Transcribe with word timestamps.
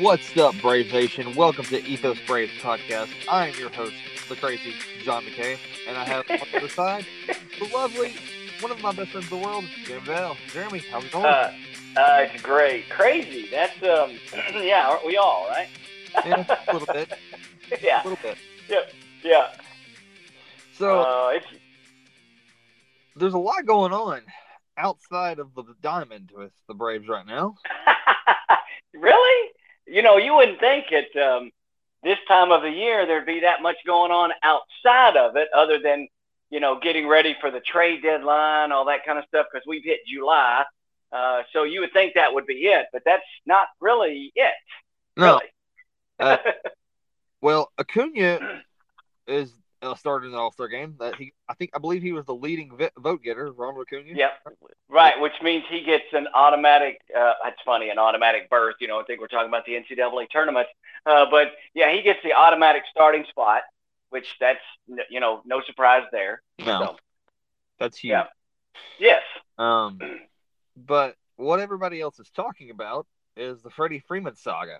What's 0.00 0.36
up, 0.36 0.54
Brave 0.60 0.92
Nation? 0.92 1.34
Welcome 1.34 1.64
to 1.66 1.84
Ethos 1.84 2.18
Braves 2.24 2.52
podcast. 2.60 3.08
I 3.28 3.48
am 3.48 3.58
your 3.58 3.70
host, 3.70 3.94
the 4.28 4.36
crazy 4.36 4.74
John 5.02 5.24
McKay, 5.24 5.58
and 5.88 5.96
I 5.96 6.04
have 6.04 6.24
on 6.30 6.38
the 6.52 6.58
other 6.58 6.68
side 6.68 7.04
the 7.58 7.68
lovely, 7.74 8.14
one 8.60 8.70
of 8.70 8.80
my 8.80 8.92
best 8.92 9.10
friends 9.10 9.32
in 9.32 9.40
the 9.40 9.44
world, 9.44 9.64
Jim 9.84 10.04
Bell. 10.04 10.36
Jeremy, 10.52 10.84
how's 10.90 11.04
it 11.04 11.10
going? 11.10 11.24
Uh, 11.24 11.52
uh, 11.96 12.26
it's 12.32 12.40
great, 12.42 12.88
crazy. 12.90 13.48
That's 13.50 13.74
um, 13.82 14.12
yeah, 14.62 14.86
aren't 14.88 15.04
we 15.04 15.16
all 15.16 15.48
right? 15.48 15.68
yeah, 16.24 16.56
a 16.68 16.72
little 16.72 16.94
bit. 16.94 17.12
yeah, 17.82 18.02
a 18.02 18.04
little 18.08 18.22
bit. 18.22 18.38
Yeah, 18.68 18.82
yeah. 19.24 19.52
So 20.74 21.00
uh, 21.00 21.30
it's 21.30 21.46
there's 23.16 23.34
a 23.34 23.38
lot 23.38 23.66
going 23.66 23.92
on 23.92 24.20
outside 24.76 25.40
of 25.40 25.56
the 25.56 25.64
diamond 25.82 26.30
with 26.32 26.52
the 26.68 26.74
Braves 26.74 27.08
right 27.08 27.26
now. 27.26 27.56
really, 28.94 29.50
you 29.90 30.02
know, 30.02 30.16
you 30.16 30.34
wouldn't 30.34 30.60
think 30.60 30.86
at 30.92 31.20
um, 31.20 31.50
this 32.02 32.18
time 32.28 32.50
of 32.52 32.62
the 32.62 32.70
year 32.70 33.06
there'd 33.06 33.26
be 33.26 33.40
that 33.40 33.62
much 33.62 33.76
going 33.86 34.12
on 34.12 34.30
outside 34.42 35.16
of 35.16 35.36
it, 35.36 35.48
other 35.54 35.78
than 35.78 36.08
you 36.50 36.60
know 36.60 36.78
getting 36.80 37.06
ready 37.06 37.36
for 37.40 37.50
the 37.50 37.60
trade 37.60 38.02
deadline, 38.02 38.72
all 38.72 38.86
that 38.86 39.04
kind 39.04 39.18
of 39.18 39.24
stuff. 39.26 39.46
Because 39.52 39.66
we've 39.66 39.84
hit 39.84 40.00
July, 40.06 40.64
uh, 41.12 41.42
so 41.52 41.64
you 41.64 41.80
would 41.80 41.92
think 41.92 42.14
that 42.14 42.32
would 42.32 42.46
be 42.46 42.66
it, 42.66 42.86
but 42.92 43.02
that's 43.04 43.22
not 43.46 43.66
really 43.80 44.32
it. 44.34 44.54
No. 45.16 45.38
Really. 45.38 45.50
Uh, 46.20 46.36
well, 47.40 47.72
Acuna 47.78 48.62
is 49.26 49.52
uh, 49.82 49.94
started 49.94 50.26
in 50.26 50.32
the 50.32 50.38
All 50.38 50.52
Star 50.52 50.68
game. 50.68 50.94
That 50.98 51.14
he, 51.16 51.32
I 51.48 51.54
think, 51.54 51.70
I 51.74 51.78
believe 51.78 52.02
he 52.02 52.12
was 52.12 52.24
the 52.24 52.34
leading 52.34 52.76
vi- 52.76 52.90
vote 52.98 53.22
getter, 53.22 53.50
Ronald 53.52 53.86
Acuna. 53.86 54.12
Yep. 54.14 54.30
Right, 54.88 55.20
which 55.20 55.34
means 55.42 55.64
he 55.70 55.82
gets 55.82 56.04
an 56.12 56.26
automatic. 56.34 57.00
Uh, 57.16 57.32
that's 57.44 57.60
funny, 57.64 57.90
an 57.90 57.98
automatic 57.98 58.48
berth. 58.50 58.76
You 58.80 58.88
know, 58.88 59.00
I 59.00 59.04
think 59.04 59.20
we're 59.20 59.28
talking 59.28 59.48
about 59.48 59.66
the 59.66 59.72
NCAA 59.72 60.28
tournament, 60.30 60.66
uh, 61.06 61.26
but 61.30 61.48
yeah, 61.74 61.92
he 61.92 62.02
gets 62.02 62.20
the 62.24 62.32
automatic 62.32 62.82
starting 62.90 63.24
spot, 63.28 63.62
which 64.10 64.26
that's 64.40 64.60
you 65.10 65.20
know 65.20 65.42
no 65.44 65.60
surprise 65.66 66.04
there. 66.12 66.42
No, 66.58 66.64
So, 66.64 66.96
that's 67.78 67.98
huge. 67.98 68.10
yeah. 68.12 68.24
Yes. 68.98 69.22
Um, 69.58 69.98
but 70.76 71.16
what 71.36 71.60
everybody 71.60 72.00
else 72.00 72.18
is 72.18 72.30
talking 72.30 72.70
about 72.70 73.06
is 73.36 73.62
the 73.62 73.70
Freddie 73.70 74.02
Freeman 74.06 74.34
saga. 74.36 74.78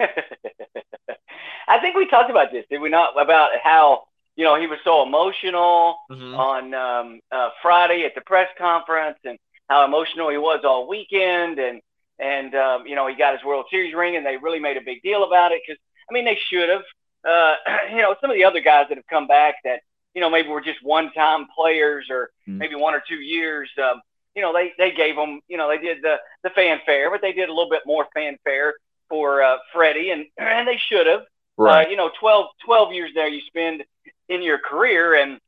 I 0.00 1.78
think 1.80 1.96
we 1.96 2.06
talked 2.08 2.30
about 2.30 2.52
this, 2.52 2.64
did 2.70 2.80
we 2.80 2.88
not? 2.88 3.20
About 3.20 3.50
how 3.62 4.04
you 4.36 4.44
know 4.44 4.56
he 4.58 4.66
was 4.66 4.78
so 4.84 5.02
emotional 5.02 5.98
Mhm. 6.10 6.38
on 6.38 6.74
um, 6.74 7.20
uh, 7.30 7.50
Friday 7.62 8.04
at 8.04 8.14
the 8.14 8.20
press 8.22 8.48
conference, 8.56 9.18
and 9.24 9.38
how 9.68 9.84
emotional 9.84 10.28
he 10.30 10.38
was 10.38 10.64
all 10.64 10.88
weekend, 10.88 11.58
and 11.58 11.80
and 12.18 12.54
um, 12.54 12.86
you 12.86 12.94
know 12.94 13.06
he 13.06 13.14
got 13.14 13.34
his 13.34 13.44
World 13.44 13.66
Series 13.70 13.94
ring, 13.94 14.16
and 14.16 14.24
they 14.24 14.36
really 14.36 14.60
made 14.60 14.76
a 14.76 14.80
big 14.82 15.02
deal 15.02 15.24
about 15.24 15.52
it 15.52 15.62
because 15.66 15.80
I 16.08 16.12
mean 16.12 16.24
they 16.24 16.38
should 16.48 16.68
have. 16.68 16.82
Uh, 17.28 17.54
you 17.90 18.00
know, 18.00 18.14
some 18.20 18.30
of 18.30 18.36
the 18.36 18.44
other 18.44 18.60
guys 18.60 18.86
that 18.88 18.96
have 18.96 19.06
come 19.08 19.26
back 19.26 19.56
that 19.64 19.80
you 20.14 20.20
know 20.20 20.30
maybe 20.30 20.48
were 20.48 20.60
just 20.60 20.82
one-time 20.82 21.46
players 21.54 22.06
or 22.10 22.30
Mhm. 22.48 22.58
maybe 22.58 22.74
one 22.76 22.94
or 22.94 23.02
two 23.06 23.20
years. 23.20 23.70
Um, 23.76 24.00
you 24.34 24.42
know, 24.42 24.52
they 24.52 24.72
they 24.78 24.92
gave 24.92 25.16
them. 25.16 25.40
You 25.48 25.56
know, 25.56 25.68
they 25.68 25.78
did 25.78 26.00
the 26.02 26.16
the 26.44 26.50
fanfare, 26.50 27.10
but 27.10 27.20
they 27.20 27.32
did 27.32 27.48
a 27.48 27.52
little 27.52 27.68
bit 27.70 27.82
more 27.84 28.06
fanfare 28.14 28.74
for 29.08 29.42
uh, 29.42 29.58
Freddie, 29.72 30.10
and 30.10 30.26
and 30.38 30.66
they 30.68 30.78
should 30.78 31.06
have. 31.06 31.22
Uh, 31.58 31.88
you 31.90 31.96
know, 31.96 32.10
12, 32.20 32.46
12 32.64 32.92
years 32.92 33.10
there 33.14 33.26
you 33.28 33.40
spend 33.40 33.82
in 34.28 34.42
your 34.42 34.58
career, 34.58 35.14
and 35.14 35.40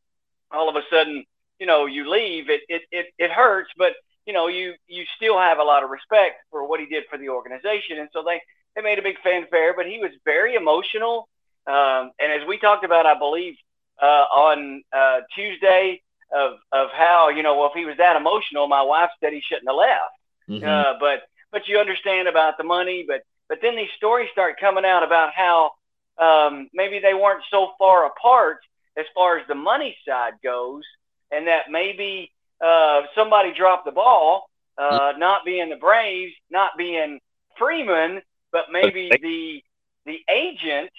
all 0.51 0.69
of 0.69 0.75
a 0.75 0.83
sudden, 0.91 1.25
you 1.61 1.67
know, 1.67 1.87
you 1.87 2.09
leave. 2.11 2.51
It 2.51 2.63
it 2.69 2.83
it, 2.91 3.07
it 3.19 3.31
hurts, 3.31 3.71
but 3.77 3.93
you 4.27 4.33
know, 4.33 4.49
you 4.49 4.75
you 4.89 5.05
still 5.17 5.39
have 5.39 5.59
a 5.59 5.63
lot 5.63 5.85
of 5.85 5.91
respect 5.91 6.37
for 6.51 6.67
what 6.67 6.81
he 6.81 6.87
did 6.87 7.05
for 7.11 7.19
the 7.19 7.29
organization, 7.29 7.99
and 7.99 8.09
so 8.13 8.23
they 8.25 8.41
they 8.75 8.83
made 8.83 8.99
a 8.99 9.03
big 9.03 9.21
fanfare. 9.23 9.75
But 9.77 9.87
he 9.87 9.99
was 9.99 10.11
very 10.25 10.55
emotional, 10.55 11.29
um, 11.67 12.11
and 12.19 12.33
as 12.33 12.47
we 12.47 12.59
talked 12.59 12.85
about, 12.85 13.07
I 13.07 13.19
believe 13.19 13.55
uh, 14.03 14.25
on 14.35 14.83
uh, 14.93 15.21
Tuesday 15.35 16.03
of 16.35 16.59
of 16.73 16.91
how 16.93 17.29
you 17.29 17.43
know, 17.43 17.59
well, 17.59 17.69
if 17.69 17.75
he 17.75 17.85
was 17.85 17.97
that 17.99 18.17
emotional, 18.17 18.67
my 18.67 18.83
wife 18.83 19.11
said 19.21 19.33
he 19.33 19.43
shouldn't 19.43 19.69
have 19.69 19.77
left. 19.77 20.15
Mhm. 20.49 20.67
Uh, 20.67 20.99
but 20.99 21.23
but 21.53 21.69
you 21.69 21.79
understand 21.79 22.29
about 22.29 22.57
the 22.59 22.65
money, 22.65 23.05
but 23.07 23.23
but 23.51 23.59
then 23.61 23.77
these 23.77 23.91
stories 23.97 24.29
start 24.33 24.61
coming 24.61 24.85
out 24.85 25.03
about 25.03 25.33
how 25.35 25.73
um, 26.19 26.71
maybe 26.73 27.01
they 27.01 27.15
weren't 27.15 27.43
so 27.51 27.73
far 27.79 28.07
apart 28.07 28.61
as 28.97 29.05
far 29.13 29.39
as 29.39 29.47
the 29.49 29.57
money 29.57 29.97
side 30.07 30.35
goes, 30.43 30.85
and 31.33 31.49
that 31.49 31.65
maybe 31.69 32.31
uh, 32.65 33.03
somebody 33.15 33.53
dropped 33.53 33.85
the 33.85 33.91
ball, 33.91 34.49
uh, 34.79 35.15
not 35.19 35.45
being 35.45 35.69
the 35.69 35.77
Braves, 35.77 36.33
not 36.49 36.79
being 36.79 37.19
Freeman, 37.59 38.23
but 38.53 38.67
maybe 38.71 39.11
the 39.21 39.63
the 40.07 40.19
agent 40.33 40.91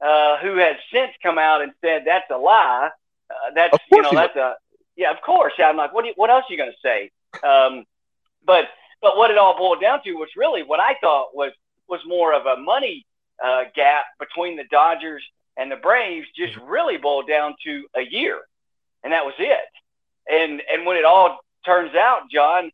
uh, 0.00 0.38
who 0.38 0.56
has 0.56 0.76
since 0.92 1.12
come 1.22 1.38
out 1.38 1.60
and 1.60 1.72
said 1.82 2.02
that's 2.06 2.30
a 2.30 2.38
lie. 2.38 2.88
Uh, 3.30 3.34
that's 3.54 3.76
you 3.92 4.00
know 4.00 4.12
that's 4.12 4.36
a 4.36 4.54
yeah 4.96 5.10
of 5.10 5.20
course. 5.20 5.52
I'm 5.58 5.76
like 5.76 5.92
what 5.92 6.02
do 6.02 6.08
you, 6.08 6.14
what 6.16 6.30
else 6.30 6.44
are 6.48 6.52
you 6.52 6.58
going 6.58 6.72
to 6.72 6.78
say? 6.82 7.10
Um, 7.46 7.84
but 8.46 8.64
but 9.02 9.18
what 9.18 9.30
it 9.30 9.36
all 9.36 9.58
boiled 9.58 9.82
down 9.82 10.02
to 10.04 10.12
was 10.14 10.30
really 10.36 10.62
what 10.62 10.80
I 10.80 10.94
thought 11.02 11.34
was 11.34 11.52
was 11.88 12.00
more 12.06 12.32
of 12.32 12.46
a 12.46 12.60
money 12.60 13.06
uh, 13.44 13.64
gap 13.74 14.04
between 14.18 14.56
the 14.56 14.64
Dodgers 14.70 15.22
and 15.56 15.70
the 15.70 15.76
Braves. 15.76 16.26
Just 16.36 16.56
really 16.56 16.96
boiled 16.96 17.28
down 17.28 17.54
to 17.64 17.86
a 17.96 18.02
year, 18.02 18.40
and 19.02 19.12
that 19.12 19.24
was 19.24 19.34
it. 19.38 19.68
And 20.30 20.62
and 20.72 20.86
when 20.86 20.96
it 20.96 21.04
all 21.04 21.38
turns 21.64 21.94
out, 21.94 22.30
John, 22.30 22.70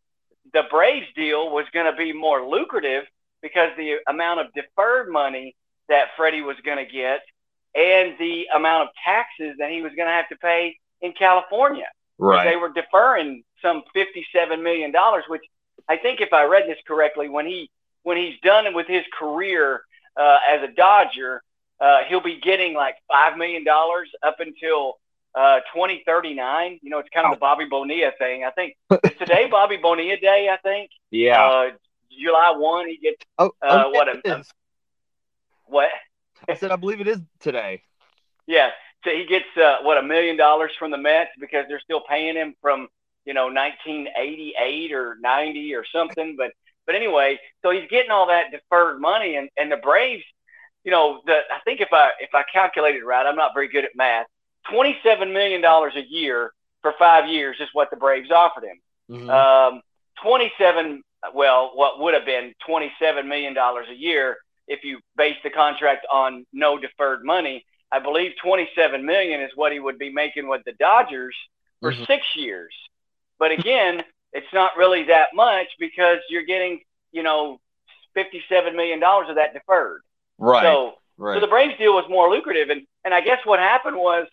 the 0.53 0.65
Braves 0.71 1.07
deal 1.15 1.51
was 1.51 1.67
going 1.73 1.91
to 1.91 1.97
be 1.97 2.13
more 2.13 2.47
lucrative 2.47 3.05
because 3.43 3.71
the 3.77 3.99
amount 4.09 4.41
of 4.41 4.47
deferred 4.55 5.11
money 5.11 5.55
that 5.89 6.09
Freddie 6.17 6.43
was 6.43 6.57
going 6.65 6.85
to 6.85 6.91
get 6.91 7.21
and 7.75 8.15
the 8.19 8.47
amount 8.55 8.85
of 8.85 8.89
taxes 9.05 9.57
that 9.59 9.71
he 9.71 9.83
was 9.83 9.93
going 9.97 10.07
to 10.07 10.13
have 10.13 10.29
to 10.29 10.37
pay 10.37 10.77
in 11.03 11.13
California. 11.13 11.89
Right. 12.19 12.49
They 12.49 12.57
were 12.57 12.73
deferring 12.73 13.43
some 13.61 13.83
fifty-seven 13.93 14.63
million 14.63 14.93
dollars, 14.93 15.25
which 15.29 15.43
I 15.89 15.97
think, 15.97 16.21
if 16.21 16.33
I 16.33 16.45
read 16.45 16.65
this 16.69 16.79
correctly, 16.87 17.29
when 17.29 17.47
he 17.47 17.71
when 18.05 18.17
he's 18.17 18.39
done 18.43 18.73
with 18.75 18.87
his 18.87 19.05
career 19.19 19.83
uh, 20.17 20.39
as 20.49 20.63
a 20.63 20.69
Dodger, 20.69 21.43
uh, 21.81 21.99
he'll 22.09 22.23
be 22.23 22.39
getting 22.41 22.75
like 22.75 22.95
five 23.13 23.37
million 23.37 23.65
dollars 23.65 24.09
up 24.23 24.37
until 24.39 24.95
uh, 25.35 25.59
2039. 25.75 26.79
You 26.83 26.91
know, 26.91 26.99
it's 27.01 27.09
kind 27.13 27.27
of 27.27 27.33
the 27.33 27.41
Bobby 27.41 27.65
Bonilla 27.69 28.13
thing. 28.19 28.45
I 28.45 28.51
think 28.53 28.77
today 29.19 29.49
Bobby 29.51 29.77
Bonilla 29.79 30.17
Day. 30.19 30.49
I 30.53 30.57
think 30.59 30.91
Yeah. 31.11 31.43
uh, 31.45 31.71
July 32.17 32.55
one. 32.57 32.87
He 32.89 32.99
gets 32.99 33.17
oh, 33.39 33.47
uh, 33.61 33.83
oh, 33.87 33.91
what 33.91 34.09
yeah, 34.25 34.37
a- 34.37 34.45
what? 35.67 35.89
I 36.49 36.55
said 36.55 36.71
I 36.71 36.77
believe 36.77 37.01
it 37.01 37.09
is 37.09 37.21
today. 37.41 37.83
Yeah, 38.47 38.73
so 39.05 39.11
he 39.11 39.25
gets 39.25 39.47
uh, 39.57 39.77
what 39.85 39.97
a 39.97 40.03
million 40.03 40.37
dollars 40.37 40.71
from 40.79 40.91
the 40.91 40.99
Mets 40.99 41.31
because 41.41 41.65
they're 41.67 41.81
still 41.81 42.03
paying 42.07 42.35
him 42.37 42.55
from 42.61 42.89
you 43.25 43.33
know 43.33 43.45
1988 43.47 44.93
or 44.93 45.17
90 45.19 45.75
or 45.75 45.85
something. 45.91 46.37
But 46.37 46.53
but 46.87 46.95
anyway, 46.95 47.39
so 47.63 47.71
he's 47.71 47.89
getting 47.89 48.11
all 48.11 48.27
that 48.29 48.51
deferred 48.51 49.01
money, 49.01 49.37
and 49.37 49.49
and 49.57 49.71
the 49.71 49.77
Braves, 49.77 50.25
you 50.85 50.91
know, 50.91 51.21
the 51.27 51.41
I 51.51 51.61
think 51.65 51.81
if 51.81 51.89
I 51.93 52.11
if 52.21 52.31
I 52.35 52.43
calculated 52.53 53.05
right, 53.05 53.27
I'm 53.27 53.37
not 53.37 53.53
very 53.55 53.69
good 53.69 53.85
at 53.85 53.91
math. 53.95 54.27
27 54.71 55.33
million 55.33 55.61
dollars 55.61 55.95
a 55.97 56.03
year 56.03 56.53
for 56.83 56.95
five 56.99 57.29
years 57.29 57.57
is 57.61 57.69
what 57.73 57.91
the 57.91 57.97
Braves 57.97 58.31
offered 58.31 58.65
him. 58.65 58.81
Mhm. 59.11 59.31
Um, 59.31 59.83
27, 60.23 61.03
well, 61.35 61.73
what 61.75 62.01
would 62.01 62.15
have 62.15 62.25
been 62.25 62.55
27 62.67 63.29
million 63.29 63.53
dollars 63.55 63.87
a 63.91 63.95
year 63.95 64.39
if 64.67 64.85
you 64.85 64.99
base 65.17 65.37
the 65.43 65.51
contract 65.51 66.07
on 66.11 66.47
no 66.53 66.79
deferred 66.79 67.25
money. 67.25 67.65
I 67.93 67.99
believe 67.99 68.33
27 68.43 69.05
million 69.05 69.41
is 69.43 69.51
what 69.55 69.73
he 69.73 69.79
would 69.81 69.99
be 69.99 70.11
making 70.11 70.49
with 70.49 70.63
the 70.65 70.73
Dodgers 70.73 71.37
for 71.81 71.93
Mhm. 71.93 72.07
six 72.07 72.25
years. 72.35 72.75
But 73.39 73.51
again, 73.53 74.03
it's 74.35 74.53
not 74.53 74.77
really 74.77 75.05
that 75.05 75.29
much 75.33 75.69
because 75.79 76.19
you're 76.29 76.45
getting, 76.45 76.81
you 77.13 77.23
know, 77.23 77.61
57 78.15 78.77
million 78.77 79.01
dollars 79.01 79.29
of 79.31 79.37
that 79.37 79.55
deferred. 79.55 80.03
right. 80.39 80.63
So 80.63 80.95
right. 81.17 81.37
so 81.37 81.41
the 81.41 81.47
Braves 81.47 81.79
deal 81.79 81.95
was 81.95 82.05
more 82.11 82.29
lucrative, 82.31 82.69
and 82.69 82.83
and 83.05 83.15
I 83.15 83.21
guess 83.21 83.39
what 83.45 83.61
happened 83.61 83.97
was 83.97 84.27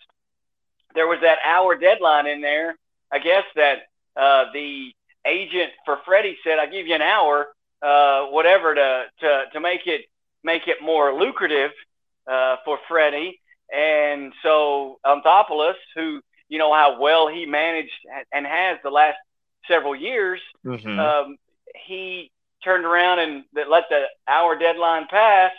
there 0.96 1.08
was 1.08 1.20
that 1.22 1.38
hour 1.46 1.78
deadline 1.78 2.28
in 2.28 2.42
there. 2.42 2.76
I 3.12 3.20
guess 3.20 3.44
that 3.56 3.84
uh, 4.18 4.46
the 4.54 4.92
agent 5.26 5.72
for 5.86 6.00
Freddie 6.06 6.38
said, 6.44 6.60
"I'll 6.60 6.72
give 6.72 6.88
you 6.88 6.96
an 6.96 7.02
hour, 7.02 7.48
uh, 7.82 8.26
whatever, 8.26 8.76
to 8.76 9.06
to 9.20 9.44
to 9.54 9.60
make 9.60 9.86
it 9.86 10.06
make 10.44 10.68
it 10.68 10.78
more 10.82 11.14
lucrative 11.14 11.72
uh, 12.30 12.58
for 12.66 12.80
Freddie." 12.88 13.40
And 13.74 14.34
so 14.44 15.00
Anthopoulos, 15.06 15.76
who 15.96 16.22
you 16.50 16.58
know 16.58 16.74
how 16.74 17.00
well 17.00 17.28
he 17.28 17.46
managed 17.46 17.94
and 18.34 18.46
has 18.46 18.80
the 18.84 18.90
last 18.90 19.18
several 19.68 19.96
years, 19.96 20.42
Mhm. 20.66 21.00
um, 21.00 21.38
he 21.76 22.32
turned 22.64 22.86
around 22.86 23.20
and 23.20 23.46
let 23.54 23.90
the 23.90 24.08
hour 24.28 24.56
deadline 24.58 25.08
pass, 25.08 25.54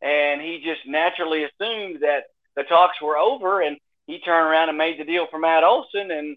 and 0.00 0.40
he 0.40 0.60
just 0.60 0.86
naturally 0.86 1.44
assumed 1.44 2.00
that 2.00 2.26
the 2.54 2.64
talks 2.64 3.00
were 3.00 3.18
over, 3.18 3.60
and 3.60 3.78
he 4.06 4.18
turned 4.20 4.46
around 4.48 4.68
and 4.68 4.78
made 4.78 4.98
the 4.98 5.04
deal 5.04 5.26
for 5.26 5.38
Matt 5.38 5.64
Olson, 5.64 6.10
and 6.10 6.36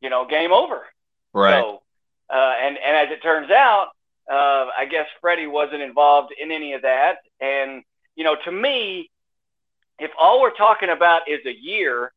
you 0.00 0.10
know, 0.10 0.24
game 0.26 0.52
over. 0.52 0.86
right. 1.32 1.60
So, 1.62 1.82
uh, 2.28 2.54
and 2.60 2.76
and 2.76 2.96
as 2.96 3.10
it 3.10 3.22
turns 3.22 3.50
out, 3.50 3.88
uh, 4.30 4.66
I 4.76 4.86
guess 4.86 5.06
Freddie 5.20 5.46
wasn't 5.46 5.82
involved 5.82 6.32
in 6.38 6.50
any 6.50 6.74
of 6.74 6.82
that. 6.82 7.18
And, 7.40 7.84
you 8.16 8.24
know, 8.24 8.36
to 8.44 8.52
me, 8.52 9.10
if 9.98 10.10
all 10.18 10.40
we're 10.40 10.54
talking 10.54 10.88
about 10.90 11.28
is 11.28 11.44
a 11.46 11.54
year, 11.54 12.12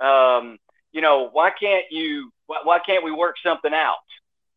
um, 0.00 0.58
you 0.92 1.00
know, 1.00 1.28
why 1.30 1.50
can't 1.50 1.86
you, 1.90 2.32
why, 2.50 2.58
why, 2.64 2.78
can't 2.80 3.04
we 3.04 3.12
work 3.12 3.36
something 3.44 3.72
out? 3.72 3.96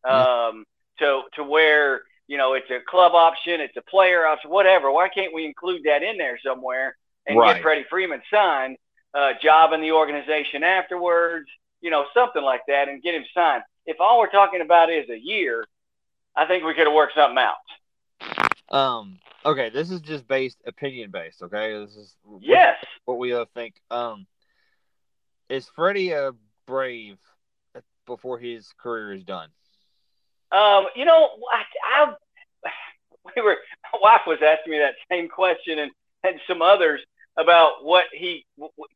Um, 0.04 0.64
to, 0.98 1.22
to 1.36 1.44
where, 1.44 2.02
you 2.26 2.36
know, 2.36 2.54
it's 2.54 2.68
a 2.70 2.80
club 2.88 3.12
option, 3.14 3.60
it's 3.60 3.76
a 3.76 3.82
player 3.82 4.26
option, 4.26 4.50
whatever. 4.50 4.90
Why 4.90 5.08
can't 5.08 5.32
we 5.32 5.44
include 5.44 5.82
that 5.84 6.02
in 6.02 6.18
there 6.18 6.36
somewhere 6.44 6.96
and 7.24 7.38
right. 7.38 7.54
get 7.54 7.62
Freddie 7.62 7.86
Freeman 7.88 8.20
signed, 8.32 8.78
uh, 9.14 9.30
job 9.40 9.72
in 9.72 9.80
the 9.80 9.92
organization 9.92 10.64
afterwards, 10.64 11.46
you 11.80 11.90
know, 11.90 12.04
something 12.12 12.42
like 12.42 12.62
that 12.66 12.88
and 12.88 13.00
get 13.00 13.14
him 13.14 13.24
signed. 13.32 13.62
If 13.86 14.00
all 14.00 14.18
we're 14.18 14.30
talking 14.30 14.60
about 14.60 14.90
is 14.90 15.08
a 15.08 15.18
year, 15.18 15.64
I 16.34 16.46
think 16.46 16.64
we 16.64 16.74
could 16.74 16.88
have 16.88 16.94
worked 16.94 17.14
something 17.14 17.38
out. 17.38 18.76
Um. 18.76 19.20
Okay, 19.46 19.68
this 19.68 19.90
is 19.90 20.00
just 20.00 20.26
based 20.26 20.56
opinion 20.66 21.10
based. 21.10 21.42
Okay, 21.42 21.78
this 21.78 21.94
is 21.96 22.16
yes 22.40 22.82
what 23.04 23.18
we 23.18 23.34
uh, 23.34 23.44
think. 23.54 23.74
Um, 23.90 24.26
is 25.50 25.68
Freddie 25.76 26.12
a 26.12 26.32
brave 26.66 27.18
before 28.06 28.38
his 28.38 28.72
career 28.78 29.12
is 29.12 29.24
done? 29.24 29.48
Um, 30.52 30.86
you 30.94 31.04
know, 31.04 31.28
I, 31.52 31.62
I 32.02 32.14
we 33.36 33.42
were 33.42 33.56
my 33.92 33.98
wife 34.00 34.22
was 34.26 34.38
asking 34.42 34.72
me 34.72 34.78
that 34.78 34.94
same 35.10 35.28
question 35.28 35.78
and 35.78 35.90
and 36.22 36.40
some 36.46 36.62
others 36.62 37.00
about 37.36 37.84
what 37.84 38.04
he 38.12 38.46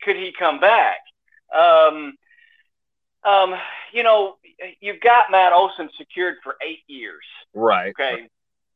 could 0.02 0.16
he 0.16 0.32
come 0.38 0.60
back. 0.60 0.98
Um, 1.54 2.14
um, 3.24 3.54
you 3.92 4.02
know, 4.02 4.36
you've 4.80 5.00
got 5.00 5.30
Matt 5.30 5.52
Olson 5.52 5.90
secured 5.98 6.36
for 6.42 6.56
eight 6.66 6.82
years. 6.86 7.24
Right. 7.54 7.90
Okay. 7.98 8.28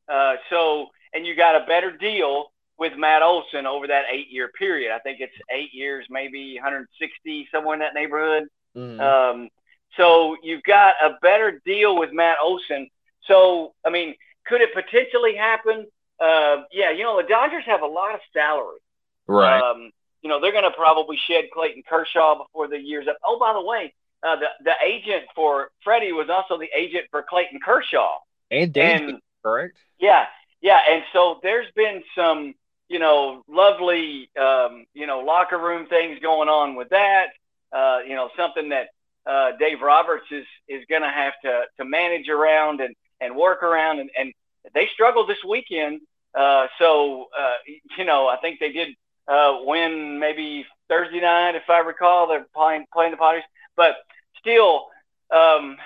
Uh, 0.08 0.34
so, 0.50 0.86
and 1.14 1.26
you 1.26 1.36
got 1.36 1.54
a 1.54 1.66
better 1.66 1.96
deal 1.96 2.52
with 2.78 2.92
Matt 2.96 3.22
Olson 3.22 3.66
over 3.66 3.86
that 3.86 4.04
eight 4.10 4.30
year 4.30 4.48
period. 4.58 4.92
I 4.92 4.98
think 4.98 5.20
it's 5.20 5.32
eight 5.50 5.72
years, 5.72 6.06
maybe 6.10 6.54
160, 6.56 7.48
somewhere 7.52 7.74
in 7.74 7.80
that 7.80 7.94
neighborhood. 7.94 8.48
Mm. 8.76 9.00
Um, 9.00 9.48
so 9.96 10.36
you've 10.42 10.62
got 10.62 10.94
a 11.02 11.18
better 11.20 11.60
deal 11.64 11.98
with 11.98 12.12
Matt 12.12 12.36
Olson. 12.42 12.88
So, 13.26 13.74
I 13.84 13.90
mean, 13.90 14.14
could 14.46 14.60
it 14.60 14.74
potentially 14.74 15.36
happen? 15.36 15.86
Uh, 16.20 16.62
yeah, 16.72 16.90
you 16.90 17.02
know, 17.04 17.20
the 17.20 17.28
Dodgers 17.28 17.64
have 17.66 17.82
a 17.82 17.86
lot 17.86 18.14
of 18.14 18.20
salary. 18.32 18.78
Right. 19.26 19.60
Um, 19.60 19.90
you 20.22 20.28
know, 20.28 20.40
they're 20.40 20.52
going 20.52 20.64
to 20.64 20.70
probably 20.70 21.18
shed 21.26 21.44
Clayton 21.52 21.82
Kershaw 21.88 22.38
before 22.38 22.68
the 22.68 22.78
year's 22.78 23.08
up. 23.08 23.16
Oh, 23.24 23.38
by 23.38 23.52
the 23.52 23.62
way, 23.62 23.92
uh, 24.22 24.36
the 24.36 24.46
the 24.64 24.72
agent 24.84 25.24
for 25.34 25.70
Freddie 25.82 26.12
was 26.12 26.28
also 26.30 26.58
the 26.58 26.68
agent 26.74 27.06
for 27.10 27.24
Clayton 27.28 27.58
Kershaw. 27.64 28.18
And 28.50 28.72
Dan, 28.72 29.20
correct? 29.42 29.76
Yeah, 29.98 30.26
yeah. 30.60 30.78
And 30.88 31.02
so 31.12 31.40
there's 31.42 31.70
been 31.74 32.02
some, 32.14 32.54
you 32.88 32.98
know, 33.00 33.42
lovely, 33.48 34.30
um, 34.40 34.84
you 34.94 35.06
know, 35.06 35.20
locker 35.20 35.58
room 35.58 35.86
things 35.86 36.20
going 36.20 36.48
on 36.48 36.76
with 36.76 36.90
that. 36.90 37.28
Uh, 37.72 38.00
you 38.06 38.14
know, 38.14 38.30
something 38.36 38.68
that 38.68 38.90
uh, 39.26 39.52
Dave 39.58 39.80
Roberts 39.80 40.26
is 40.30 40.46
is 40.68 40.84
going 40.88 41.02
to 41.02 41.08
have 41.08 41.34
to 41.44 41.62
to 41.78 41.84
manage 41.84 42.28
around 42.28 42.80
and 42.80 42.94
and 43.20 43.36
work 43.36 43.62
around. 43.62 44.00
And, 44.00 44.10
and 44.18 44.32
they 44.74 44.88
struggled 44.92 45.28
this 45.28 45.42
weekend. 45.48 46.00
Uh, 46.34 46.66
so 46.78 47.28
uh, 47.38 47.54
you 47.98 48.04
know, 48.04 48.28
I 48.28 48.36
think 48.36 48.58
they 48.60 48.72
did 48.72 48.88
uh, 49.28 49.58
win 49.62 50.18
maybe 50.18 50.66
Thursday 50.88 51.20
night, 51.20 51.54
if 51.54 51.68
I 51.68 51.78
recall. 51.78 52.28
They're 52.28 52.46
playing 52.54 52.86
playing 52.92 53.12
the 53.12 53.16
Padres, 53.16 53.44
but 53.76 53.96
still, 54.38 54.86
um, 55.30 55.76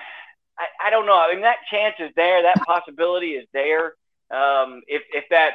I, 0.57 0.87
I 0.87 0.89
don't 0.89 1.05
know. 1.05 1.17
I 1.17 1.33
mean, 1.33 1.41
that 1.41 1.57
chance 1.69 1.95
is 1.99 2.11
there. 2.15 2.43
That 2.43 2.65
possibility 2.65 3.31
is 3.31 3.47
there. 3.53 3.93
Um, 4.29 4.81
if, 4.87 5.03
if 5.13 5.25
that, 5.29 5.53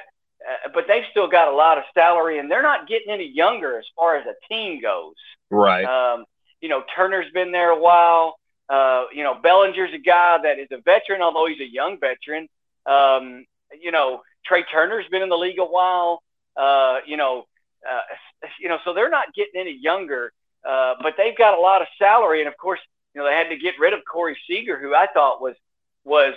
uh, 0.49 0.70
but 0.73 0.87
they've 0.88 1.05
still 1.11 1.28
got 1.28 1.49
a 1.49 1.55
lot 1.55 1.78
of 1.78 1.85
salary, 1.93 2.38
and 2.38 2.50
they're 2.50 2.62
not 2.62 2.88
getting 2.88 3.12
any 3.12 3.28
younger 3.28 3.78
as 3.78 3.85
far 3.96 4.17
as 4.17 4.26
a 4.26 4.35
team 4.52 4.81
goes. 4.81 5.14
Right. 5.50 5.85
Um, 5.85 6.25
you 6.62 6.70
know, 6.70 6.82
Turner's 6.97 7.31
been 7.32 7.53
there 7.53 7.70
a 7.70 7.79
while. 7.79 8.38
Uh, 8.69 9.05
you 9.12 9.23
know, 9.23 9.35
Bellinger's 9.35 9.93
a 9.93 9.99
guy 9.99 10.38
that 10.43 10.59
is 10.59 10.69
a 10.70 10.81
veteran, 10.81 11.20
although 11.20 11.47
he's 11.47 11.61
a 11.61 11.70
young 11.70 11.99
veteran. 12.00 12.49
Um, 12.87 13.44
you 13.79 13.91
know, 13.91 14.23
Trea 14.47 14.64
Turner's 14.64 15.05
been 15.11 15.23
in 15.23 15.29
the 15.29 15.37
league 15.37 15.59
a 15.59 15.64
while. 15.64 16.23
Uh, 16.56 17.00
you 17.06 17.19
know, 17.19 17.44
uh, 17.88 18.47
you 18.59 18.69
know, 18.69 18.79
so 18.85 18.94
they're 18.94 19.11
not 19.11 19.35
getting 19.35 19.61
any 19.61 19.76
younger. 19.79 20.32
Uh, 20.67 20.94
but 21.03 21.14
they've 21.19 21.37
got 21.37 21.59
a 21.59 21.61
lot 21.61 21.82
of 21.82 21.88
salary, 21.99 22.41
and 22.41 22.49
of 22.49 22.56
course, 22.56 22.81
you 23.14 23.20
know, 23.20 23.26
they 23.29 23.35
had 23.35 23.49
to 23.49 23.56
get 23.56 23.75
rid 23.81 23.93
of 23.93 24.00
Corey 24.11 24.38
Seager, 24.47 24.79
who 24.79 24.94
I 24.94 25.09
thought 25.12 25.43
was 25.43 25.56
was 26.05 26.35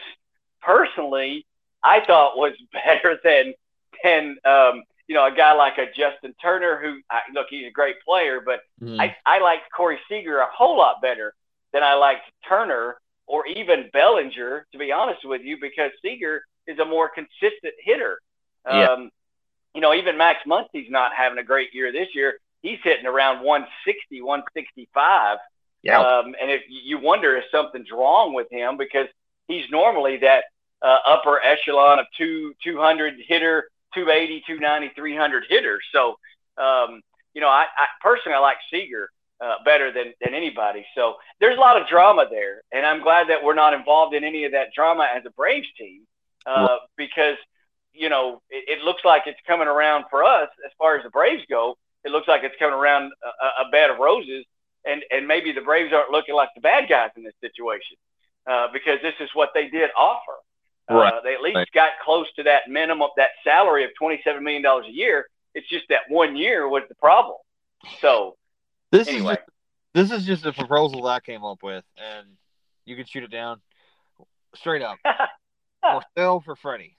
personally 0.62 1.46
I 1.86 2.04
thought 2.06 2.36
was 2.36 2.54
better 2.74 3.20
than 3.24 3.54
than 4.04 4.38
um, 4.44 4.84
you 5.08 5.16
know 5.16 5.26
a 5.26 5.36
guy 5.36 5.54
like 5.54 5.78
a 5.78 5.88
Justin 5.88 6.34
Turner, 6.42 6.80
who 6.82 7.00
I, 7.10 7.22
look 7.34 7.48
he's 7.50 7.68
a 7.68 7.72
great 7.72 7.98
player, 8.06 8.42
but 8.46 8.62
mm. 8.82 9.00
I 9.00 9.16
I 9.26 9.40
liked 9.40 9.72
Corey 9.76 10.00
Seager 10.10 10.40
a 10.40 10.48
whole 10.52 10.78
lot 10.78 11.02
better 11.02 11.34
than 11.74 11.84
I 11.84 11.94
liked 11.94 12.24
Turner 12.48 12.98
or 13.28 13.48
even 13.48 13.90
Bellinger, 13.92 14.68
to 14.72 14.78
be 14.78 14.92
honest 14.92 15.26
with 15.26 15.42
you, 15.42 15.58
because 15.60 15.92
Seager 16.02 16.44
is 16.68 16.78
a 16.80 16.86
more 16.86 17.10
consistent 17.10 17.74
hitter. 17.80 18.20
Yeah. 18.68 18.86
Um, 18.86 19.10
you 19.74 19.82
know, 19.82 19.94
even 19.94 20.18
Max 20.18 20.40
Muncy's 20.46 20.90
not 20.90 21.12
having 21.18 21.40
a 21.40 21.44
great 21.44 21.74
year 21.74 21.92
this 21.92 22.10
year 22.14 22.36
he's 22.66 22.80
hitting 22.84 23.06
around 23.06 23.44
160, 23.44 24.22
165. 24.22 25.38
Yeah. 25.84 26.00
Um, 26.00 26.36
and 26.42 26.50
if 26.50 26.64
you 26.68 27.00
wonder 27.00 27.38
if 27.38 27.44
something's 27.52 27.92
wrong 27.92 28.34
with 28.34 28.52
him 28.52 28.76
because 28.76 29.08
he's 29.48 29.66
normally 29.70 30.18
that 30.18 30.46
uh, 30.82 30.98
upper 31.06 31.40
echelon 31.44 32.00
of 32.00 32.08
two 32.18 32.54
200 32.64 33.16
hitter, 33.28 33.70
280, 33.96 34.44
290, 34.46 34.94
300 34.96 35.46
hitters. 35.50 35.84
So, 35.92 36.20
um, 36.58 37.02
you 37.34 37.42
know, 37.42 37.50
I, 37.50 37.66
I 37.78 37.88
personally 38.02 38.36
I 38.36 38.40
like 38.40 38.58
Seager 38.72 39.10
uh, 39.42 39.56
better 39.66 39.92
than 39.92 40.14
than 40.24 40.34
anybody. 40.34 40.86
So 40.96 41.16
there's 41.40 41.58
a 41.58 41.60
lot 41.60 41.82
of 41.82 41.88
drama 41.88 42.28
there, 42.30 42.62
and 42.72 42.86
I'm 42.86 43.02
glad 43.02 43.30
that 43.30 43.44
we're 43.44 43.56
not 43.56 43.74
involved 43.74 44.14
in 44.14 44.24
any 44.24 44.46
of 44.46 44.52
that 44.52 44.68
drama 44.76 45.08
as 45.14 45.24
a 45.26 45.32
Braves 45.32 45.68
team 45.78 46.02
uh, 46.46 46.78
because 46.96 47.38
you 47.94 48.10
know 48.10 48.42
it, 48.50 48.80
it 48.80 48.84
looks 48.84 49.04
like 49.04 49.24
it's 49.26 49.40
coming 49.48 49.68
around 49.68 50.06
for 50.10 50.24
us 50.24 50.50
as 50.66 50.72
far 50.78 50.96
as 50.98 51.04
the 51.04 51.10
Braves 51.10 51.44
go 51.50 51.78
it 52.06 52.12
looks 52.12 52.28
like 52.28 52.44
it's 52.44 52.56
coming 52.60 52.78
around 52.78 53.12
a, 53.24 53.66
a 53.66 53.72
bed 53.72 53.90
of 53.90 53.98
roses, 53.98 54.46
and 54.86 55.04
and 55.10 55.28
maybe 55.28 55.52
the 55.52 55.62
Braves 55.62 55.92
aren't 55.92 56.12
looking 56.12 56.36
like 56.36 56.50
the 56.56 56.62
bad 56.62 56.88
guys 56.88 57.10
in 57.18 57.24
this 57.24 57.34
situation 57.42 57.98
uh, 58.48 58.68
because 58.72 59.00
this 59.02 59.16
is 59.20 59.30
what 59.34 59.50
they 59.54 59.68
did 59.68 59.90
offer. 60.00 60.38
Uh, 60.90 60.96
right. 60.96 61.14
they 61.24 61.34
at 61.34 61.42
least 61.42 61.56
right. 61.56 61.72
got 61.74 61.90
close 62.04 62.28
to 62.36 62.44
that 62.44 62.64
minimum, 62.70 63.10
that 63.18 63.30
salary 63.44 63.84
of 63.86 63.92
twenty-seven 63.98 64.44
million 64.44 64.62
dollars 64.62 64.86
a 64.88 64.92
year. 64.92 65.28
It's 65.54 65.68
just 65.68 65.86
that 65.90 66.02
one 66.10 66.36
year 66.36 66.68
was 66.68 66.84
the 66.90 66.96
problem. 66.96 67.38
So 68.02 68.36
this 68.92 69.08
anyway. 69.08 69.34
is 69.34 69.38
just, 69.38 69.50
this 69.94 70.12
is 70.20 70.26
just 70.26 70.46
a 70.46 70.54
proposal 70.54 71.04
that 71.04 71.10
I 71.10 71.20
came 71.22 71.44
up 71.44 71.64
with, 71.64 71.84
and 71.98 72.28
you 72.86 72.96
can 72.96 73.06
shoot 73.06 73.24
it 73.24 73.32
down 73.32 73.62
straight 74.56 74.82
up. 74.82 74.98
Marcell 75.84 76.42
for 76.42 76.56
Freddie. 76.56 76.98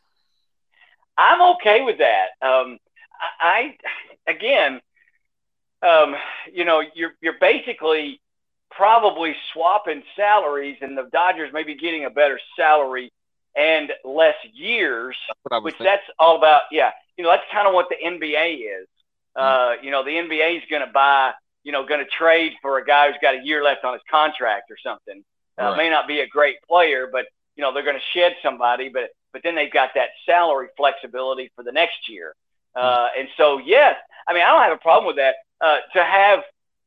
I'm 1.19 1.57
okay 1.57 1.83
with 1.83 1.99
that. 1.99 2.27
Um, 2.43 2.79
I, 3.41 3.77
I 4.27 4.31
again, 4.31 4.81
um, 5.83 6.15
you 6.53 6.65
know, 6.65 6.83
you're 6.95 7.13
you're 7.21 7.39
basically 7.41 8.21
probably 8.71 9.35
swapping 9.53 10.03
salaries, 10.17 10.77
and 10.81 10.97
the 10.97 11.09
Dodgers 11.13 11.53
may 11.53 11.63
be 11.63 11.77
getting 11.77 12.05
a 12.05 12.11
better 12.11 12.39
salary 12.57 13.13
and 13.57 13.93
less 14.05 14.35
years, 14.53 15.17
which 15.63 15.75
thinking. 15.75 15.87
that's 15.87 16.03
all 16.19 16.37
about. 16.37 16.63
Yeah, 16.71 16.91
you 17.17 17.25
know, 17.25 17.31
that's 17.31 17.45
kind 17.53 17.67
of 17.67 17.75
what 17.75 17.89
the 17.89 17.97
NBA 17.97 18.61
is. 18.61 18.89
Mm-hmm. 19.37 19.41
Uh, 19.41 19.83
you 19.83 19.91
know, 19.91 20.05
the 20.05 20.11
NBA 20.11 20.59
is 20.59 20.63
going 20.71 20.87
to 20.87 20.93
buy, 20.93 21.33
you 21.65 21.73
know, 21.73 21.87
going 21.87 22.05
to 22.05 22.11
trade 22.11 22.53
for 22.63 22.79
a 22.79 22.85
guy 22.85 23.09
who's 23.09 23.19
got 23.21 23.35
a 23.35 23.43
year 23.43 23.63
left 23.63 23.85
on 23.85 23.93
his 23.93 24.03
contract 24.11 24.71
or 24.71 24.77
something. 24.83 25.25
Uh, 25.59 25.65
right. 25.65 25.77
May 25.77 25.91
not 25.91 26.07
be 26.07 26.21
a 26.21 26.29
great 26.29 26.57
player, 26.69 27.09
but 27.11 27.27
you 27.57 27.63
know, 27.63 27.73
they're 27.73 27.83
going 27.83 27.97
to 27.97 28.19
shed 28.19 28.37
somebody, 28.43 28.89
but 28.89 29.11
but 29.33 29.43
then 29.43 29.55
they've 29.55 29.73
got 29.73 29.91
that 29.95 30.11
salary 30.25 30.69
flexibility 30.77 31.51
for 31.55 31.63
the 31.63 31.73
next 31.73 32.09
year. 32.09 32.35
Uh, 32.75 33.09
and 33.19 33.29
so, 33.37 33.59
yes, 33.59 33.97
I 34.29 34.35
mean, 34.35 34.43
I 34.43 34.51
don't 34.51 34.63
have 34.63 34.73
a 34.73 34.83
problem 34.83 35.07
with 35.07 35.17
that. 35.17 35.37
Uh, 35.61 35.79
to 35.95 36.05
have, 36.05 36.41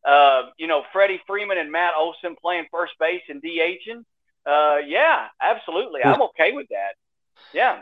uh, 0.07 0.49
you 0.57 0.67
know, 0.67 0.83
Freddie 0.93 1.21
Freeman 1.25 1.57
and 1.57 1.71
Matt 1.71 1.93
Olson 1.97 2.35
playing 2.39 2.65
first 2.71 2.93
base 2.99 3.23
and 3.27 3.41
DHing, 3.41 4.03
uh, 4.45 4.77
yeah, 4.85 5.27
absolutely. 5.41 6.03
I'm 6.03 6.21
okay 6.23 6.51
with 6.51 6.67
that. 6.69 6.95
Yeah. 7.53 7.81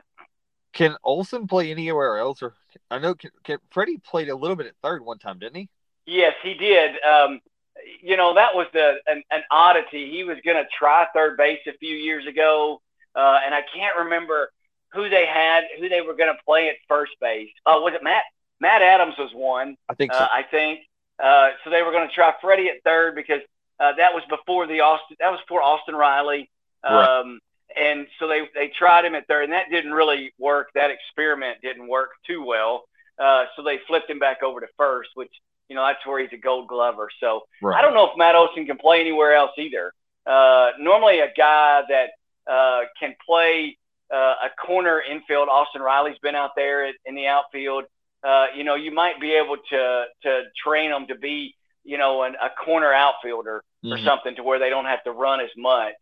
Can 0.73 0.95
Olson 1.03 1.47
play 1.47 1.71
anywhere 1.71 2.17
else? 2.17 2.41
Or 2.41 2.53
I 2.91 2.99
know 2.99 3.15
can, 3.15 3.31
can, 3.43 3.57
Freddie 3.71 3.97
played 3.97 4.29
a 4.29 4.35
little 4.35 4.55
bit 4.55 4.67
at 4.67 4.73
third 4.83 5.03
one 5.03 5.17
time, 5.17 5.39
didn't 5.39 5.55
he? 5.55 5.69
Yes, 6.05 6.33
he 6.43 6.53
did. 6.53 6.91
Um, 7.03 7.39
you 8.01 8.17
know, 8.17 8.33
that 8.35 8.53
was 8.53 8.67
the 8.73 8.95
an, 9.07 9.23
an 9.31 9.41
oddity. 9.51 10.11
He 10.11 10.23
was 10.23 10.37
going 10.45 10.57
to 10.57 10.67
try 10.77 11.07
third 11.13 11.37
base 11.37 11.59
a 11.67 11.73
few 11.77 11.95
years 11.95 12.25
ago, 12.27 12.81
uh, 13.15 13.39
and 13.45 13.53
I 13.53 13.61
can't 13.73 13.97
remember 13.97 14.51
who 14.93 15.09
they 15.09 15.25
had, 15.25 15.63
who 15.79 15.89
they 15.89 16.01
were 16.01 16.15
going 16.15 16.33
to 16.33 16.43
play 16.45 16.69
at 16.69 16.75
first 16.87 17.13
base. 17.19 17.49
Uh, 17.65 17.77
was 17.77 17.93
it 17.93 18.03
Matt? 18.03 18.23
Matt 18.59 18.81
Adams 18.81 19.15
was 19.17 19.31
one. 19.33 19.75
I 19.89 19.93
think 19.93 20.13
so. 20.13 20.19
Uh, 20.19 20.27
I 20.33 20.43
think. 20.43 20.79
Uh, 21.21 21.49
so 21.63 21.69
they 21.71 21.81
were 21.81 21.91
going 21.91 22.07
to 22.07 22.13
try 22.13 22.33
Freddie 22.41 22.69
at 22.69 22.83
third 22.83 23.15
because 23.15 23.41
uh, 23.79 23.93
that 23.97 24.13
was 24.13 24.23
before 24.29 24.67
the 24.67 24.81
Austin. 24.81 25.17
That 25.19 25.31
was 25.31 25.39
before 25.41 25.61
Austin 25.61 25.95
Riley. 25.95 26.49
Um, 26.83 26.93
right. 26.95 27.39
and 27.75 28.07
so 28.19 28.27
they 28.27 28.41
they 28.53 28.71
tried 28.77 29.05
him 29.05 29.15
at 29.15 29.27
third, 29.27 29.45
and 29.45 29.53
that 29.53 29.69
didn't 29.69 29.91
really 29.93 30.33
work. 30.39 30.69
That 30.75 30.89
experiment 30.91 31.57
didn't 31.61 31.87
work 31.87 32.11
too 32.25 32.43
well. 32.43 32.85
Uh, 33.19 33.45
so 33.55 33.63
they 33.63 33.79
flipped 33.87 34.09
him 34.09 34.19
back 34.19 34.43
over 34.43 34.59
to 34.59 34.67
first, 34.77 35.09
which 35.15 35.31
you 35.69 35.75
know 35.75 35.85
that's 35.85 36.05
where 36.05 36.19
he's 36.19 36.33
a 36.33 36.37
Gold 36.37 36.67
Glover. 36.67 37.09
So 37.19 37.43
right. 37.61 37.77
I 37.77 37.81
don't 37.81 37.93
know 37.93 38.05
if 38.05 38.17
Matt 38.17 38.35
Olson 38.35 38.65
can 38.65 38.77
play 38.77 38.99
anywhere 38.99 39.35
else 39.35 39.51
either. 39.57 39.93
Uh, 40.25 40.71
normally, 40.79 41.19
a 41.19 41.31
guy 41.35 41.81
that 41.89 42.09
uh, 42.51 42.81
can 42.99 43.15
play 43.25 43.77
uh, 44.13 44.35
a 44.45 44.49
corner 44.65 45.01
infield. 45.01 45.49
Austin 45.49 45.81
Riley's 45.81 46.17
been 46.19 46.35
out 46.35 46.51
there 46.55 46.87
in 47.05 47.15
the 47.15 47.27
outfield. 47.27 47.85
Uh, 48.23 48.47
you 48.55 48.63
know, 48.63 48.75
you 48.75 48.91
might 48.91 49.19
be 49.19 49.33
able 49.33 49.57
to 49.69 50.05
to 50.23 50.43
train 50.63 50.91
him 50.91 51.07
to 51.07 51.15
be, 51.15 51.55
you 51.87 51.97
know, 51.97 52.23
an, 52.23 52.35
a 52.41 52.49
corner 52.49 52.93
outfielder 52.93 53.63
mm-hmm. 53.83 53.93
or 53.93 53.97
something 53.99 54.35
to 54.35 54.43
where 54.43 54.59
they 54.59 54.69
don't 54.69 54.85
have 54.85 55.03
to 55.05 55.11
run 55.11 55.39
as 55.39 55.49
much. 55.57 55.95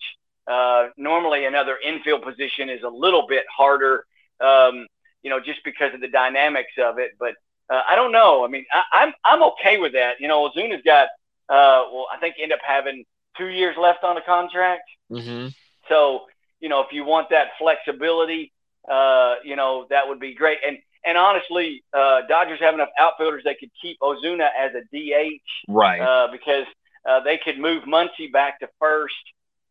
Uh, 0.47 0.87
normally, 0.97 1.45
another 1.45 1.77
infield 1.77 2.23
position 2.23 2.69
is 2.69 2.83
a 2.83 2.89
little 2.89 3.25
bit 3.27 3.45
harder, 3.55 4.05
um, 4.41 4.87
you 5.23 5.29
know, 5.29 5.39
just 5.39 5.63
because 5.63 5.93
of 5.93 6.01
the 6.01 6.07
dynamics 6.07 6.73
of 6.77 6.99
it. 6.99 7.11
But 7.19 7.35
uh, 7.69 7.81
I 7.89 7.95
don't 7.95 8.11
know. 8.11 8.43
I 8.43 8.47
mean, 8.47 8.65
I, 8.71 9.03
I'm 9.03 9.13
I'm 9.23 9.43
okay 9.51 9.77
with 9.77 9.93
that. 9.93 10.19
You 10.19 10.27
know, 10.27 10.49
Ozuna's 10.49 10.83
got, 10.83 11.07
uh, 11.49 11.85
well, 11.91 12.07
I 12.13 12.17
think 12.19 12.35
end 12.41 12.51
up 12.51 12.59
having 12.65 13.05
two 13.37 13.47
years 13.47 13.75
left 13.77 14.03
on 14.03 14.15
the 14.15 14.21
contract. 14.21 14.89
Mm-hmm. 15.11 15.47
So, 15.89 16.25
you 16.59 16.69
know, 16.69 16.81
if 16.81 16.91
you 16.91 17.05
want 17.05 17.29
that 17.29 17.49
flexibility, 17.59 18.51
uh, 18.89 19.35
you 19.43 19.55
know, 19.55 19.85
that 19.89 20.07
would 20.07 20.19
be 20.19 20.33
great. 20.33 20.59
And 20.65 20.77
and 21.05 21.17
honestly, 21.17 21.83
uh, 21.93 22.21
Dodgers 22.27 22.59
have 22.59 22.73
enough 22.73 22.89
outfielders 22.99 23.43
they 23.43 23.55
could 23.55 23.71
keep 23.81 23.99
Ozuna 23.99 24.47
as 24.57 24.71
a 24.73 24.81
DH, 24.91 25.41
right? 25.67 26.01
Uh, 26.01 26.27
because 26.31 26.65
uh, 27.07 27.19
they 27.21 27.37
could 27.37 27.59
move 27.59 27.83
Muncy 27.83 28.31
back 28.31 28.59
to 28.59 28.69
first. 28.79 29.15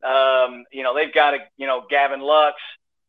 Um, 0.03 0.65
you 0.71 0.83
know, 0.83 0.95
they've 0.95 1.13
got 1.13 1.35
a 1.35 1.39
you 1.57 1.67
know 1.67 1.85
Gavin 1.89 2.21
Lux 2.21 2.57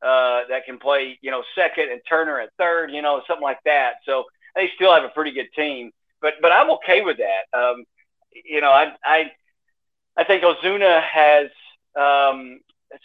uh, 0.01 0.41
that 0.49 0.65
can 0.65 0.79
play 0.79 1.17
you 1.21 1.31
know 1.31 1.43
second 1.55 1.91
and 1.91 2.01
Turner 2.07 2.39
at 2.39 2.49
third. 2.57 2.91
You 2.91 3.01
know, 3.01 3.21
something 3.27 3.43
like 3.43 3.59
that. 3.65 3.95
So 4.05 4.25
they 4.55 4.71
still 4.75 4.93
have 4.93 5.03
a 5.03 5.09
pretty 5.09 5.31
good 5.31 5.49
team. 5.55 5.91
But 6.21 6.35
but 6.41 6.51
I'm 6.51 6.71
okay 6.71 7.01
with 7.01 7.17
that. 7.17 7.57
Um, 7.57 7.85
you 8.45 8.61
know, 8.61 8.71
I 8.71 8.93
I 9.03 9.31
I 10.17 10.23
think 10.23 10.43
Ozuna 10.43 11.01
has 11.03 11.49
um, 11.95 12.59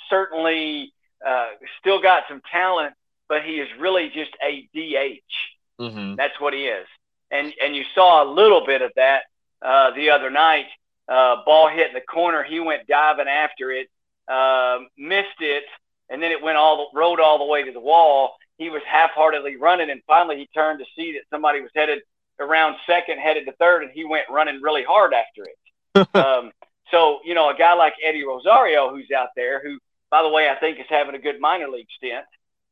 certainly 0.09 0.93
uh, 1.27 1.49
still 1.81 2.01
got 2.01 2.25
some 2.29 2.41
talent, 2.51 2.95
but 3.31 3.45
he 3.45 3.61
is 3.61 3.69
really 3.79 4.11
just 4.11 4.33
a 4.45 4.69
DH. 4.75 5.81
Mm-hmm. 5.81 6.17
That's 6.17 6.39
what 6.41 6.53
he 6.53 6.67
is. 6.67 6.87
And 7.31 7.55
and 7.63 7.75
you 7.75 7.85
saw 7.95 8.25
a 8.25 8.29
little 8.29 8.67
bit 8.67 8.83
of 8.83 8.91
that 8.97 9.23
uh, 9.63 9.93
the 9.93 10.11
other 10.11 10.29
night. 10.29 10.67
Uh, 11.09 11.37
ball 11.47 11.69
hit 11.69 11.89
in 11.89 11.95
the 11.95 12.01
corner. 12.01 12.43
He 12.43 12.61
went 12.61 12.87
diving 12.87 13.27
after 13.27 13.73
it, 13.73 13.89
uh, 14.29 14.81
missed 14.99 15.41
it, 15.41 15.65
and 16.09 16.23
then 16.23 16.31
it 16.31 16.43
went 16.43 16.57
all 16.57 16.77
the, 16.77 16.99
rode 16.99 17.19
all 17.19 17.39
the 17.39 17.45
way 17.45 17.65
to 17.65 17.73
the 17.73 17.81
wall. 17.81 18.35
He 18.59 18.69
was 18.69 18.83
half-heartedly 18.87 19.57
running, 19.57 19.91
and 19.91 20.03
finally 20.07 20.37
he 20.37 20.49
turned 20.55 20.79
to 20.79 20.85
see 20.95 21.13
that 21.15 21.23
somebody 21.31 21.63
was 21.63 21.71
headed 21.75 22.01
around 22.39 22.77
second, 22.87 23.19
headed 23.19 23.47
to 23.47 23.53
third, 23.53 23.83
and 23.83 23.91
he 23.93 24.05
went 24.05 24.27
running 24.31 24.61
really 24.63 24.85
hard 24.85 25.13
after 25.13 25.45
it. 25.45 26.09
um, 26.15 26.53
so, 26.93 27.21
you 27.25 27.35
know, 27.35 27.51
a 27.51 27.57
guy 27.57 27.75
like 27.75 27.95
Eddie 28.05 28.25
Rosario, 28.25 28.91
who's 28.91 29.11
out 29.11 29.31
there, 29.35 29.61
who, 29.63 29.79
by 30.11 30.23
the 30.23 30.29
way, 30.29 30.49
I 30.49 30.55
think 30.57 30.79
is 30.79 30.87
having 30.89 31.17
a 31.17 31.19
good 31.19 31.41
minor 31.41 31.69
league 31.69 31.89
stint. 31.97 32.25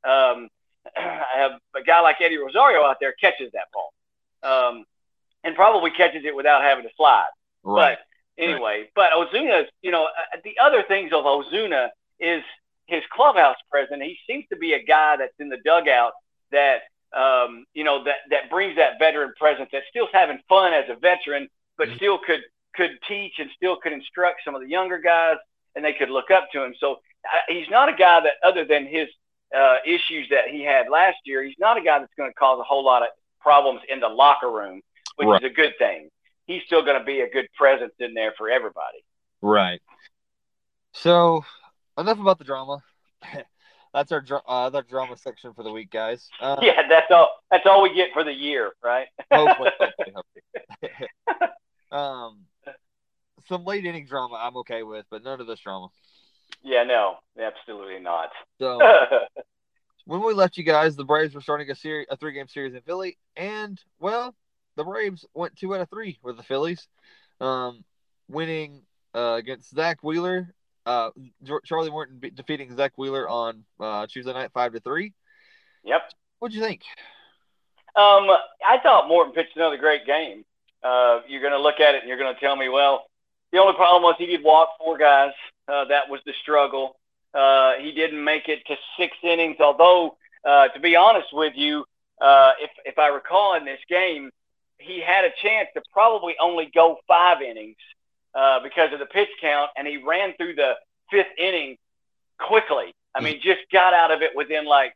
Um, 0.04 0.48
a 0.96 1.82
guy 1.86 2.00
like 2.00 2.16
Eddie 2.20 2.38
Rosario 2.38 2.84
out 2.84 2.96
there 3.00 3.14
catches 3.20 3.52
that 3.52 3.68
ball, 3.72 3.92
um, 4.42 4.84
and 5.44 5.54
probably 5.54 5.90
catches 5.90 6.24
it 6.24 6.34
without 6.34 6.62
having 6.62 6.84
to 6.84 6.90
slide. 6.96 7.28
Right. 7.62 7.98
But 8.36 8.42
anyway, 8.42 8.86
right. 8.86 8.90
but 8.94 9.10
Ozuna, 9.12 9.64
you 9.82 9.90
know, 9.90 10.04
uh, 10.04 10.38
the 10.44 10.56
other 10.62 10.82
things 10.86 11.12
of 11.12 11.24
Ozuna 11.24 11.88
is 12.20 12.42
his 12.86 13.02
clubhouse 13.12 13.56
presence. 13.70 14.02
He 14.02 14.18
seems 14.26 14.44
to 14.50 14.56
be 14.56 14.72
a 14.72 14.82
guy 14.82 15.16
that's 15.16 15.34
in 15.38 15.48
the 15.48 15.58
dugout 15.64 16.12
that 16.52 16.82
um, 17.16 17.64
you 17.74 17.84
know 17.84 18.04
that 18.04 18.16
that 18.30 18.50
brings 18.50 18.76
that 18.76 18.98
veteran 18.98 19.32
presence. 19.38 19.68
That 19.72 19.82
still's 19.90 20.10
having 20.12 20.38
fun 20.48 20.72
as 20.72 20.84
a 20.88 20.96
veteran, 20.96 21.48
but 21.76 21.88
mm-hmm. 21.88 21.96
still 21.96 22.18
could 22.18 22.40
could 22.74 22.98
teach 23.06 23.34
and 23.38 23.50
still 23.56 23.76
could 23.76 23.92
instruct 23.92 24.40
some 24.44 24.54
of 24.54 24.62
the 24.62 24.68
younger 24.68 24.98
guys, 24.98 25.36
and 25.74 25.84
they 25.84 25.92
could 25.92 26.10
look 26.10 26.30
up 26.30 26.48
to 26.52 26.62
him. 26.62 26.74
So 26.78 26.92
uh, 26.92 27.38
he's 27.48 27.68
not 27.70 27.88
a 27.88 27.92
guy 27.92 28.20
that, 28.20 28.34
other 28.44 28.64
than 28.64 28.86
his 28.86 29.08
uh, 29.56 29.76
issues 29.84 30.28
that 30.30 30.48
he 30.50 30.62
had 30.62 30.88
last 30.90 31.16
year, 31.24 31.42
he's 31.42 31.58
not 31.58 31.76
a 31.76 31.80
guy 31.80 31.98
that's 31.98 32.12
going 32.16 32.30
to 32.30 32.34
cause 32.34 32.58
a 32.60 32.64
whole 32.64 32.84
lot 32.84 33.02
of 33.02 33.08
problems 33.40 33.80
in 33.88 34.00
the 34.00 34.08
locker 34.08 34.50
room, 34.50 34.80
which 35.16 35.28
right. 35.28 35.42
is 35.42 35.50
a 35.50 35.54
good 35.54 35.72
thing. 35.78 36.08
He's 36.46 36.62
still 36.66 36.82
going 36.84 36.98
to 36.98 37.04
be 37.04 37.20
a 37.20 37.28
good 37.28 37.46
presence 37.56 37.92
in 37.98 38.14
there 38.14 38.32
for 38.36 38.48
everybody. 38.50 39.04
Right. 39.42 39.80
So 40.92 41.44
enough 41.96 42.18
about 42.18 42.38
the 42.38 42.44
drama. 42.44 42.82
that's 43.94 44.12
our 44.12 44.24
uh, 44.46 44.82
drama 44.88 45.16
section 45.16 45.52
for 45.54 45.62
the 45.62 45.72
week, 45.72 45.90
guys. 45.90 46.28
Uh, 46.40 46.56
yeah, 46.62 46.82
that's 46.88 47.10
all. 47.10 47.30
That's 47.50 47.66
all 47.66 47.82
we 47.82 47.94
get 47.94 48.08
for 48.12 48.24
the 48.24 48.32
year, 48.32 48.72
right? 48.82 49.06
hopefully, 49.32 49.70
hopefully, 49.78 50.12
hopefully. 50.14 51.08
um, 51.92 52.44
some 53.48 53.64
late 53.64 53.84
inning 53.84 54.06
drama 54.06 54.36
I'm 54.36 54.56
okay 54.58 54.82
with, 54.82 55.06
but 55.10 55.24
none 55.24 55.40
of 55.40 55.46
this 55.46 55.60
drama. 55.60 55.88
Yeah, 56.62 56.84
no, 56.84 57.16
absolutely 57.40 58.00
not. 58.00 58.30
So 58.58 58.78
when 60.06 60.22
we 60.22 60.34
left 60.34 60.56
you 60.56 60.64
guys, 60.64 60.96
the 60.96 61.04
Braves 61.04 61.34
were 61.34 61.40
starting 61.40 61.70
a 61.70 61.74
series, 61.74 62.06
a 62.10 62.16
three 62.16 62.32
game 62.32 62.48
series 62.48 62.74
in 62.74 62.80
Philly, 62.82 63.18
and 63.36 63.80
well, 64.00 64.34
the 64.76 64.84
Braves 64.84 65.24
went 65.34 65.56
two 65.56 65.74
out 65.74 65.80
of 65.80 65.90
three 65.90 66.18
with 66.22 66.36
the 66.36 66.42
Phillies, 66.42 66.88
um, 67.40 67.84
winning 68.28 68.82
uh, 69.14 69.36
against 69.38 69.74
Zack 69.74 70.02
Wheeler. 70.02 70.54
Uh, 70.86 71.10
Charlie 71.64 71.90
Morton 71.90 72.18
be- 72.18 72.30
defeating 72.30 72.74
Zack 72.74 72.92
Wheeler 72.96 73.28
on 73.28 73.64
uh, 73.78 74.06
Tuesday 74.06 74.32
night, 74.32 74.52
five 74.54 74.72
to 74.72 74.80
three. 74.80 75.12
Yep. 75.84 76.00
What'd 76.38 76.54
you 76.54 76.62
think? 76.62 76.82
Um, 77.94 78.30
I 78.66 78.78
thought 78.82 79.08
Morton 79.08 79.32
pitched 79.32 79.56
another 79.56 79.76
great 79.76 80.06
game. 80.06 80.44
Uh, 80.82 81.20
you're 81.28 81.40
going 81.40 81.52
to 81.52 81.60
look 81.60 81.80
at 81.80 81.94
it 81.94 82.00
and 82.00 82.08
you're 82.08 82.18
going 82.18 82.32
to 82.32 82.40
tell 82.40 82.54
me, 82.56 82.68
well, 82.68 83.06
the 83.52 83.58
only 83.58 83.74
problem 83.74 84.02
was 84.02 84.14
he 84.18 84.26
did 84.26 84.44
walk 84.44 84.70
four 84.78 84.96
guys. 84.96 85.32
Uh, 85.68 85.84
that 85.86 86.08
was 86.08 86.20
the 86.24 86.32
struggle. 86.42 86.96
Uh, 87.34 87.74
he 87.80 87.92
didn't 87.92 88.22
make 88.22 88.48
it 88.48 88.64
to 88.66 88.76
six 88.98 89.16
innings, 89.22 89.56
although, 89.60 90.16
uh, 90.44 90.68
to 90.68 90.80
be 90.80 90.96
honest 90.96 91.28
with 91.32 91.52
you, 91.56 91.84
uh, 92.20 92.52
if, 92.60 92.70
if 92.84 92.98
I 92.98 93.08
recall 93.08 93.54
in 93.54 93.64
this 93.64 93.80
game, 93.88 94.30
he 94.78 95.00
had 95.00 95.24
a 95.24 95.30
chance 95.42 95.68
to 95.74 95.82
probably 95.92 96.36
only 96.40 96.70
go 96.74 96.98
five 97.06 97.42
innings 97.42 97.76
uh, 98.34 98.60
because 98.62 98.92
of 98.92 98.98
the 98.98 99.06
pitch 99.06 99.28
count, 99.40 99.70
and 99.76 99.86
he 99.86 99.98
ran 99.98 100.34
through 100.36 100.54
the 100.54 100.74
fifth 101.10 101.26
inning 101.38 101.76
quickly. 102.38 102.94
I 103.14 103.20
mean, 103.20 103.40
just 103.42 103.60
got 103.72 103.94
out 103.94 104.10
of 104.10 104.22
it 104.22 104.30
within 104.34 104.64
like 104.64 104.94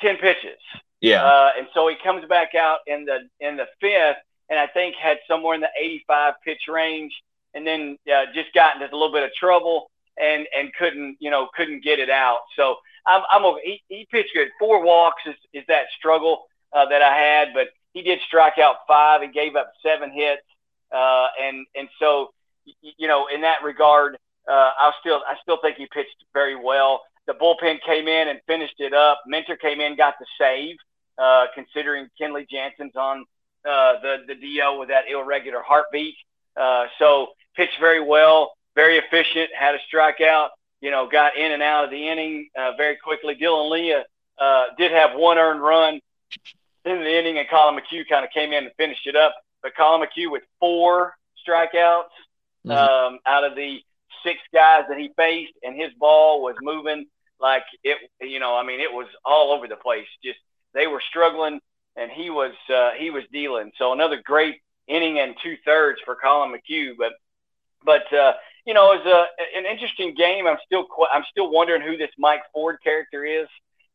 10 0.00 0.18
pitches. 0.18 0.58
Yeah. 1.00 1.24
Uh, 1.24 1.50
and 1.58 1.66
so 1.74 1.88
he 1.88 1.96
comes 2.02 2.24
back 2.28 2.54
out 2.54 2.78
in 2.86 3.06
the 3.06 3.28
in 3.40 3.56
the 3.56 3.66
fifth, 3.80 4.18
and 4.50 4.58
I 4.58 4.66
think 4.66 4.94
had 4.96 5.18
somewhere 5.26 5.54
in 5.54 5.60
the 5.60 5.70
85 5.78 6.34
pitch 6.44 6.68
range 6.68 7.12
and 7.54 7.66
then 7.66 7.98
uh, 8.12 8.26
just 8.34 8.52
got 8.54 8.74
into 8.74 8.86
a 8.86 8.96
little 8.96 9.12
bit 9.12 9.22
of 9.22 9.32
trouble 9.34 9.90
and 10.20 10.46
and 10.56 10.72
couldn't 10.74 11.16
you 11.20 11.30
know 11.30 11.48
couldn't 11.54 11.82
get 11.82 11.98
it 11.98 12.10
out. 12.10 12.40
So 12.56 12.76
I'm 13.06 13.22
I'm. 13.30 13.42
He, 13.64 13.82
he 13.88 14.06
pitched 14.10 14.30
good. 14.34 14.48
Four 14.58 14.82
walks 14.84 15.22
is 15.26 15.34
is 15.52 15.64
that 15.68 15.84
struggle 15.98 16.44
uh, 16.72 16.86
that 16.86 17.02
I 17.02 17.16
had, 17.16 17.48
but 17.54 17.68
he 17.92 18.02
did 18.02 18.20
strike 18.26 18.58
out 18.58 18.76
five 18.88 19.22
and 19.22 19.32
gave 19.32 19.56
up 19.56 19.72
seven 19.82 20.10
hits. 20.12 20.42
Uh, 20.94 21.26
and 21.42 21.66
and 21.74 21.88
so 21.98 22.32
you 22.80 23.08
know 23.08 23.26
in 23.32 23.40
that 23.42 23.62
regard, 23.62 24.16
uh, 24.48 24.70
I 24.78 24.92
still 25.00 25.22
I 25.26 25.36
still 25.42 25.58
think 25.62 25.76
he 25.76 25.86
pitched 25.92 26.24
very 26.32 26.56
well. 26.56 27.02
The 27.26 27.34
bullpen 27.34 27.80
came 27.86 28.08
in 28.08 28.28
and 28.28 28.40
finished 28.46 28.80
it 28.80 28.92
up. 28.92 29.22
Minter 29.26 29.56
came 29.56 29.80
in, 29.80 29.96
got 29.96 30.14
the 30.18 30.26
save, 30.38 30.76
uh, 31.18 31.46
considering 31.54 32.08
Kenley 32.20 32.46
Jansen's 32.48 32.96
on 32.96 33.24
uh, 33.68 33.94
the 34.02 34.18
the 34.26 34.34
DL 34.34 34.78
with 34.78 34.88
that 34.88 35.04
irregular 35.10 35.62
heartbeat. 35.62 36.14
Uh, 36.60 36.86
so 36.98 37.28
pitched 37.56 37.78
very 37.80 38.04
well, 38.04 38.52
very 38.74 38.98
efficient, 38.98 39.50
had 39.58 39.74
a 39.74 39.78
strikeout, 39.92 40.48
you 40.80 40.90
know, 40.90 41.08
got 41.10 41.36
in 41.36 41.52
and 41.52 41.62
out 41.62 41.84
of 41.84 41.90
the 41.90 42.08
inning 42.08 42.48
uh, 42.58 42.72
very 42.76 42.96
quickly. 42.96 43.34
Dylan 43.34 43.70
Lee 43.70 43.96
uh, 44.38 44.64
did 44.78 44.90
have 44.92 45.14
one 45.14 45.38
earned 45.38 45.62
run 45.62 46.00
in 46.84 46.98
the 46.98 47.18
inning, 47.18 47.38
and 47.38 47.48
Collin 47.48 47.78
McHugh 47.78 48.08
kind 48.08 48.24
of 48.24 48.30
came 48.32 48.52
in 48.52 48.64
and 48.64 48.72
finished 48.76 49.06
it 49.06 49.16
up. 49.16 49.34
But 49.62 49.74
Collin 49.76 50.06
McHugh 50.06 50.30
with 50.30 50.42
four 50.58 51.14
strikeouts 51.46 52.04
mm-hmm. 52.66 52.70
um, 52.70 53.18
out 53.26 53.44
of 53.44 53.54
the 53.54 53.80
six 54.24 54.38
guys 54.52 54.84
that 54.88 54.98
he 54.98 55.10
faced, 55.16 55.52
and 55.62 55.80
his 55.80 55.92
ball 55.98 56.42
was 56.42 56.56
moving 56.60 57.06
like 57.42 57.64
it, 57.82 57.98
you 58.20 58.38
know, 58.38 58.56
I 58.56 58.62
mean, 58.62 58.80
it 58.80 58.92
was 58.92 59.08
all 59.24 59.52
over 59.52 59.66
the 59.66 59.76
place. 59.76 60.06
Just 60.24 60.38
they 60.72 60.86
were 60.86 61.02
struggling, 61.10 61.60
and 61.96 62.10
he 62.10 62.30
was 62.30 62.52
uh, 62.72 62.92
he 62.92 63.10
was 63.10 63.24
dealing. 63.32 63.72
So 63.76 63.92
another 63.92 64.22
great 64.24 64.60
inning 64.86 65.18
and 65.18 65.34
two 65.42 65.56
thirds 65.64 66.00
for 66.04 66.14
Collin 66.14 66.54
McHugh. 66.54 66.92
But 66.96 67.12
but 67.84 68.10
uh, 68.12 68.34
you 68.64 68.74
know, 68.74 68.92
it's 68.92 69.06
a 69.06 69.26
an 69.58 69.66
interesting 69.66 70.14
game. 70.14 70.46
I'm 70.46 70.58
still 70.64 70.86
I'm 71.12 71.24
still 71.30 71.50
wondering 71.50 71.82
who 71.82 71.96
this 71.96 72.10
Mike 72.18 72.42
Ford 72.52 72.78
character 72.82 73.24
is. 73.24 73.48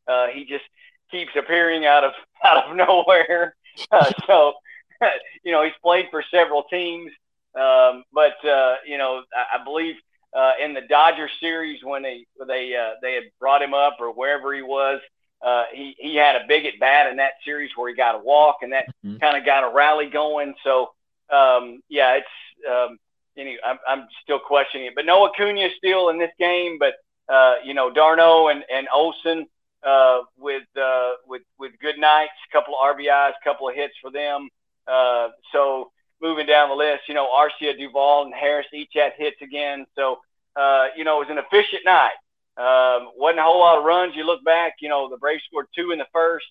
Uh, 0.08 0.28
he 0.28 0.46
just 0.46 0.64
keeps 1.12 1.32
appearing 1.36 1.86
out 1.86 2.04
of 2.04 2.14
out 2.44 2.70
of 2.70 2.76
nowhere. 2.76 3.56
Uh, 3.92 4.12
so 4.26 4.54
you 5.44 5.52
know, 5.52 5.64
he's 5.64 5.72
played 5.84 6.08
for 6.10 6.24
several 6.32 6.64
teams. 6.64 7.12
Um, 7.54 8.04
but 8.12 8.44
uh, 8.44 8.78
you 8.88 8.98
know, 8.98 9.22
I, 9.36 9.60
I 9.60 9.64
believe 9.64 9.98
uh, 10.36 10.54
in 10.60 10.74
the 10.74 10.82
Dodger 10.82 11.30
series 11.40 11.84
when 11.84 12.02
they 12.02 12.26
they 12.48 12.76
uh, 12.76 12.94
they 13.04 13.14
had 13.14 13.26
brought 13.40 13.62
him 13.62 13.76
up 13.76 13.98
or 14.00 14.12
wherever 14.12 14.54
he 14.54 14.62
was. 14.62 15.00
Uh, 15.42 15.66
he 15.72 15.96
he 16.00 16.16
had 16.16 16.36
a 16.36 16.46
big 16.48 16.66
at 16.66 16.80
bat 16.80 17.12
in 17.12 17.18
that 17.18 17.34
series 17.46 17.70
where 17.76 17.90
he 17.90 17.96
got 17.96 18.16
a 18.16 18.18
walk 18.18 18.58
and 18.64 18.74
that 18.74 18.88
mm-hmm. 19.06 19.18
kind 19.18 19.38
of 19.38 19.46
got 19.46 19.64
a 19.64 19.74
rally 19.74 20.10
going. 20.10 20.56
So 20.64 20.90
um, 21.30 21.82
yeah, 21.90 22.18
it's 22.18 22.28
um, 22.68 22.98
I'm, 23.38 23.77
I'm 23.88 24.08
still 24.24 24.39
questioning 24.39 24.88
it. 24.88 24.96
But 24.96 25.06
Noah 25.06 25.29
Acuna 25.29 25.62
is 25.62 25.72
still 25.77 26.10
in 26.10 26.17
this 26.17 26.32
game, 26.39 26.77
but 26.79 26.96
uh, 27.29 27.56
you 27.63 27.74
know 27.74 27.91
d'Arnaud 27.91 28.50
and 28.50 28.63
and 28.72 28.88
Olson 28.94 29.48
uh, 29.86 30.22
with 30.38 30.63
uh, 30.79 31.12
with 31.27 31.44
with 31.60 31.72
good 31.79 31.98
nights, 31.98 32.34
a 32.50 32.51
couple 32.51 32.75
of 32.75 32.96
RBIs, 32.96 33.32
a 33.32 33.44
couple 33.44 33.70
of 33.70 33.75
hits 33.75 33.94
for 34.01 34.12
them. 34.12 34.50
Uh, 34.88 35.29
so 35.51 35.91
moving 36.22 36.46
down 36.46 36.70
the 36.70 36.75
list, 36.75 37.03
you 37.08 37.13
know 37.13 37.27
Arcia, 37.27 37.77
Duvall, 37.77 38.25
and 38.25 38.34
Harris 38.34 38.67
each 38.74 38.91
had 38.94 39.13
hits 39.17 39.41
again. 39.41 39.86
So 39.96 40.20
uh, 40.56 40.88
you 40.96 41.03
know 41.03 41.22
it 41.22 41.27
was 41.27 41.38
an 41.38 41.38
efficient 41.38 41.84
night. 41.86 42.17
Um, 42.58 43.10
wasn't 43.15 43.39
a 43.39 43.44
whole 43.44 43.60
lot 43.60 43.77
of 43.77 43.84
runs. 43.84 44.15
You 44.15 44.25
look 44.25 44.44
back, 44.44 44.75
you 44.79 44.89
know 44.89 45.10
the 45.10 45.17
Braves 45.17 45.44
scored 45.46 45.67
two 45.75 45.91
in 45.91 46.00
the 46.00 46.08
first, 46.12 46.48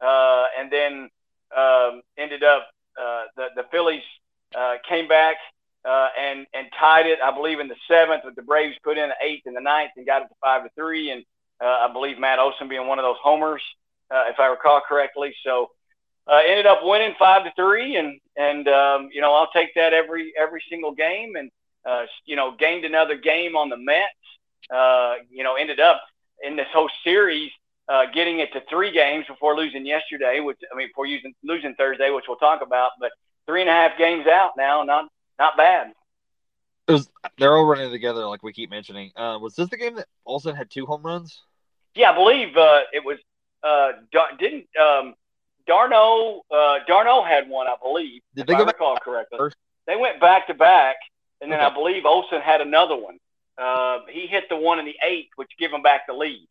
uh, 0.00 0.46
and 0.58 0.70
then 0.70 1.10
um, 1.56 2.02
ended 2.16 2.44
up 2.44 2.68
uh, 3.00 3.24
the 3.36 3.48
the 3.56 3.64
Phillies 3.70 4.02
uh, 4.56 4.76
came 4.88 5.08
back 5.08 5.36
uh, 5.84 6.08
and 6.18 6.46
and 6.54 6.66
tied 6.78 7.06
it, 7.06 7.18
I 7.22 7.30
believe, 7.30 7.60
in 7.60 7.68
the 7.68 7.76
seventh. 7.86 8.22
But 8.24 8.36
the 8.36 8.42
Braves 8.42 8.76
put 8.82 8.98
in 8.98 9.08
the 9.08 9.14
eighth 9.26 9.42
and 9.46 9.56
the 9.56 9.60
ninth 9.60 9.92
and 9.96 10.06
got 10.06 10.22
it 10.22 10.28
to 10.28 10.34
five 10.40 10.64
to 10.64 10.70
three. 10.74 11.10
And 11.10 11.24
uh, 11.62 11.88
I 11.88 11.92
believe 11.92 12.18
Matt 12.18 12.38
Olson 12.38 12.68
being 12.68 12.86
one 12.86 12.98
of 12.98 13.04
those 13.04 13.16
homers, 13.22 13.62
uh, 14.10 14.24
if 14.28 14.38
I 14.38 14.46
recall 14.46 14.80
correctly. 14.86 15.34
So 15.44 15.70
uh, 16.26 16.40
ended 16.46 16.66
up 16.66 16.80
winning 16.82 17.14
five 17.18 17.44
to 17.44 17.52
three, 17.56 17.96
and 17.96 18.20
and 18.36 18.68
um, 18.68 19.08
you 19.12 19.20
know 19.20 19.34
I'll 19.34 19.50
take 19.52 19.74
that 19.74 19.92
every 19.92 20.32
every 20.38 20.62
single 20.68 20.92
game, 20.92 21.36
and 21.36 21.50
uh, 21.88 22.04
you 22.24 22.36
know 22.36 22.54
gained 22.58 22.84
another 22.84 23.16
game 23.16 23.56
on 23.56 23.68
the 23.68 23.76
Mets. 23.76 24.12
Uh, 24.70 25.14
you 25.30 25.42
know 25.42 25.54
ended 25.54 25.80
up 25.80 26.02
in 26.42 26.56
this 26.56 26.68
whole 26.72 26.90
series. 27.04 27.50
Uh, 27.90 28.04
getting 28.12 28.40
it 28.40 28.52
to 28.52 28.60
three 28.68 28.92
games 28.92 29.24
before 29.26 29.56
losing 29.56 29.86
yesterday, 29.86 30.40
which 30.40 30.58
I 30.70 30.76
mean, 30.76 30.88
before 30.88 31.06
using, 31.06 31.32
losing 31.42 31.74
Thursday, 31.76 32.10
which 32.10 32.26
we'll 32.28 32.36
talk 32.36 32.60
about. 32.60 32.90
But 33.00 33.12
three 33.46 33.62
and 33.62 33.70
a 33.70 33.72
half 33.72 33.96
games 33.96 34.26
out 34.26 34.50
now, 34.58 34.82
not 34.82 35.08
not 35.38 35.56
bad. 35.56 35.92
It 36.86 36.92
was 36.92 37.08
they're 37.36 37.56
all 37.56 37.66
running 37.66 37.90
together 37.90 38.26
like 38.26 38.42
we 38.42 38.52
keep 38.52 38.70
mentioning. 38.70 39.12
Uh, 39.16 39.38
was 39.40 39.54
this 39.54 39.68
the 39.68 39.76
game 39.76 39.96
that 39.96 40.06
Olson 40.24 40.54
had 40.54 40.70
two 40.70 40.86
home 40.86 41.02
runs? 41.02 41.42
Yeah, 41.94 42.12
I 42.12 42.14
believe 42.14 42.56
uh, 42.56 42.80
it 42.92 43.04
was. 43.04 43.18
Uh, 43.62 43.90
didn't 44.38 44.66
um, 44.80 45.14
d'Arnaud 45.66 46.42
uh, 46.50 46.78
d'Arnaud 46.86 47.24
had 47.24 47.48
one, 47.48 47.66
I 47.66 47.74
believe. 47.82 48.22
Did 48.34 48.46
they 48.46 48.54
go 48.54 48.64
I 48.64 48.66
recall 48.66 48.94
back 48.94 49.04
correctly? 49.04 49.38
First? 49.38 49.56
They 49.86 49.96
went 49.96 50.20
back 50.20 50.46
to 50.46 50.54
back, 50.54 50.96
and 51.40 51.52
then 51.52 51.60
okay. 51.60 51.66
I 51.66 51.74
believe 51.74 52.04
Olson 52.04 52.40
had 52.40 52.60
another 52.60 52.96
one. 52.96 53.18
Uh, 53.56 54.00
he 54.10 54.26
hit 54.26 54.44
the 54.48 54.56
one 54.56 54.78
in 54.78 54.84
the 54.84 54.96
eighth, 55.04 55.30
which 55.36 55.50
gave 55.58 55.72
him 55.72 55.82
back 55.82 56.06
the 56.06 56.14
lead. 56.14 56.48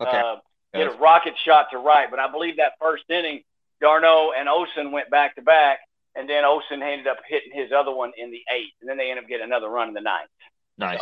Okay. 0.00 0.16
Uh, 0.16 0.36
hit 0.72 0.86
a 0.86 0.92
rocket 0.98 1.34
shot 1.44 1.68
to 1.72 1.78
right, 1.78 2.10
but 2.10 2.18
I 2.18 2.30
believe 2.30 2.56
that 2.56 2.72
first 2.80 3.04
inning, 3.08 3.42
d'Arnaud 3.80 4.32
and 4.38 4.48
Olson 4.48 4.92
went 4.92 5.10
back 5.10 5.34
to 5.36 5.42
back, 5.42 5.80
and 6.14 6.28
then 6.28 6.44
Olson 6.44 6.82
ended 6.82 7.06
up 7.06 7.18
hitting 7.28 7.52
his 7.52 7.72
other 7.72 7.92
one 7.92 8.12
in 8.16 8.30
the 8.30 8.42
eighth, 8.52 8.74
and 8.80 8.88
then 8.88 8.96
they 8.96 9.10
ended 9.10 9.24
up 9.24 9.28
getting 9.28 9.46
another 9.46 9.68
run 9.68 9.88
in 9.88 9.94
the 9.94 10.00
ninth. 10.00 10.28
Nice. 10.78 11.00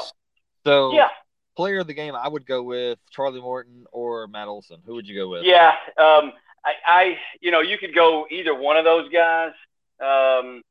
So, 0.64 0.90
so 0.90 0.93
yeah, 0.95 1.09
player 1.57 1.81
of 1.81 1.87
the 1.87 1.95
game, 1.95 2.14
I 2.14 2.29
would 2.29 2.47
go 2.47 2.62
with 2.62 2.99
Charlie 3.11 3.40
Morton 3.40 3.87
or 3.93 4.26
Matt 4.26 4.49
Olson. 4.49 4.81
Who 4.85 4.95
would 4.95 5.07
you 5.07 5.17
go 5.17 5.29
with? 5.29 5.45
Yeah, 5.45 5.75
um, 5.97 6.33
I, 6.64 6.73
I, 6.87 7.19
you 7.40 7.50
know, 7.50 7.61
you 7.61 7.79
could 7.79 7.95
go 7.95 8.26
either 8.31 8.55
one 8.55 8.76
of 8.76 8.85
those 8.85 9.11
guys. 9.11 9.52
Um, 10.00 10.62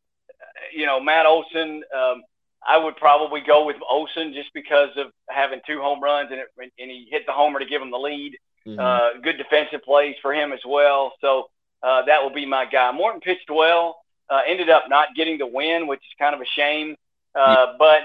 you 0.73 0.85
know, 0.85 0.99
Matt 0.99 1.25
Olson. 1.25 1.83
Um, 1.95 2.23
I 2.67 2.77
would 2.77 2.97
probably 2.97 3.41
go 3.41 3.65
with 3.65 3.77
Olson 3.89 4.33
just 4.33 4.53
because 4.53 4.89
of 4.97 5.07
having 5.29 5.61
two 5.65 5.79
home 5.79 6.03
runs 6.03 6.29
and, 6.31 6.41
it, 6.41 6.47
and 6.57 6.91
he 6.91 7.07
hit 7.09 7.25
the 7.25 7.31
homer 7.31 7.59
to 7.59 7.65
give 7.65 7.81
him 7.81 7.89
the 7.89 7.97
lead. 7.97 8.35
Mm-hmm. 8.67 8.79
Uh, 8.79 9.21
good 9.23 9.37
defensive 9.37 9.81
plays 9.83 10.15
for 10.21 10.33
him 10.33 10.51
as 10.51 10.59
well. 10.67 11.13
So 11.21 11.45
uh, 11.81 12.03
that 12.05 12.21
will 12.21 12.33
be 12.33 12.45
my 12.45 12.65
guy. 12.65 12.91
Morton 12.91 13.21
pitched 13.21 13.49
well. 13.49 13.97
Uh, 14.29 14.41
ended 14.45 14.69
up 14.69 14.83
not 14.89 15.09
getting 15.15 15.37
the 15.37 15.47
win, 15.47 15.87
which 15.87 15.99
is 15.99 16.13
kind 16.19 16.35
of 16.35 16.41
a 16.41 16.45
shame. 16.45 16.95
Uh, 17.33 17.73
but 17.77 18.01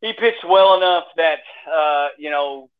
he 0.00 0.12
pitched 0.12 0.44
well 0.48 0.76
enough 0.76 1.04
that 1.16 1.40
uh, 1.72 2.08
you 2.18 2.30
know, 2.30 2.70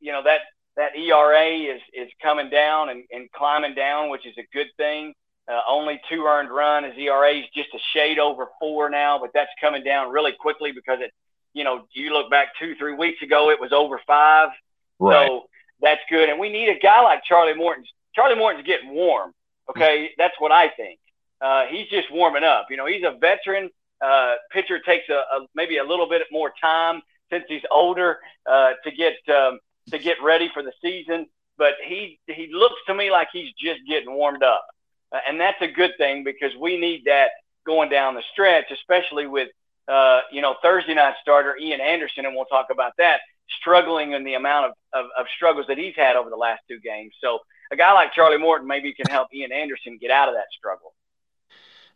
you 0.00 0.12
know 0.12 0.22
that 0.22 0.40
that 0.76 0.96
ERA 0.96 1.74
is 1.74 1.80
is 1.92 2.10
coming 2.22 2.50
down 2.50 2.90
and, 2.90 3.04
and 3.10 3.30
climbing 3.32 3.74
down, 3.74 4.10
which 4.10 4.26
is 4.26 4.34
a 4.38 4.46
good 4.52 4.68
thing. 4.76 5.14
Uh, 5.48 5.60
only 5.68 6.00
two 6.08 6.24
earned 6.24 6.50
run. 6.50 6.82
His 6.84 6.94
ERA 6.98 7.34
is 7.38 7.44
just 7.54 7.68
a 7.72 7.78
shade 7.92 8.18
over 8.18 8.48
four 8.58 8.90
now, 8.90 9.18
but 9.18 9.30
that's 9.32 9.50
coming 9.60 9.84
down 9.84 10.10
really 10.10 10.32
quickly 10.32 10.72
because 10.72 10.98
it, 11.00 11.12
you 11.54 11.62
know, 11.62 11.86
you 11.92 12.12
look 12.12 12.30
back 12.30 12.48
two 12.58 12.74
three 12.76 12.94
weeks 12.94 13.22
ago, 13.22 13.50
it 13.50 13.60
was 13.60 13.72
over 13.72 14.00
five. 14.06 14.50
Right. 14.98 15.28
So 15.28 15.44
that's 15.80 16.00
good, 16.10 16.28
and 16.28 16.40
we 16.40 16.50
need 16.50 16.68
a 16.68 16.78
guy 16.78 17.00
like 17.02 17.22
Charlie 17.24 17.54
Morton. 17.54 17.84
Charlie 18.14 18.36
Morton's 18.36 18.66
getting 18.66 18.90
warm. 18.90 19.32
Okay, 19.68 20.10
that's 20.16 20.34
what 20.38 20.52
I 20.52 20.68
think 20.68 20.98
uh, 21.40 21.64
he's 21.66 21.88
just 21.88 22.10
warming 22.10 22.44
up. 22.44 22.66
You 22.70 22.76
know, 22.76 22.86
he's 22.86 23.02
a 23.04 23.16
veteran. 23.18 23.70
Uh, 24.04 24.34
pitcher 24.52 24.78
takes 24.80 25.08
a, 25.08 25.14
a, 25.14 25.46
maybe 25.54 25.78
a 25.78 25.84
little 25.84 26.08
bit 26.08 26.22
more 26.30 26.52
time 26.60 27.02
since 27.30 27.44
he's 27.48 27.62
older 27.70 28.18
uh, 28.50 28.72
to 28.84 28.90
get 28.90 29.14
um, 29.34 29.58
to 29.90 29.98
get 29.98 30.16
ready 30.22 30.50
for 30.52 30.62
the 30.62 30.72
season. 30.82 31.26
But 31.58 31.74
he 31.86 32.18
he 32.26 32.50
looks 32.52 32.76
to 32.86 32.94
me 32.94 33.10
like 33.10 33.28
he's 33.32 33.52
just 33.58 33.80
getting 33.88 34.12
warmed 34.12 34.42
up, 34.42 34.64
uh, 35.12 35.18
and 35.28 35.40
that's 35.40 35.60
a 35.62 35.68
good 35.68 35.92
thing 35.98 36.24
because 36.24 36.52
we 36.60 36.78
need 36.78 37.04
that 37.06 37.30
going 37.66 37.88
down 37.88 38.14
the 38.14 38.22
stretch, 38.32 38.70
especially 38.70 39.26
with 39.26 39.48
uh, 39.88 40.20
you 40.30 40.42
know 40.42 40.56
Thursday 40.62 40.94
night 40.94 41.14
starter 41.22 41.56
Ian 41.56 41.80
Anderson, 41.80 42.26
and 42.26 42.34
we'll 42.34 42.44
talk 42.46 42.66
about 42.70 42.92
that 42.98 43.20
struggling 43.60 44.12
in 44.12 44.24
the 44.24 44.34
amount 44.34 44.66
of, 44.66 44.72
of, 44.92 45.06
of 45.18 45.26
struggles 45.36 45.66
that 45.68 45.78
he's 45.78 45.94
had 45.96 46.16
over 46.16 46.30
the 46.30 46.36
last 46.36 46.60
two 46.68 46.80
games. 46.80 47.14
So 47.20 47.38
a 47.70 47.76
guy 47.76 47.92
like 47.92 48.12
Charlie 48.12 48.38
Morton 48.38 48.66
maybe 48.66 48.92
can 48.92 49.06
help 49.06 49.28
Ian 49.32 49.52
Anderson 49.52 49.98
get 50.00 50.10
out 50.10 50.28
of 50.28 50.34
that 50.34 50.46
struggle. 50.56 50.94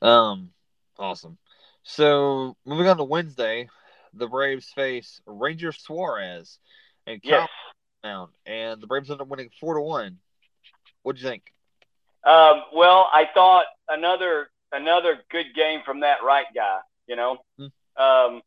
Um, 0.03 0.51
awesome. 0.99 1.39
So 1.83 2.57
moving 2.65 2.87
on 2.87 2.97
to 2.99 3.05
Wednesday, 3.05 3.69
the 4.15 4.27
Braves 4.27 4.71
face 4.75 5.21
Ranger 5.27 5.73
Suarez 5.73 6.59
and 7.07 7.23
Kyle 7.23 7.49
yes. 8.05 8.29
and 8.47 8.81
the 8.81 8.87
Braves 8.87 9.11
end 9.11 9.21
up 9.21 9.29
winning 9.29 9.51
four 9.61 9.75
to 9.75 9.81
one. 9.81 10.19
What 11.03 11.17
do 11.17 11.23
you 11.23 11.29
think? 11.29 11.43
Um, 12.25 12.63
well, 12.75 13.09
I 13.13 13.29
thought 13.33 13.65
another 13.89 14.51
another 14.73 15.21
good 15.31 15.47
game 15.55 15.81
from 15.85 16.01
that 16.01 16.19
right 16.25 16.47
guy. 16.55 16.79
You 17.07 17.17
know, 17.17 17.39
mm-hmm. 17.59 18.03
um, 18.03 18.43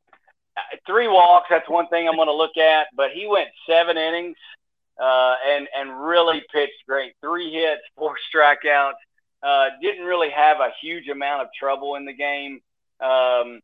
three 0.85 1.07
walks. 1.07 1.47
That's 1.49 1.69
one 1.69 1.87
thing 1.87 2.07
I'm 2.07 2.15
going 2.15 2.27
to 2.27 2.35
look 2.35 2.57
at. 2.57 2.87
But 2.95 3.11
he 3.11 3.27
went 3.27 3.49
seven 3.67 3.97
innings 3.97 4.37
uh, 5.01 5.35
and 5.47 5.67
and 5.75 6.05
really 6.05 6.43
pitched 6.53 6.85
great. 6.87 7.13
Three 7.21 7.51
hits, 7.51 7.81
four 7.97 8.15
strikeouts. 8.33 8.93
Uh, 9.43 9.69
didn't 9.81 10.05
really 10.05 10.29
have 10.29 10.59
a 10.59 10.69
huge 10.81 11.09
amount 11.09 11.41
of 11.41 11.47
trouble 11.57 11.95
in 11.95 12.05
the 12.05 12.13
game. 12.13 12.61
Um, 13.01 13.59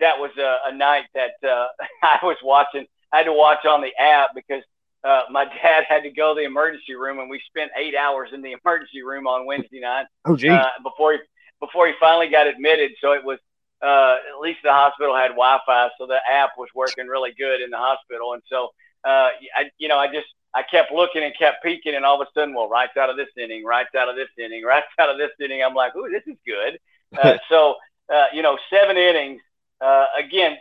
that 0.00 0.18
was 0.18 0.30
a, 0.38 0.56
a 0.66 0.74
night 0.74 1.04
that 1.14 1.32
uh, 1.42 1.66
I 2.02 2.18
was 2.22 2.36
watching. 2.42 2.86
I 3.12 3.18
had 3.18 3.24
to 3.24 3.32
watch 3.32 3.66
on 3.66 3.80
the 3.80 3.94
app 4.00 4.30
because 4.34 4.62
uh, 5.04 5.22
my 5.30 5.44
dad 5.62 5.84
had 5.88 6.02
to 6.02 6.10
go 6.10 6.34
to 6.34 6.40
the 6.40 6.46
emergency 6.46 6.94
room, 6.94 7.18
and 7.18 7.28
we 7.28 7.40
spent 7.48 7.70
eight 7.76 7.94
hours 7.94 8.30
in 8.32 8.42
the 8.42 8.52
emergency 8.64 9.02
room 9.02 9.26
on 9.26 9.46
Wednesday 9.46 9.80
night. 9.80 10.06
Oh, 10.24 10.36
gee. 10.36 10.48
Uh, 10.48 10.66
before 10.82 11.14
he 11.14 11.18
before 11.60 11.86
he 11.86 11.94
finally 12.00 12.28
got 12.28 12.46
admitted. 12.48 12.90
So 13.00 13.12
it 13.12 13.24
was 13.24 13.38
uh, 13.82 14.16
at 14.34 14.40
least 14.40 14.60
the 14.62 14.72
hospital 14.72 15.14
had 15.14 15.28
Wi-Fi, 15.28 15.90
so 15.98 16.06
the 16.06 16.18
app 16.30 16.50
was 16.56 16.68
working 16.74 17.06
really 17.06 17.32
good 17.36 17.60
in 17.60 17.70
the 17.70 17.76
hospital. 17.76 18.32
And 18.32 18.42
so, 18.48 18.70
uh, 19.04 19.30
I, 19.56 19.70
you 19.78 19.88
know, 19.88 19.98
I 19.98 20.06
just 20.06 20.26
I 20.54 20.62
kept 20.62 20.92
looking 20.92 21.22
and 21.22 21.32
kept 21.38 21.62
peeking, 21.62 21.94
and 21.94 22.04
all 22.04 22.20
of 22.20 22.26
a 22.26 22.30
sudden, 22.38 22.54
well, 22.54 22.68
right 22.68 22.90
out 22.98 23.10
of 23.10 23.16
this 23.16 23.28
inning, 23.42 23.64
right 23.64 23.86
out 23.96 24.08
of 24.08 24.16
this 24.16 24.28
inning, 24.38 24.64
right 24.64 24.82
out 24.98 25.08
of 25.08 25.18
this 25.18 25.30
inning, 25.40 25.62
I'm 25.62 25.74
like, 25.74 25.94
ooh, 25.96 26.10
this 26.10 26.24
is 26.26 26.38
good. 26.46 26.78
Uh, 27.22 27.36
so, 27.50 27.74
uh, 28.10 28.24
you 28.32 28.40
know, 28.40 28.56
seven 28.70 28.96
innings. 28.96 29.38
Uh, 29.82 30.06
again, 30.18 30.56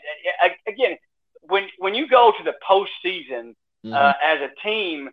again, 0.67 0.97
when 1.43 1.65
when 1.80 1.95
you 1.95 2.10
go 2.10 2.34
to 2.38 2.43
the 2.43 2.54
postseason 2.69 3.54
mm-hmm. 3.86 3.93
uh, 3.93 4.12
as 4.21 4.41
a 4.41 4.49
team, 4.62 5.10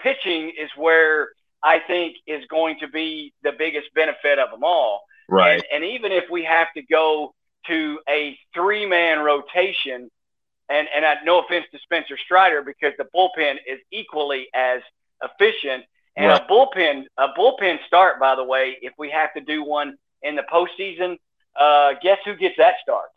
pitching 0.00 0.50
is 0.58 0.68
where 0.76 1.28
I 1.62 1.78
think 1.78 2.16
is 2.26 2.44
going 2.46 2.78
to 2.80 2.88
be 2.88 3.32
the 3.44 3.52
biggest 3.56 3.94
benefit 3.94 4.40
of 4.40 4.50
them 4.50 4.64
all. 4.64 5.02
Right. 5.28 5.62
And, 5.70 5.84
and 5.84 5.92
even 5.92 6.10
if 6.10 6.24
we 6.28 6.44
have 6.44 6.66
to 6.76 6.82
go 6.82 7.34
to 7.68 8.00
a 8.08 8.38
three 8.54 8.86
man 8.86 9.20
rotation 9.20 10.10
and 10.70 10.88
and 10.94 11.04
I, 11.04 11.14
no 11.24 11.40
offense 11.40 11.66
to 11.72 11.78
Spencer 11.80 12.16
Strider 12.16 12.62
because 12.62 12.92
the 12.96 13.06
bullpen 13.14 13.56
is 13.66 13.80
equally 13.90 14.48
as 14.54 14.80
efficient. 15.22 15.84
And 16.16 16.28
right. 16.28 16.42
a 16.42 16.52
bullpen 16.52 17.04
a 17.18 17.28
bullpen 17.38 17.78
start, 17.86 18.20
by 18.20 18.34
the 18.34 18.44
way, 18.44 18.76
if 18.80 18.92
we 18.98 19.10
have 19.10 19.32
to 19.34 19.40
do 19.40 19.64
one 19.64 19.96
in 20.22 20.36
the 20.36 20.42
postseason, 20.42 21.16
uh, 21.58 21.94
guess 22.02 22.18
who 22.24 22.36
gets 22.36 22.56
that 22.58 22.74
start? 22.82 23.10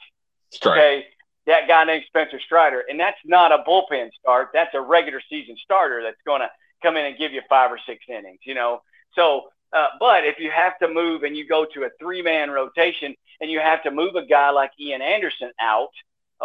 Strider. 0.51 0.79
Okay, 0.79 1.05
that 1.47 1.67
guy 1.67 1.83
named 1.83 2.03
Spencer 2.07 2.39
Strider, 2.39 2.83
and 2.89 2.99
that's 2.99 3.17
not 3.25 3.51
a 3.51 3.63
bullpen 3.67 4.09
start. 4.19 4.49
That's 4.53 4.73
a 4.73 4.81
regular 4.81 5.21
season 5.29 5.55
starter 5.63 6.01
that's 6.03 6.21
going 6.25 6.41
to 6.41 6.49
come 6.81 6.97
in 6.97 7.05
and 7.05 7.17
give 7.17 7.31
you 7.33 7.41
five 7.49 7.71
or 7.71 7.79
six 7.85 8.03
innings. 8.09 8.39
You 8.43 8.55
know, 8.55 8.81
so. 9.15 9.49
Uh, 9.75 9.87
but 9.99 10.23
if 10.23 10.37
you 10.37 10.51
have 10.51 10.77
to 10.77 10.87
move 10.87 11.23
and 11.23 11.35
you 11.35 11.47
go 11.47 11.65
to 11.65 11.81
a 11.85 11.89
three-man 11.99 12.51
rotation 12.51 13.15
and 13.41 13.49
you 13.49 13.59
have 13.59 13.81
to 13.81 13.89
move 13.89 14.13
a 14.13 14.23
guy 14.23 14.51
like 14.51 14.69
Ian 14.79 15.01
Anderson 15.01 15.49
out, 15.59 15.89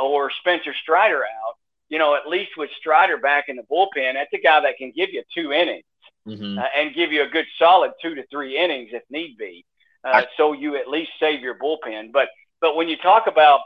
or 0.01 0.31
Spencer 0.41 0.75
Strider 0.83 1.23
out, 1.25 1.55
you 1.89 1.99
know, 1.99 2.15
at 2.15 2.29
least 2.29 2.53
with 2.57 2.71
Strider 2.79 3.17
back 3.17 3.45
in 3.49 3.57
the 3.57 3.63
bullpen, 3.63 4.15
that's 4.15 4.33
a 4.33 4.39
guy 4.39 4.61
that 4.61 4.77
can 4.77 4.93
give 4.95 5.11
you 5.11 5.23
two 5.35 5.53
innings 5.53 5.85
mm-hmm. 6.27 6.59
uh, 6.59 6.65
and 6.77 6.95
give 6.95 7.13
you 7.13 7.23
a 7.23 7.29
good 7.29 7.47
solid 7.59 7.93
two 8.03 8.15
to 8.15 8.27
three 8.31 8.57
innings 8.59 8.91
if 8.93 9.03
need 9.11 9.37
be. 9.39 9.65
Uh, 10.05 10.09
I, 10.09 10.27
so 10.37 10.53
you 10.53 10.77
at 10.77 10.89
least 10.89 11.11
save 11.19 11.41
your 11.41 11.59
bullpen. 11.59 12.13
But 12.13 12.29
but 12.61 12.77
when 12.77 12.89
you 12.89 12.97
talk 12.97 13.27
about 13.27 13.61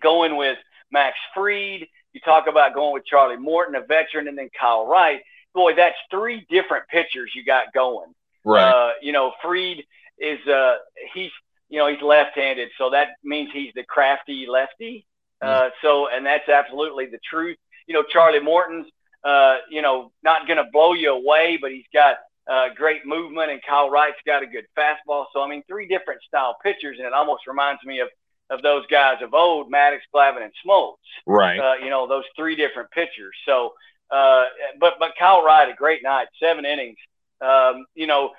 going 0.00 0.36
with 0.36 0.58
Max 0.90 1.16
Fried, 1.34 1.86
you 2.12 2.20
talk 2.24 2.46
about 2.46 2.74
going 2.74 2.94
with 2.94 3.04
Charlie 3.06 3.36
Morton, 3.36 3.74
a 3.74 3.80
veteran, 3.80 4.28
and 4.28 4.38
then 4.38 4.50
Kyle 4.58 4.86
Wright. 4.86 5.20
Boy, 5.54 5.74
that's 5.74 5.96
three 6.10 6.46
different 6.50 6.86
pitchers 6.88 7.32
you 7.34 7.44
got 7.44 7.72
going. 7.72 8.14
Right. 8.44 8.70
Uh, 8.70 8.92
you 9.02 9.12
know, 9.12 9.32
Fried 9.42 9.82
is 10.18 10.46
uh 10.46 10.76
he's 11.14 11.30
you 11.68 11.78
know 11.78 11.88
he's 11.88 12.02
left-handed, 12.02 12.70
so 12.78 12.90
that 12.90 13.08
means 13.24 13.50
he's 13.52 13.72
the 13.74 13.84
crafty 13.84 14.46
lefty. 14.48 15.06
Uh, 15.40 15.70
so 15.82 16.08
and 16.08 16.26
that's 16.26 16.48
absolutely 16.48 17.06
the 17.06 17.18
truth. 17.28 17.56
You 17.86 17.94
know, 17.94 18.02
Charlie 18.02 18.40
Morton's 18.40 18.86
uh, 19.24 19.58
you 19.70 19.82
know 19.82 20.12
not 20.22 20.46
going 20.46 20.58
to 20.58 20.66
blow 20.72 20.92
you 20.92 21.12
away, 21.12 21.58
but 21.60 21.70
he's 21.70 21.86
got 21.92 22.16
uh, 22.50 22.68
great 22.74 23.06
movement, 23.06 23.50
and 23.50 23.60
Kyle 23.66 23.90
Wright's 23.90 24.18
got 24.26 24.42
a 24.42 24.46
good 24.46 24.64
fastball. 24.76 25.26
So 25.32 25.42
I 25.42 25.48
mean, 25.48 25.62
three 25.68 25.86
different 25.86 26.22
style 26.22 26.56
pitchers, 26.62 26.96
and 26.98 27.06
it 27.06 27.12
almost 27.12 27.46
reminds 27.46 27.82
me 27.84 28.00
of 28.00 28.08
of 28.50 28.62
those 28.62 28.86
guys 28.86 29.16
of 29.22 29.34
old, 29.34 29.70
Maddux, 29.70 29.98
Glavine, 30.14 30.42
and 30.42 30.52
Smoltz. 30.66 30.96
Right. 31.26 31.58
Uh, 31.58 31.74
you 31.84 31.90
know, 31.90 32.08
those 32.08 32.24
three 32.36 32.56
different 32.56 32.90
pitchers. 32.90 33.34
So, 33.44 33.74
uh, 34.10 34.44
but 34.80 34.94
but 34.98 35.12
Kyle 35.18 35.42
Wright, 35.44 35.68
a 35.68 35.74
great 35.74 36.02
night, 36.02 36.28
seven 36.40 36.64
innings. 36.64 36.96
Um, 37.40 37.84
you 37.94 38.06
know, 38.06 38.30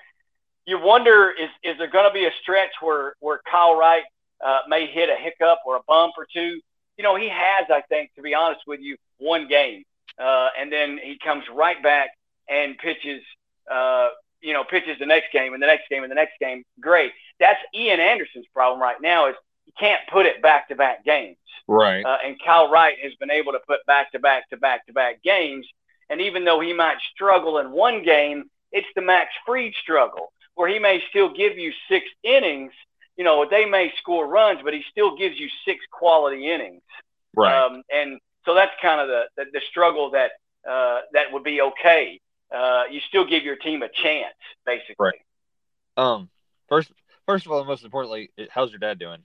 you 0.66 0.80
wonder 0.80 1.32
is 1.32 1.50
is 1.64 1.78
there 1.78 1.90
going 1.90 2.10
to 2.10 2.14
be 2.14 2.26
a 2.26 2.32
stretch 2.42 2.72
where 2.82 3.14
where 3.20 3.40
Kyle 3.50 3.78
Wright 3.78 4.04
uh, 4.46 4.60
may 4.68 4.88
hit 4.88 5.10
a 5.10 5.16
hiccup 5.16 5.60
or 5.66 5.78
a 5.78 5.82
bump 5.88 6.14
or 6.18 6.28
two? 6.32 6.60
You 7.00 7.04
know, 7.04 7.16
he 7.16 7.30
has, 7.30 7.68
I 7.72 7.82
think, 7.88 8.14
to 8.18 8.22
be 8.22 8.36
honest 8.36 8.60
with 8.68 8.82
you, 8.82 8.98
one 9.20 9.48
game, 9.48 9.86
uh, 10.22 10.50
and 10.60 10.70
then 10.70 11.00
he 11.02 11.18
comes 11.18 11.46
right 11.52 11.82
back 11.82 12.10
and 12.50 12.78
pitches. 12.78 13.24
Uh, 13.72 14.10
you 14.42 14.52
know, 14.54 14.66
pitches 14.66 14.98
the 15.00 15.06
next 15.06 15.32
game 15.32 15.54
and 15.54 15.64
the 15.64 15.68
next 15.68 15.90
game 15.90 16.04
and 16.04 16.12
the 16.12 16.16
next 16.16 16.34
game. 16.42 16.64
Great. 16.82 17.14
That's 17.40 17.60
Ian 17.74 18.02
Anderson's 18.02 18.48
problem 18.54 18.82
right 18.82 19.00
now. 19.02 19.30
Is 19.30 19.36
you 19.66 19.74
can't 19.80 20.02
put 20.12 20.26
it 20.26 20.42
back 20.42 20.68
to 20.68 20.76
back 20.76 21.06
games. 21.06 21.38
Right. 21.70 22.04
Uh, 22.06 22.18
and 22.26 22.36
Kyle 22.44 22.70
Wright 22.70 22.98
has 23.02 23.14
been 23.16 23.32
able 23.32 23.54
to 23.54 23.60
put 23.66 23.86
back 23.86 24.12
to 24.12 24.20
back 24.20 24.50
to 24.50 24.58
back 24.58 24.86
to 24.88 24.94
back 24.94 25.24
games. 25.24 25.66
And 26.10 26.20
even 26.20 26.44
though 26.44 26.60
he 26.60 26.74
might 26.74 26.98
struggle 27.14 27.60
in 27.60 27.72
one 27.72 28.04
game, 28.04 28.50
it's 28.74 28.88
the 28.96 29.02
Max 29.02 29.30
Fried 29.46 29.74
struggle 29.82 30.34
where 30.56 30.68
he 30.68 30.80
may 30.80 31.02
still 31.10 31.34
give 31.34 31.58
you 31.58 31.72
six 31.88 32.06
innings. 32.22 32.74
You 33.20 33.26
know, 33.26 33.46
they 33.50 33.66
may 33.66 33.92
score 33.98 34.26
runs, 34.26 34.62
but 34.64 34.74
he 34.74 34.82
still 34.90 35.18
gives 35.18 35.38
you 35.38 35.50
six 35.66 35.84
quality 35.92 36.50
innings. 36.50 36.82
Right. 37.36 37.54
Um, 37.54 37.84
and 37.94 38.18
so 38.46 38.56
that's 38.56 38.72
kind 38.82 39.02
of 39.02 39.10
the, 39.10 39.24
the, 39.36 39.52
the 39.52 39.62
struggle 39.70 40.12
that 40.12 40.32
uh, 40.66 41.02
that 41.12 41.34
would 41.34 41.44
be 41.44 41.62
okay. 41.62 42.22
Uh, 42.50 42.84
you 42.90 43.02
still 43.10 43.26
give 43.26 43.44
your 43.44 43.58
team 43.58 43.84
a 43.84 43.90
chance, 43.90 44.38
basically. 44.66 44.96
Right. 44.98 45.16
Um. 45.98 46.30
First, 46.70 46.94
first 47.26 47.46
of 47.46 47.52
all, 47.52 47.60
and 47.60 47.68
most 47.68 47.84
importantly, 47.84 48.32
how's 48.52 48.70
your 48.70 48.80
dad 48.80 49.00
doing? 49.00 49.20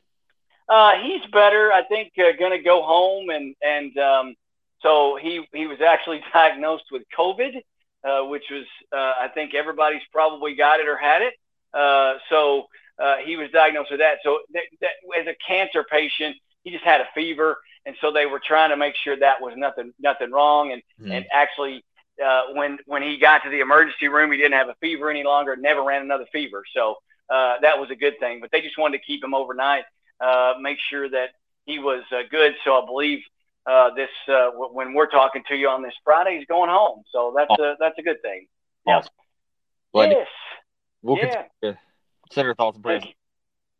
Uh, 0.68 0.94
he's 1.00 1.24
better. 1.30 1.72
I 1.72 1.84
think 1.84 2.14
uh, 2.18 2.32
going 2.36 2.50
to 2.50 2.64
go 2.64 2.82
home 2.82 3.30
and 3.30 3.54
and 3.62 3.96
um, 3.96 4.34
so 4.82 5.16
he 5.22 5.46
he 5.52 5.68
was 5.68 5.80
actually 5.80 6.20
diagnosed 6.32 6.86
with 6.90 7.02
COVID, 7.16 7.62
uh, 8.02 8.26
which 8.26 8.44
was 8.50 8.64
uh, 8.92 9.12
I 9.20 9.28
think 9.32 9.54
everybody's 9.54 10.02
probably 10.10 10.56
got 10.56 10.80
it 10.80 10.88
or 10.88 10.96
had 10.96 11.22
it. 11.22 11.34
Uh, 11.72 12.14
so 12.28 12.66
uh, 13.02 13.16
he 13.24 13.36
was 13.36 13.50
diagnosed 13.50 13.90
with 13.90 14.00
that. 14.00 14.18
So 14.22 14.40
that, 14.52 14.62
that, 14.80 15.20
as 15.20 15.26
a 15.26 15.34
cancer 15.46 15.84
patient, 15.88 16.36
he 16.62 16.70
just 16.70 16.84
had 16.84 17.00
a 17.00 17.08
fever, 17.14 17.58
and 17.86 17.94
so 18.00 18.10
they 18.12 18.26
were 18.26 18.40
trying 18.44 18.70
to 18.70 18.76
make 18.76 18.94
sure 18.96 19.16
that 19.18 19.40
was 19.40 19.54
nothing 19.56 19.92
nothing 19.98 20.30
wrong. 20.30 20.72
And 20.72 20.82
mm. 21.00 21.14
and 21.14 21.26
actually, 21.32 21.84
uh, 22.24 22.44
when 22.54 22.78
when 22.86 23.02
he 23.02 23.18
got 23.18 23.42
to 23.44 23.50
the 23.50 23.60
emergency 23.60 24.08
room, 24.08 24.32
he 24.32 24.38
didn't 24.38 24.58
have 24.58 24.68
a 24.68 24.76
fever 24.80 25.10
any 25.10 25.24
longer. 25.24 25.56
Never 25.56 25.82
ran 25.82 26.02
another 26.02 26.26
fever. 26.32 26.62
So 26.74 26.96
uh, 27.28 27.56
that 27.62 27.78
was 27.78 27.90
a 27.90 27.96
good 27.96 28.18
thing. 28.20 28.40
But 28.40 28.50
they 28.50 28.60
just 28.60 28.78
wanted 28.78 28.98
to 28.98 29.04
keep 29.04 29.22
him 29.22 29.34
overnight 29.34 29.84
uh, 30.20 30.54
make 30.60 30.78
sure 30.90 31.08
that 31.08 31.30
he 31.66 31.78
was 31.78 32.02
uh, 32.12 32.22
good. 32.30 32.54
So 32.64 32.82
I 32.82 32.86
believe 32.86 33.20
uh, 33.66 33.94
this 33.94 34.10
uh, 34.28 34.50
w- 34.50 34.72
when 34.72 34.94
we're 34.94 35.08
talking 35.08 35.42
to 35.48 35.56
you 35.56 35.68
on 35.68 35.82
this 35.82 35.94
Friday, 36.04 36.38
he's 36.38 36.46
going 36.46 36.70
home. 36.70 37.02
So 37.10 37.34
that's 37.36 37.50
a 37.58 37.76
that's 37.78 37.98
a 37.98 38.02
good 38.02 38.20
thing. 38.22 38.46
Awesome. 38.86 39.10
Yeah. 39.94 40.00
yes. 40.10 40.28
We'll 41.02 41.16
yeah. 41.62 41.72
Send 42.30 42.48
our 42.48 42.54
thoughts 42.54 42.76
and 42.76 42.84
prayers. 42.84 43.04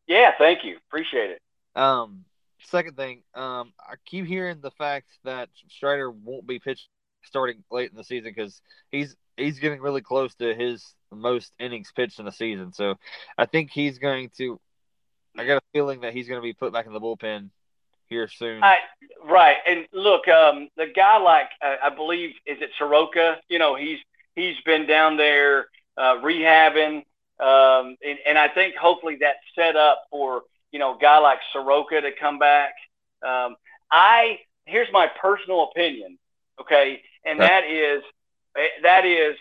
Yeah, 0.07 0.33
thank 0.39 0.65
you. 0.65 0.77
Appreciate 0.89 1.31
it. 1.31 1.43
Um, 1.75 2.25
second 2.65 2.97
thing, 2.97 3.23
um, 3.35 3.73
I 3.81 3.95
keep 4.05 4.27
hearing 4.27 4.61
the 4.61 4.71
fact 4.73 5.09
that 5.25 5.49
Strider 5.71 6.11
won't 6.11 6.47
be 6.47 6.59
pitched 6.59 6.89
starting 7.25 7.65
late 7.71 7.91
in 7.91 7.97
the 7.97 8.05
season 8.05 8.33
because 8.35 8.61
he's 8.91 9.17
he's 9.37 9.59
getting 9.59 9.81
really 9.81 10.03
close 10.03 10.35
to 10.37 10.55
his 10.55 10.95
most 11.11 11.53
innings 11.59 11.91
pitched 11.95 12.19
in 12.19 12.27
the 12.27 12.33
season. 12.33 12.73
So 12.73 12.97
I 13.39 13.47
think 13.47 13.71
he's 13.71 13.99
going 13.99 14.31
to 14.37 14.61
I 15.37 15.47
got 15.47 15.57
a 15.57 15.63
feeling 15.73 16.03
that 16.03 16.13
he's 16.13 16.29
going 16.29 16.41
to 16.41 16.43
be 16.43 16.53
put 16.53 16.73
back 16.73 16.87
in 16.87 16.93
the 16.93 17.01
bullpen 17.01 17.51
here 18.09 18.29
soon. 18.29 18.63
I, 18.63 18.77
right, 19.25 19.57
and 19.67 19.87
look, 19.93 20.29
um, 20.29 20.69
the 20.77 20.87
guy 20.95 21.19
like 21.19 21.49
uh, 21.63 21.77
I 21.83 21.91
believe 21.91 22.31
is 22.47 22.59
it 22.61 22.71
Soroka. 22.79 23.39
You 23.49 23.59
know, 23.59 23.75
he's 23.75 23.99
he's 24.37 24.57
been 24.65 24.87
down 24.87 25.17
there 25.17 25.67
uh, 25.97 26.21
rehabbing, 26.23 27.05
um, 27.41 27.97
and, 28.05 28.19
and 28.27 28.39
I 28.39 28.49
think 28.49 28.77
hopefully 28.77 29.19
that's 29.21 29.39
set 29.55 29.77
up 29.77 30.05
for 30.11 30.43
you 30.73 30.79
know 30.79 30.97
a 30.97 30.99
guy 30.99 31.19
like 31.19 31.39
Soroka 31.53 32.01
to 32.01 32.11
come 32.13 32.39
back. 32.39 32.75
Um, 33.27 33.57
I 33.91 34.41
here's 34.67 34.89
my 34.93 35.09
personal 35.21 35.65
opinion, 35.71 36.19
okay, 36.61 37.03
and 37.25 37.41
okay. 37.41 37.49
that 37.49 37.65
is 37.65 38.03
eh, 38.57 38.83
that 38.83 39.05
is 39.05 39.37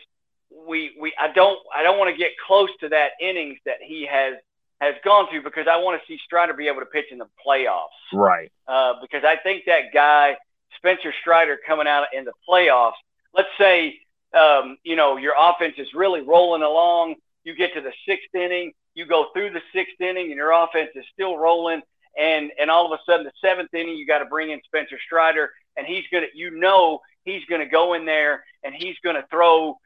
we 0.68 0.96
we 1.00 1.14
I 1.20 1.32
don't 1.32 1.60
I 1.76 1.84
don't 1.84 1.98
want 1.98 2.12
to 2.12 2.18
get 2.18 2.32
close 2.46 2.70
to 2.82 2.90
that 2.90 3.12
innings 3.22 3.60
that 3.66 3.78
he 3.82 4.08
has 4.10 4.36
has 4.84 4.96
gone 5.04 5.28
through 5.30 5.44
because 5.44 5.68
I 5.70 5.78
want 5.78 6.02
to 6.02 6.08
see 6.08 6.20
Strider 6.26 6.54
be 6.54 6.68
able 6.68 6.82
to 6.82 6.86
pitch 6.86 7.06
in 7.12 7.18
the 7.18 7.28
playoffs. 7.46 7.88
Right. 8.12 8.52
Uh, 8.68 8.94
because 9.02 9.24
I 9.24 9.38
think 9.38 9.64
that 9.66 9.94
guy, 9.94 10.36
Spencer 10.78 11.14
Strider, 11.22 11.58
coming 11.66 11.88
out 11.88 12.08
in 12.14 12.26
the 12.26 12.34
playoffs, 12.48 12.94
let's 13.34 13.50
say, 13.58 14.00
um, 14.34 14.78
you 14.84 14.96
know, 14.96 15.18
your 15.18 15.34
offense 15.40 15.76
is 15.78 15.88
really 15.94 16.22
rolling 16.22 16.64
along. 16.64 17.16
You 17.44 17.56
get 17.56 17.74
to 17.74 17.82
the 17.82 17.94
sixth 18.08 18.34
inning, 18.34 18.74
you 18.96 19.06
go 19.06 19.28
through 19.34 19.52
the 19.52 19.62
sixth 19.74 20.00
inning, 20.00 20.28
and 20.28 20.36
your 20.36 20.52
offense 20.52 20.90
is 20.96 21.06
still 21.14 21.38
rolling. 21.38 21.82
And, 22.18 22.52
and 22.60 22.70
all 22.70 22.86
of 22.86 22.98
a 22.98 23.02
sudden, 23.10 23.26
the 23.26 23.32
seventh 23.42 23.74
inning, 23.74 23.98
you 23.98 24.06
got 24.06 24.20
to 24.20 24.26
bring 24.26 24.52
in 24.52 24.62
Spencer 24.66 24.98
Strider, 25.06 25.52
and 25.76 25.88
he's 25.88 26.04
going 26.12 26.24
to, 26.24 26.38
you 26.38 26.52
know, 26.52 27.00
he's 27.24 27.44
going 27.46 27.62
to 27.62 27.68
go 27.68 27.94
in 27.94 28.06
there 28.06 28.44
and 28.64 28.74
he's 28.74 28.96
going 29.04 29.16
to 29.16 29.26
throw, 29.30 29.78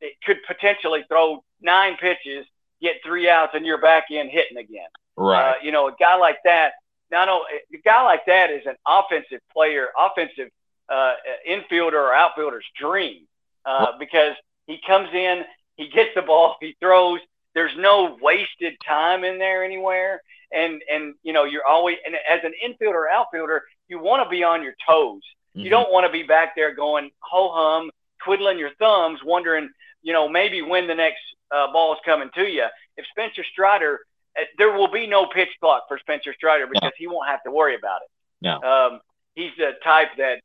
it 0.00 0.14
could 0.24 0.38
potentially 0.46 1.04
throw 1.08 1.44
nine 1.60 1.96
pitches 1.96 2.46
get 2.84 2.96
three 3.04 3.28
outs 3.28 3.52
and 3.54 3.64
you're 3.64 3.80
back 3.80 4.04
in 4.10 4.28
hitting 4.28 4.58
again. 4.58 4.88
Right. 5.16 5.50
Uh, 5.50 5.54
you 5.62 5.72
know, 5.72 5.88
a 5.88 5.94
guy 5.98 6.16
like 6.16 6.38
that, 6.44 6.72
not 7.10 7.28
only 7.28 7.46
a 7.72 7.78
guy 7.78 8.02
like 8.02 8.26
that 8.26 8.50
is 8.50 8.62
an 8.66 8.76
offensive 8.86 9.40
player, 9.52 9.88
offensive 9.98 10.48
uh, 10.88 11.14
infielder 11.48 11.94
or 11.94 12.14
outfielder's 12.14 12.66
dream 12.78 13.26
uh, 13.64 13.92
because 13.98 14.34
he 14.66 14.78
comes 14.86 15.08
in, 15.12 15.44
he 15.76 15.88
gets 15.88 16.10
the 16.14 16.22
ball, 16.22 16.56
he 16.60 16.76
throws. 16.80 17.20
There's 17.54 17.76
no 17.76 18.16
wasted 18.20 18.74
time 18.86 19.24
in 19.24 19.38
there 19.38 19.64
anywhere, 19.64 20.20
and 20.52 20.82
and 20.92 21.14
you 21.22 21.32
know 21.32 21.44
you're 21.44 21.66
always 21.66 21.96
and 22.04 22.14
as 22.14 22.40
an 22.44 22.52
infielder 22.64 22.94
or 22.94 23.08
outfielder, 23.08 23.62
you 23.88 23.98
want 23.98 24.24
to 24.24 24.28
be 24.28 24.42
on 24.42 24.62
your 24.62 24.74
toes. 24.86 25.22
Mm-hmm. 25.50 25.60
You 25.60 25.70
don't 25.70 25.92
want 25.92 26.06
to 26.06 26.12
be 26.12 26.24
back 26.24 26.56
there 26.56 26.74
going 26.74 27.10
ho 27.20 27.50
hum, 27.52 27.90
twiddling 28.24 28.58
your 28.58 28.70
thumbs, 28.78 29.20
wondering 29.24 29.70
you 30.02 30.12
know 30.12 30.28
maybe 30.28 30.62
when 30.62 30.86
the 30.88 30.94
next 30.94 31.20
uh, 31.54 31.72
balls 31.72 31.98
coming 32.04 32.30
to 32.34 32.44
you. 32.44 32.66
If 32.96 33.06
Spencer 33.06 33.44
Strider, 33.44 34.00
uh, 34.38 34.44
there 34.58 34.72
will 34.72 34.90
be 34.90 35.06
no 35.06 35.26
pitch 35.26 35.50
clock 35.60 35.84
for 35.88 35.98
Spencer 35.98 36.34
Strider 36.34 36.66
because 36.66 36.92
he 36.96 37.06
won't 37.06 37.28
have 37.28 37.42
to 37.44 37.50
worry 37.50 37.76
about 37.76 38.00
it. 38.02 38.08
No. 38.42 38.60
Um, 38.60 39.00
he's 39.34 39.52
the 39.56 39.72
type 39.82 40.08
that, 40.18 40.40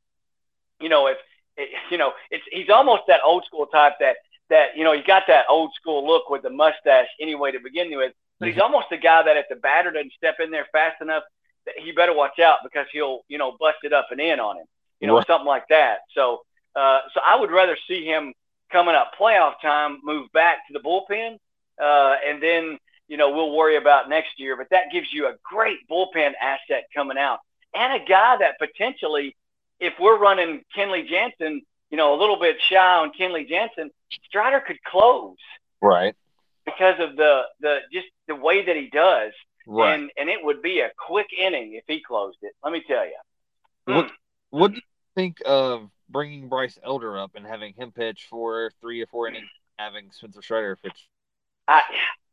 you 0.80 0.88
know, 0.88 1.06
if 1.06 1.18
you 1.90 1.98
know, 1.98 2.12
it's 2.30 2.44
he's 2.50 2.70
almost 2.70 3.02
that 3.08 3.20
old 3.24 3.44
school 3.44 3.66
type 3.66 3.94
that 4.00 4.16
that 4.50 4.76
you 4.76 4.84
know 4.84 4.92
he 4.92 5.02
got 5.02 5.24
that 5.28 5.46
old 5.48 5.72
school 5.74 6.06
look 6.06 6.28
with 6.28 6.42
the 6.42 6.50
mustache 6.50 7.08
anyway 7.20 7.52
to 7.52 7.60
begin 7.60 7.96
with. 7.96 8.12
But 8.38 8.48
he's 8.48 8.56
mm-hmm. 8.56 8.62
almost 8.62 8.86
the 8.90 8.96
guy 8.96 9.22
that 9.22 9.36
if 9.36 9.46
the 9.48 9.56
batter 9.56 9.90
doesn't 9.90 10.12
step 10.12 10.36
in 10.40 10.50
there 10.50 10.66
fast 10.72 11.00
enough, 11.00 11.22
that 11.66 11.74
he 11.78 11.92
better 11.92 12.14
watch 12.14 12.38
out 12.38 12.58
because 12.62 12.86
he'll 12.92 13.20
you 13.28 13.38
know 13.38 13.56
bust 13.58 13.78
it 13.82 13.92
up 13.92 14.08
and 14.10 14.20
in 14.20 14.40
on 14.40 14.58
him, 14.58 14.66
you 15.00 15.06
know, 15.06 15.22
something 15.26 15.46
like 15.46 15.68
that. 15.68 16.00
So 16.14 16.42
uh, 16.74 17.00
so 17.14 17.20
I 17.24 17.36
would 17.36 17.50
rather 17.50 17.76
see 17.88 18.04
him 18.04 18.34
coming 18.70 18.94
up 18.94 19.12
playoff 19.18 19.60
time, 19.60 20.00
move 20.04 20.30
back 20.32 20.66
to 20.68 20.72
the 20.72 20.80
bullpen, 20.80 21.38
uh, 21.80 22.16
and 22.26 22.42
then 22.42 22.78
you 23.08 23.16
know 23.16 23.30
we'll 23.30 23.54
worry 23.54 23.76
about 23.76 24.08
next 24.08 24.38
year. 24.38 24.56
But 24.56 24.68
that 24.70 24.92
gives 24.92 25.08
you 25.12 25.26
a 25.26 25.34
great 25.42 25.88
bullpen 25.90 26.32
asset 26.40 26.84
coming 26.94 27.18
out, 27.18 27.40
and 27.74 28.02
a 28.02 28.04
guy 28.04 28.36
that 28.38 28.58
potentially, 28.58 29.36
if 29.78 29.94
we're 30.00 30.18
running 30.18 30.64
Kenley 30.76 31.08
Jansen, 31.08 31.62
you 31.90 31.96
know, 31.96 32.14
a 32.14 32.18
little 32.18 32.38
bit 32.38 32.56
shy 32.60 32.76
on 32.76 33.12
Kenley 33.12 33.48
Jansen, 33.48 33.90
Strider 34.26 34.60
could 34.60 34.82
close, 34.82 35.36
right? 35.80 36.14
Because 36.64 36.96
of 36.98 37.16
the 37.16 37.42
the 37.60 37.78
just 37.92 38.06
the 38.28 38.34
way 38.34 38.64
that 38.64 38.76
he 38.76 38.88
does, 38.90 39.32
right. 39.66 39.94
and 39.94 40.10
and 40.16 40.28
it 40.28 40.38
would 40.42 40.62
be 40.62 40.80
a 40.80 40.90
quick 41.06 41.28
inning 41.38 41.74
if 41.74 41.84
he 41.86 42.02
closed 42.02 42.38
it. 42.42 42.52
Let 42.62 42.72
me 42.72 42.82
tell 42.86 43.04
you. 43.04 43.16
What 43.84 44.06
mm. 44.06 44.10
What 44.50 44.70
do 44.72 44.76
you 44.76 44.82
think 45.14 45.38
of 45.46 45.88
bringing 46.08 46.48
Bryce 46.48 46.78
Elder 46.84 47.18
up 47.18 47.32
and 47.34 47.46
having 47.46 47.74
him 47.74 47.92
pitch 47.92 48.26
for 48.28 48.72
three 48.80 49.00
or 49.00 49.06
four 49.06 49.28
innings, 49.28 49.48
having 49.78 50.10
Spencer 50.10 50.42
Strider 50.42 50.76
pitch? 50.76 51.08
I, 51.68 51.82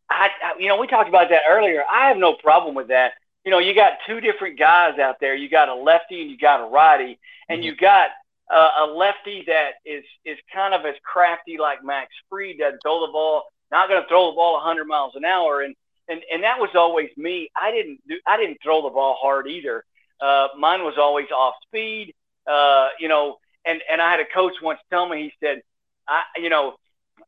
I, 0.10 0.30
you 0.60 0.68
know, 0.68 0.78
we 0.78 0.88
talked 0.88 1.10
about 1.10 1.30
that 1.30 1.44
earlier. 1.48 1.84
I 1.90 2.08
have 2.08 2.18
no 2.18 2.34
problem 2.34 2.76
with 2.76 2.88
that. 2.88 3.14
You 3.46 3.52
know, 3.52 3.60
you 3.60 3.76
got 3.76 3.94
two 4.08 4.20
different 4.20 4.58
guys 4.58 5.00
out 5.00 5.18
there. 5.20 5.36
You 5.36 5.48
got 5.50 5.70
a 5.70 5.76
lefty 5.76 6.22
and 6.22 6.32
you 6.32 6.38
got 6.38 6.60
a 6.60 6.70
righty, 6.70 7.20
and 7.48 7.60
mm-hmm. 7.60 7.66
you 7.66 7.76
got 7.76 8.10
uh, 8.54 8.70
a 8.82 8.86
lefty 8.86 9.44
that 9.48 9.72
is 9.86 10.04
is 10.26 10.38
kind 10.54 10.74
of 10.74 10.86
as 10.86 10.96
crafty 11.04 11.58
like 11.58 11.84
Max 11.84 12.10
Fried 12.30 12.58
doesn't 12.60 12.80
throw 12.82 13.06
the 13.06 13.12
ball, 13.12 13.44
not 13.72 13.90
going 13.90 14.02
to 14.02 14.08
throw 14.08 14.32
the 14.32 14.36
ball 14.36 14.54
100 14.54 14.86
miles 14.86 15.14
an 15.16 15.26
hour, 15.26 15.62
and 15.62 15.76
and 16.08 16.22
and 16.32 16.44
that 16.44 16.60
was 16.60 16.70
always 16.76 17.10
me. 17.18 17.50
I 17.60 17.72
didn't 17.72 18.00
do 18.08 18.16
I 18.26 18.38
didn't 18.38 18.60
throw 18.64 18.82
the 18.82 18.90
ball 18.90 19.18
hard 19.22 19.48
either. 19.48 19.84
Uh, 20.22 20.48
mine 20.58 20.84
was 20.84 20.96
always 20.98 21.28
off 21.32 21.56
speed. 21.68 22.14
Uh, 22.48 22.90
you 23.00 23.10
know, 23.10 23.38
and 23.66 23.82
and 23.92 24.02
I 24.02 24.10
had 24.10 24.20
a 24.20 24.26
coach 24.26 24.54
once 24.62 24.80
tell 24.90 25.08
me 25.08 25.24
he 25.24 25.34
said, 25.46 25.62
I 26.08 26.22
you 26.38 26.50
know, 26.50 26.76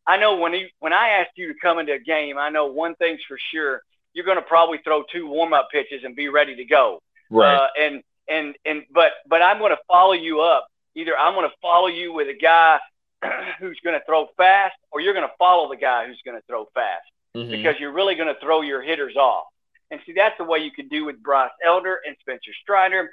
I 0.07 0.17
know 0.17 0.37
when 0.37 0.53
he 0.53 0.69
when 0.79 0.93
I 0.93 1.09
asked 1.09 1.31
you 1.35 1.53
to 1.53 1.59
come 1.59 1.79
into 1.79 1.93
a 1.93 1.99
game, 1.99 2.37
I 2.37 2.49
know 2.49 2.67
one 2.67 2.95
thing's 2.95 3.21
for 3.27 3.37
sure. 3.51 3.81
You're 4.13 4.25
going 4.25 4.37
to 4.37 4.43
probably 4.43 4.79
throw 4.83 5.03
two 5.11 5.27
warm 5.27 5.53
up 5.53 5.67
pitches 5.71 6.03
and 6.03 6.15
be 6.15 6.29
ready 6.29 6.55
to 6.55 6.65
go. 6.65 7.01
Right. 7.29 7.55
Uh, 7.55 7.67
and 7.79 8.03
and 8.29 8.55
and 8.65 8.83
but 8.91 9.11
but 9.27 9.41
I'm 9.41 9.59
going 9.59 9.71
to 9.71 9.81
follow 9.87 10.13
you 10.13 10.41
up. 10.41 10.67
Either 10.99 11.17
I'm 11.17 11.33
going 11.33 11.49
to 11.49 11.55
follow 11.61 11.87
you 11.87 12.13
with 12.13 12.27
a 12.27 12.37
guy 12.37 12.79
who's 13.59 13.79
going 13.83 13.97
to 13.97 14.05
throw 14.05 14.27
fast, 14.37 14.75
or 14.91 15.01
you're 15.01 15.13
going 15.13 15.27
to 15.27 15.33
follow 15.37 15.69
the 15.69 15.77
guy 15.77 16.05
who's 16.05 16.21
going 16.25 16.37
to 16.37 16.43
throw 16.47 16.65
fast 16.73 17.05
mm-hmm. 17.35 17.49
because 17.49 17.75
you're 17.79 17.93
really 17.93 18.15
going 18.15 18.33
to 18.33 18.39
throw 18.41 18.61
your 18.61 18.81
hitters 18.81 19.15
off. 19.15 19.45
And 19.91 19.99
see, 20.05 20.13
that's 20.13 20.37
the 20.37 20.43
way 20.43 20.59
you 20.59 20.71
could 20.71 20.89
do 20.89 21.05
with 21.05 21.21
Bryce 21.23 21.49
Elder 21.65 21.99
and 22.05 22.15
Spencer 22.19 22.51
Strider. 22.61 23.11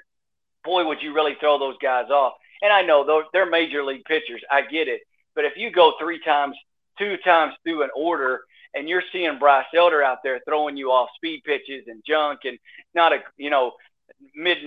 Boy, 0.64 0.85
would 0.85 1.01
you 1.01 1.14
really 1.14 1.37
throw 1.40 1.59
those 1.59 1.77
guys 1.81 2.11
off. 2.11 2.35
And 2.62 2.72
I 2.72 2.83
know 2.83 3.22
they're 3.33 3.49
major 3.49 3.85
league 3.85 4.05
pitchers. 4.05 4.42
I 4.51 4.62
get 4.62 4.88
it. 4.88 5.03
But 5.35 5.44
if 5.44 5.53
you 5.57 5.70
go 5.70 5.94
three 6.01 6.20
times, 6.22 6.57
two 6.99 7.16
times 7.25 7.55
through 7.62 7.83
an 7.83 7.90
order, 7.94 8.40
and 8.75 8.88
you're 8.88 9.03
seeing 9.12 9.38
Bryce 9.38 9.66
Elder 9.75 10.03
out 10.03 10.18
there 10.22 10.40
throwing 10.46 10.77
you 10.77 10.90
off 10.90 11.09
speed 11.14 11.42
pitches 11.44 11.85
and 11.87 12.03
junk 12.07 12.40
and 12.44 12.59
not 12.94 13.12
a, 13.12 13.18
you 13.37 13.51
know, 13.51 13.72
mid 14.35 14.59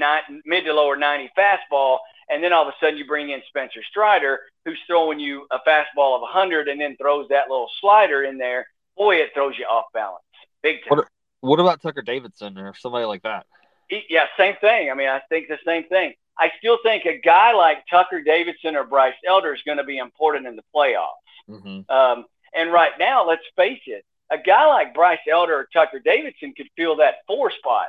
mid 0.45 0.65
to 0.65 0.73
lower 0.73 0.95
90 0.95 1.31
fastball, 1.37 1.97
and 2.29 2.43
then 2.43 2.53
all 2.53 2.67
of 2.67 2.69
a 2.69 2.73
sudden 2.79 2.97
you 2.97 3.05
bring 3.05 3.29
in 3.29 3.41
Spencer 3.47 3.81
Strider, 3.89 4.39
who's 4.65 4.79
throwing 4.87 5.19
you 5.19 5.47
a 5.51 5.59
fastball 5.67 6.15
of 6.15 6.21
100 6.21 6.67
and 6.67 6.79
then 6.79 6.95
throws 6.97 7.27
that 7.29 7.49
little 7.49 7.69
slider 7.81 8.23
in 8.23 8.37
there. 8.37 8.67
Boy, 8.97 9.17
it 9.17 9.31
throws 9.33 9.57
you 9.57 9.65
off 9.65 9.85
balance, 9.93 10.23
big 10.61 10.77
time. 10.87 10.97
What, 10.97 11.07
what 11.41 11.59
about 11.59 11.81
Tucker 11.81 12.01
Davidson 12.01 12.57
or 12.57 12.73
somebody 12.77 13.05
like 13.05 13.23
that? 13.23 13.45
He, 13.87 14.03
yeah, 14.09 14.25
same 14.37 14.55
thing. 14.61 14.91
I 14.91 14.93
mean, 14.93 15.09
I 15.09 15.21
think 15.29 15.47
the 15.47 15.57
same 15.65 15.85
thing. 15.85 16.13
I 16.37 16.51
still 16.59 16.77
think 16.83 17.05
a 17.05 17.19
guy 17.19 17.53
like 17.53 17.83
Tucker 17.89 18.21
Davidson 18.21 18.75
or 18.75 18.85
Bryce 18.85 19.15
Elder 19.27 19.53
is 19.53 19.61
going 19.65 19.77
to 19.77 19.83
be 19.83 19.97
important 19.97 20.47
in 20.47 20.55
the 20.55 20.63
playoffs. 20.73 21.07
Mm-hmm. 21.49 21.91
Um, 21.91 22.25
and 22.53 22.71
right 22.71 22.93
now, 22.99 23.27
let's 23.27 23.43
face 23.55 23.81
it, 23.87 24.05
a 24.31 24.37
guy 24.37 24.67
like 24.67 24.93
Bryce 24.93 25.19
Elder 25.29 25.55
or 25.55 25.67
Tucker 25.73 25.99
Davidson 25.99 26.53
could 26.55 26.67
fill 26.77 26.97
that 26.97 27.15
four 27.27 27.51
spot 27.51 27.87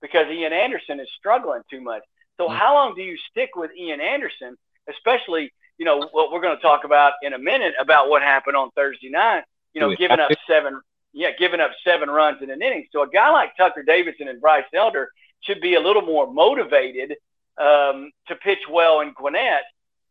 because 0.00 0.26
Ian 0.30 0.52
Anderson 0.52 0.98
is 0.98 1.08
struggling 1.18 1.62
too 1.70 1.80
much. 1.80 2.02
So 2.36 2.46
mm-hmm. 2.46 2.56
how 2.56 2.74
long 2.74 2.94
do 2.94 3.02
you 3.02 3.16
stick 3.30 3.50
with 3.56 3.70
Ian 3.76 4.00
Anderson, 4.00 4.56
especially, 4.88 5.52
you 5.78 5.84
know, 5.84 6.08
what 6.12 6.32
we're 6.32 6.40
going 6.40 6.56
to 6.56 6.62
talk 6.62 6.84
about 6.84 7.12
in 7.22 7.32
a 7.32 7.38
minute 7.38 7.74
about 7.80 8.08
what 8.08 8.22
happened 8.22 8.56
on 8.56 8.70
Thursday 8.72 9.10
night, 9.10 9.44
you 9.72 9.80
know, 9.80 9.94
giving 9.94 10.20
up 10.20 10.30
seven, 10.46 10.80
yeah, 11.12 11.30
giving 11.38 11.60
up 11.60 11.70
seven 11.84 12.10
runs 12.10 12.42
in 12.42 12.50
an 12.50 12.62
inning. 12.62 12.86
So 12.92 13.02
a 13.02 13.08
guy 13.08 13.30
like 13.30 13.56
Tucker 13.56 13.82
Davidson 13.82 14.28
and 14.28 14.40
Bryce 14.40 14.64
Elder 14.72 15.08
should 15.40 15.60
be 15.60 15.74
a 15.74 15.80
little 15.80 16.02
more 16.02 16.32
motivated 16.32 17.16
um, 17.58 18.10
to 18.28 18.34
pitch 18.36 18.60
well 18.70 19.00
in 19.00 19.12
Gwinnett 19.12 19.62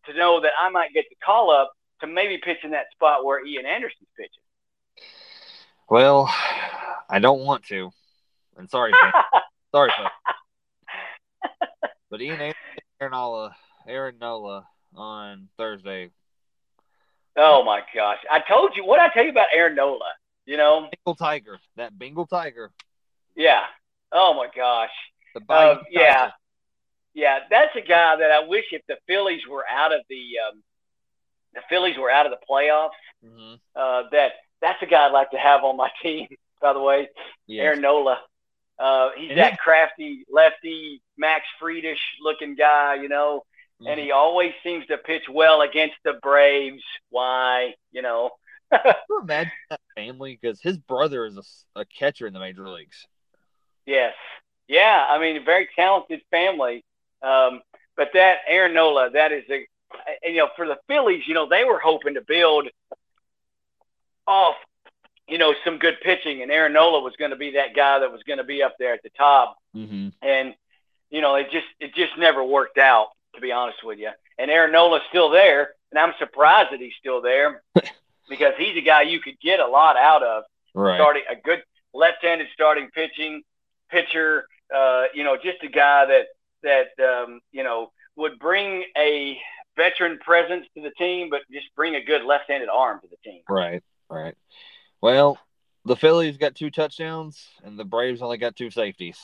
to 0.05 0.13
know 0.13 0.41
that 0.41 0.51
I 0.59 0.69
might 0.69 0.93
get 0.93 1.05
the 1.09 1.15
call 1.23 1.49
up 1.49 1.71
to 2.01 2.07
maybe 2.07 2.38
pitch 2.38 2.59
in 2.63 2.71
that 2.71 2.86
spot 2.91 3.23
where 3.23 3.45
Ian 3.45 3.65
Anderson's 3.65 4.09
pitching. 4.17 5.07
Well, 5.89 6.33
I 7.09 7.19
don't 7.19 7.41
want 7.41 7.65
to. 7.65 7.91
I'm 8.57 8.67
sorry. 8.67 8.91
sorry, 9.71 9.91
but 12.13 12.21
Ian 12.21 12.54
Aaron 13.02 13.12
Nola, 13.12 13.56
Aaron 13.88 14.19
Nola 14.21 14.67
on 14.95 15.49
Thursday. 15.58 16.12
Oh 17.36 17.63
my 17.65 17.82
gosh! 17.95 18.19
I 18.30 18.39
told 18.47 18.76
you 18.76 18.86
what 18.86 18.99
I 18.99 19.10
tell 19.10 19.23
you 19.23 19.32
about 19.32 19.47
Aaron 19.52 19.73
Nola. 19.76 20.13
You 20.45 20.58
know, 20.58 20.89
Bengal 21.04 21.15
Tiger, 21.15 21.58
that 21.76 21.97
Bengal 21.97 22.28
Tiger. 22.28 22.69
Yeah. 23.36 23.63
Oh 24.12 24.36
my 24.36 24.47
gosh. 24.56 24.91
The 25.34 25.41
uh, 25.52 25.82
yeah. 25.89 26.30
Yeah, 27.15 27.39
that's 27.49 27.76
a 27.76 27.82
guy 27.82 28.15
that 28.17 28.30
I 28.30 28.47
wish 28.47 28.65
if 28.71 28.84
the 28.88 28.97
Phillies 29.08 29.41
were 29.49 29.65
out 29.67 29.91
of 29.91 30.02
the 30.08 30.23
um, 30.47 30.62
the 31.56 31.62
Phillies 31.67 31.97
were 31.97 32.12
out 32.12 32.28
of 32.28 32.32
the 32.32 32.45
playoffs, 32.47 32.89
mm-hmm. 33.26 33.56
uh, 33.76 34.04
that 34.12 34.34
that's 34.62 34.84
a 34.84 34.86
guy 34.86 35.08
I'd 35.08 35.13
like 35.13 35.32
to 35.32 35.38
have 35.38 35.63
on 35.63 35.78
my 35.78 35.89
team. 36.04 36.28
By 36.62 36.73
the 36.73 36.80
way, 36.80 37.10
yes. 37.47 37.63
Aaron 37.63 37.82
Nola. 37.82 38.19
Uh, 38.84 39.12
he's 39.15 39.30
and 39.30 39.39
that 39.39 39.58
crafty 39.60 40.26
lefty, 40.30 41.02
Max 41.17 41.46
Friedish 41.62 42.02
looking 42.22 42.54
guy, 42.56 42.96
you 42.96 43.08
know, 43.08 43.43
mm-hmm. 43.82 43.89
and 43.89 43.98
he 43.98 44.12
always 44.12 44.52
seems 44.62 44.86
to 44.88 44.98
pitch 44.98 45.24
well 45.32 45.62
against 45.62 45.96
the 46.04 46.19
Braves. 46.22 46.84
Why, 47.10 47.76
you 47.93 48.02
know? 48.02 48.32
you 48.74 49.19
imagine 49.22 49.54
that 49.69 49.80
family 49.96 50.38
because 50.39 50.60
his 50.60 50.78
brother 50.78 51.26
is 51.26 51.38
a, 51.38 51.80
a 51.80 51.86
catcher 51.86 52.28
in 52.28 52.34
the 52.34 52.41
major 52.41 52.67
leagues. 52.67 53.08
Yes, 53.86 54.15
yeah. 54.67 55.06
I 55.10 55.17
mean, 55.17 55.38
a 55.38 55.43
very 55.46 55.69
talented 55.78 56.19
family. 56.30 56.84
Um, 57.22 57.62
but 57.96 58.10
that 58.15 58.39
Aaron 58.50 58.74
Nola, 58.74 59.12
that 59.12 59.32
is 59.32 59.46
a, 59.50 59.65
you 60.24 60.38
know, 60.39 60.50
for 60.58 60.67
the 60.67 60.78
Phillies, 60.89 61.24
you 61.26 61.36
know, 61.36 61.48
they 61.48 61.63
were 61.63 61.80
hoping 61.80 62.15
to 62.15 62.22
build 62.22 62.67
off, 64.28 64.56
you 65.34 65.39
know, 65.39 65.56
some 65.65 65.80
good 65.80 65.96
pitching, 66.04 66.43
and 66.43 66.52
Aaron 66.52 66.74
Nola 66.74 67.02
was 67.02 67.15
going 67.17 67.32
to 67.32 67.36
be 67.36 67.54
that 67.54 67.76
guy 67.76 67.98
that 67.98 68.12
was 68.12 68.22
going 68.22 68.38
to 68.38 68.43
be 68.43 68.62
up 68.62 68.76
there 68.78 68.93
at 68.93 69.02
the 69.02 69.10
top. 69.17 69.58
Mm-hmm. 69.76 70.10
And 70.22 70.54
you 71.10 71.22
know, 71.22 71.34
it 71.34 71.50
just 71.50 71.65
it 71.80 71.96
just 71.96 72.15
never 72.19 72.43
worked 72.43 72.78
out, 72.78 73.08
to 73.34 73.41
be 73.41 73.52
honest 73.52 73.84
with 73.84 73.98
you. 73.98 74.12
And 74.38 74.52
Aaron 74.52 74.72
Nola's 74.72 75.02
still 75.10 75.32
there, 75.32 75.72
and 75.89 75.98
I'm 75.98 76.13
surprised 76.19 76.72
that 76.72 76.80
he's 76.80 76.93
still 77.00 77.19
there 77.19 77.63
because 78.30 78.54
he's 78.60 78.78
a 78.78 78.82
guy 78.82 79.02
you 79.02 79.19
could 79.22 79.39
get 79.41 79.60
a 79.60 79.65
lot 79.65 79.98
out 79.98 80.22
of. 80.22 80.43
Right. 80.76 81.00
Starting 81.00 81.24
a 81.28 81.36
good 81.36 81.63
left-handed 81.96 82.46
starting 82.54 82.91
pitching 82.93 83.41
pitcher, 83.89 84.46
uh, 84.76 85.06
you 85.15 85.24
know, 85.24 85.36
just 85.36 85.63
a 85.63 85.67
guy 85.67 86.06
that 86.06 86.28
that 86.62 87.04
um, 87.04 87.39
you 87.52 87.63
know 87.63 87.91
would 88.17 88.38
bring 88.38 88.84
a 88.96 89.39
veteran 89.76 90.19
presence 90.19 90.67
to 90.76 90.84
the 90.84 90.91
team, 90.91 91.32
but 91.32 91.41
just 91.52 91.74
bring 91.76 91.96
a 91.96 92.04
good 92.04 92.24
left-handed 92.24 92.69
arm 92.69 93.00
to 93.02 93.08
the 93.08 93.17
team. 93.28 93.41
Right, 93.50 93.82
right. 94.12 94.36
Well, 95.03 95.37
the 95.83 95.97
Phillies 95.97 96.37
got 96.37 96.55
two 96.55 96.71
touchdowns, 96.71 97.49
and 97.65 97.77
the 97.77 97.83
Braves 97.83 98.21
only 98.21 98.37
got 98.37 98.55
two 98.55 98.71
safeties. 98.71 99.19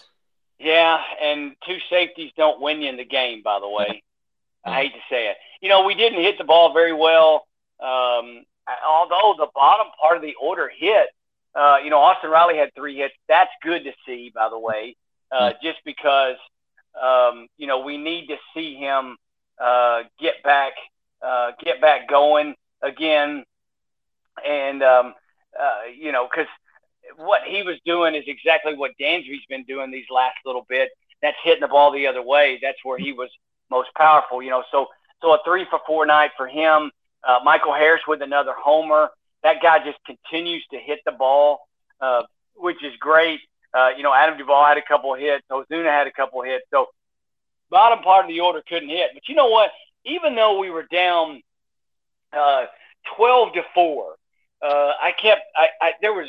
Yeah, 0.59 1.01
and 1.21 1.55
two 1.65 1.77
safeties 1.89 2.33
don't 2.35 2.59
win 2.59 2.81
you 2.81 2.89
in 2.89 2.97
the 2.97 3.05
game. 3.05 3.41
By 3.43 3.61
the 3.61 3.69
way, 3.69 4.03
I 4.65 4.81
hate 4.81 4.91
to 4.91 4.99
say 5.09 5.29
it. 5.29 5.37
You 5.61 5.69
know, 5.69 5.85
we 5.85 5.95
didn't 5.95 6.21
hit 6.21 6.37
the 6.37 6.43
ball 6.43 6.73
very 6.73 6.91
well. 6.91 7.47
Um, 7.79 8.43
although 8.85 9.35
the 9.37 9.47
bottom 9.55 9.87
part 10.03 10.17
of 10.17 10.21
the 10.21 10.35
order 10.41 10.69
hit, 10.69 11.07
uh, 11.55 11.77
you 11.81 11.89
know, 11.89 11.99
Austin 11.99 12.29
Riley 12.29 12.57
had 12.57 12.75
three 12.75 12.97
hits. 12.97 13.13
That's 13.29 13.51
good 13.63 13.85
to 13.85 13.93
see, 14.05 14.33
by 14.35 14.49
the 14.49 14.59
way, 14.59 14.97
uh, 15.31 15.53
just 15.63 15.79
because 15.85 16.35
um, 17.01 17.47
you 17.57 17.67
know, 17.67 17.79
we 17.79 17.95
need 17.95 18.27
to 18.27 18.35
see 18.53 18.75
him 18.75 19.15
uh, 19.57 20.01
get 20.19 20.43
back, 20.43 20.73
uh, 21.25 21.51
get 21.63 21.79
back 21.79 22.09
going 22.09 22.55
again, 22.81 23.45
and 24.45 24.83
um, 24.83 25.13
uh, 25.59 25.89
you 25.95 26.11
know, 26.11 26.27
because 26.29 26.47
what 27.17 27.41
he 27.45 27.63
was 27.63 27.77
doing 27.85 28.15
is 28.15 28.23
exactly 28.27 28.75
what 28.75 28.91
Dansby's 28.99 29.45
been 29.49 29.63
doing 29.63 29.91
these 29.91 30.05
last 30.09 30.37
little 30.45 30.65
bit. 30.69 30.89
That's 31.21 31.37
hitting 31.43 31.61
the 31.61 31.67
ball 31.67 31.91
the 31.91 32.07
other 32.07 32.21
way. 32.21 32.59
That's 32.61 32.77
where 32.83 32.97
he 32.97 33.11
was 33.11 33.29
most 33.69 33.89
powerful. 33.95 34.41
You 34.41 34.51
know, 34.51 34.63
so 34.71 34.87
so 35.21 35.33
a 35.33 35.39
three 35.43 35.65
for 35.69 35.79
four 35.85 36.05
night 36.05 36.31
for 36.37 36.47
him. 36.47 36.91
Uh, 37.23 37.39
Michael 37.43 37.73
Harris 37.73 38.01
with 38.07 38.21
another 38.21 38.53
homer. 38.57 39.09
That 39.43 39.61
guy 39.61 39.83
just 39.83 39.99
continues 40.05 40.65
to 40.71 40.77
hit 40.77 40.99
the 41.05 41.11
ball, 41.11 41.59
uh, 42.01 42.23
which 42.55 42.83
is 42.83 42.93
great. 42.99 43.41
Uh, 43.73 43.89
you 43.95 44.03
know, 44.03 44.13
Adam 44.13 44.37
Duvall 44.37 44.65
had 44.65 44.77
a 44.77 44.81
couple 44.81 45.13
of 45.13 45.19
hits. 45.19 45.45
Ozuna 45.51 45.85
had 45.85 46.07
a 46.07 46.11
couple 46.11 46.41
of 46.41 46.47
hits. 46.47 46.65
So 46.71 46.87
bottom 47.69 48.03
part 48.03 48.25
of 48.25 48.29
the 48.29 48.39
order 48.39 48.63
couldn't 48.67 48.89
hit. 48.89 49.11
But 49.13 49.27
you 49.27 49.35
know 49.35 49.49
what? 49.49 49.71
Even 50.05 50.35
though 50.35 50.59
we 50.59 50.69
were 50.69 50.87
down 50.91 51.41
uh, 52.33 52.65
12 53.15 53.53
to 53.53 53.61
4, 53.73 54.15
uh, 54.61 54.91
I 55.01 55.13
kept, 55.19 55.41
I, 55.55 55.67
I, 55.81 55.93
there 56.01 56.13
was, 56.13 56.27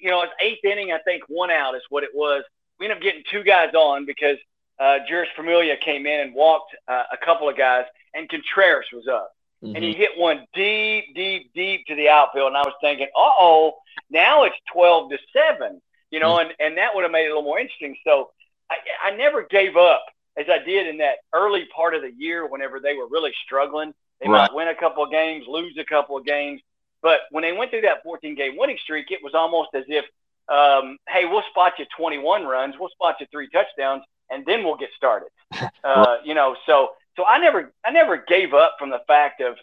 you 0.00 0.10
know, 0.10 0.22
it's 0.22 0.32
eighth 0.40 0.64
inning, 0.64 0.92
I 0.92 0.98
think 0.98 1.24
one 1.28 1.50
out 1.50 1.74
is 1.74 1.82
what 1.88 2.04
it 2.04 2.10
was. 2.14 2.42
We 2.78 2.86
ended 2.86 2.98
up 2.98 3.02
getting 3.02 3.22
two 3.30 3.42
guys 3.42 3.74
on 3.74 4.04
because 4.04 4.36
uh, 4.78 4.98
Jeurys 5.10 5.32
Familia 5.34 5.76
came 5.76 6.06
in 6.06 6.20
and 6.20 6.34
walked 6.34 6.76
uh, 6.88 7.04
a 7.12 7.16
couple 7.16 7.48
of 7.48 7.56
guys, 7.56 7.84
and 8.14 8.28
Contreras 8.28 8.86
was 8.92 9.08
up. 9.08 9.30
Mm-hmm. 9.64 9.74
And 9.74 9.84
he 9.84 9.92
mm-hmm. 9.92 10.00
hit 10.00 10.10
one 10.18 10.46
deep, 10.52 11.14
deep, 11.14 11.52
deep 11.54 11.86
to 11.86 11.94
the 11.94 12.08
outfield. 12.08 12.48
And 12.48 12.56
I 12.56 12.62
was 12.62 12.74
thinking, 12.82 13.06
uh 13.16 13.30
oh, 13.40 13.74
now 14.10 14.44
it's 14.44 14.56
12 14.72 15.10
to 15.10 15.18
7 15.32 15.80
you 16.10 16.20
know, 16.20 16.38
and, 16.38 16.52
and 16.60 16.78
that 16.78 16.94
would 16.94 17.02
have 17.02 17.12
made 17.12 17.24
it 17.24 17.26
a 17.26 17.28
little 17.28 17.42
more 17.42 17.58
interesting. 17.58 17.96
So 18.04 18.30
I, 18.70 18.76
I 19.04 19.16
never 19.16 19.42
gave 19.42 19.76
up 19.76 20.04
as 20.38 20.46
I 20.48 20.58
did 20.64 20.86
in 20.86 20.98
that 20.98 21.16
early 21.32 21.66
part 21.74 21.94
of 21.94 22.02
the 22.02 22.12
year 22.16 22.46
whenever 22.46 22.80
they 22.80 22.94
were 22.94 23.08
really 23.08 23.32
struggling. 23.44 23.92
They 24.20 24.28
right. 24.28 24.50
might 24.50 24.54
win 24.54 24.68
a 24.68 24.74
couple 24.74 25.04
of 25.04 25.10
games, 25.10 25.44
lose 25.48 25.76
a 25.78 25.84
couple 25.84 26.16
of 26.16 26.24
games. 26.24 26.60
But 27.06 27.20
when 27.30 27.42
they 27.42 27.52
went 27.52 27.70
through 27.70 27.82
that 27.82 28.02
14 28.02 28.34
game 28.34 28.56
winning 28.56 28.78
streak, 28.82 29.12
it 29.12 29.20
was 29.22 29.32
almost 29.32 29.68
as 29.74 29.84
if, 29.86 30.04
um, 30.48 30.98
hey, 31.08 31.24
we'll 31.24 31.44
spot 31.50 31.74
you 31.78 31.86
21 31.96 32.44
runs, 32.44 32.74
we'll 32.80 32.88
spot 32.88 33.14
you 33.20 33.28
three 33.30 33.48
touchdowns, 33.48 34.02
and 34.28 34.44
then 34.44 34.64
we'll 34.64 34.76
get 34.76 34.90
started. 34.96 35.28
Uh, 35.84 36.16
you 36.24 36.34
know, 36.34 36.56
so 36.66 36.88
so 37.16 37.24
I 37.24 37.38
never 37.38 37.72
I 37.84 37.92
never 37.92 38.16
gave 38.16 38.54
up 38.54 38.74
from 38.76 38.90
the 38.90 38.98
fact 39.06 39.40
of 39.40 39.54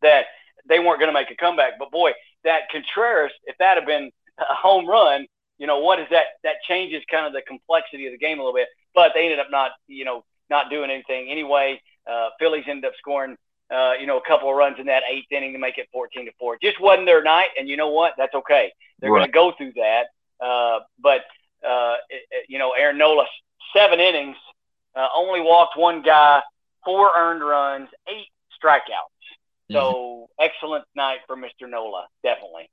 that 0.00 0.24
they 0.66 0.78
weren't 0.78 0.98
going 0.98 1.10
to 1.10 1.12
make 1.12 1.30
a 1.30 1.36
comeback. 1.36 1.74
But 1.78 1.90
boy, 1.90 2.12
that 2.44 2.70
Contreras, 2.72 3.32
if 3.44 3.54
that 3.58 3.76
had 3.76 3.84
been 3.84 4.10
a 4.38 4.54
home 4.54 4.86
run, 4.86 5.26
you 5.58 5.66
know, 5.66 5.80
what 5.80 6.00
is 6.00 6.06
that? 6.10 6.24
That 6.42 6.54
changes 6.66 7.02
kind 7.10 7.26
of 7.26 7.34
the 7.34 7.42
complexity 7.42 8.06
of 8.06 8.12
the 8.12 8.18
game 8.18 8.38
a 8.38 8.42
little 8.42 8.54
bit. 8.54 8.68
But 8.94 9.12
they 9.14 9.24
ended 9.24 9.40
up 9.40 9.48
not, 9.50 9.72
you 9.88 10.06
know, 10.06 10.24
not 10.48 10.70
doing 10.70 10.90
anything 10.90 11.28
anyway. 11.30 11.82
Uh, 12.10 12.30
Phillies 12.38 12.64
ended 12.66 12.86
up 12.86 12.94
scoring, 12.98 13.36
uh, 13.70 13.92
you 14.00 14.06
know, 14.06 14.18
a 14.18 14.26
couple 14.26 14.48
of 14.48 14.56
runs 14.56 14.76
in 14.78 14.86
that 14.86 15.02
eighth 15.10 15.26
inning 15.30 15.52
to 15.52 15.58
make 15.58 15.78
it 15.78 15.88
14 15.92 16.26
to 16.26 16.32
four. 16.38 16.56
Just 16.62 16.80
wasn't 16.80 17.06
their 17.06 17.22
night, 17.22 17.48
and 17.58 17.68
you 17.68 17.76
know 17.76 17.88
what? 17.88 18.14
That's 18.16 18.34
okay. 18.34 18.72
They're 19.00 19.10
right. 19.10 19.20
going 19.20 19.28
to 19.28 19.32
go 19.32 19.52
through 19.56 19.72
that. 19.74 20.06
Uh, 20.44 20.80
but 21.00 21.22
uh, 21.66 21.96
it, 22.08 22.22
it, 22.30 22.46
you 22.48 22.58
know, 22.58 22.72
Aaron 22.72 22.98
Nola, 22.98 23.26
seven 23.74 24.00
innings, 24.00 24.36
uh, 24.94 25.08
only 25.14 25.40
walked 25.40 25.76
one 25.76 26.02
guy, 26.02 26.42
four 26.84 27.10
earned 27.16 27.42
runs, 27.42 27.88
eight 28.08 28.28
strikeouts. 28.62 29.70
So 29.72 30.28
mm-hmm. 30.40 30.44
excellent 30.44 30.84
night 30.94 31.18
for 31.26 31.36
Mr. 31.36 31.68
Nola, 31.68 32.06
definitely. 32.22 32.70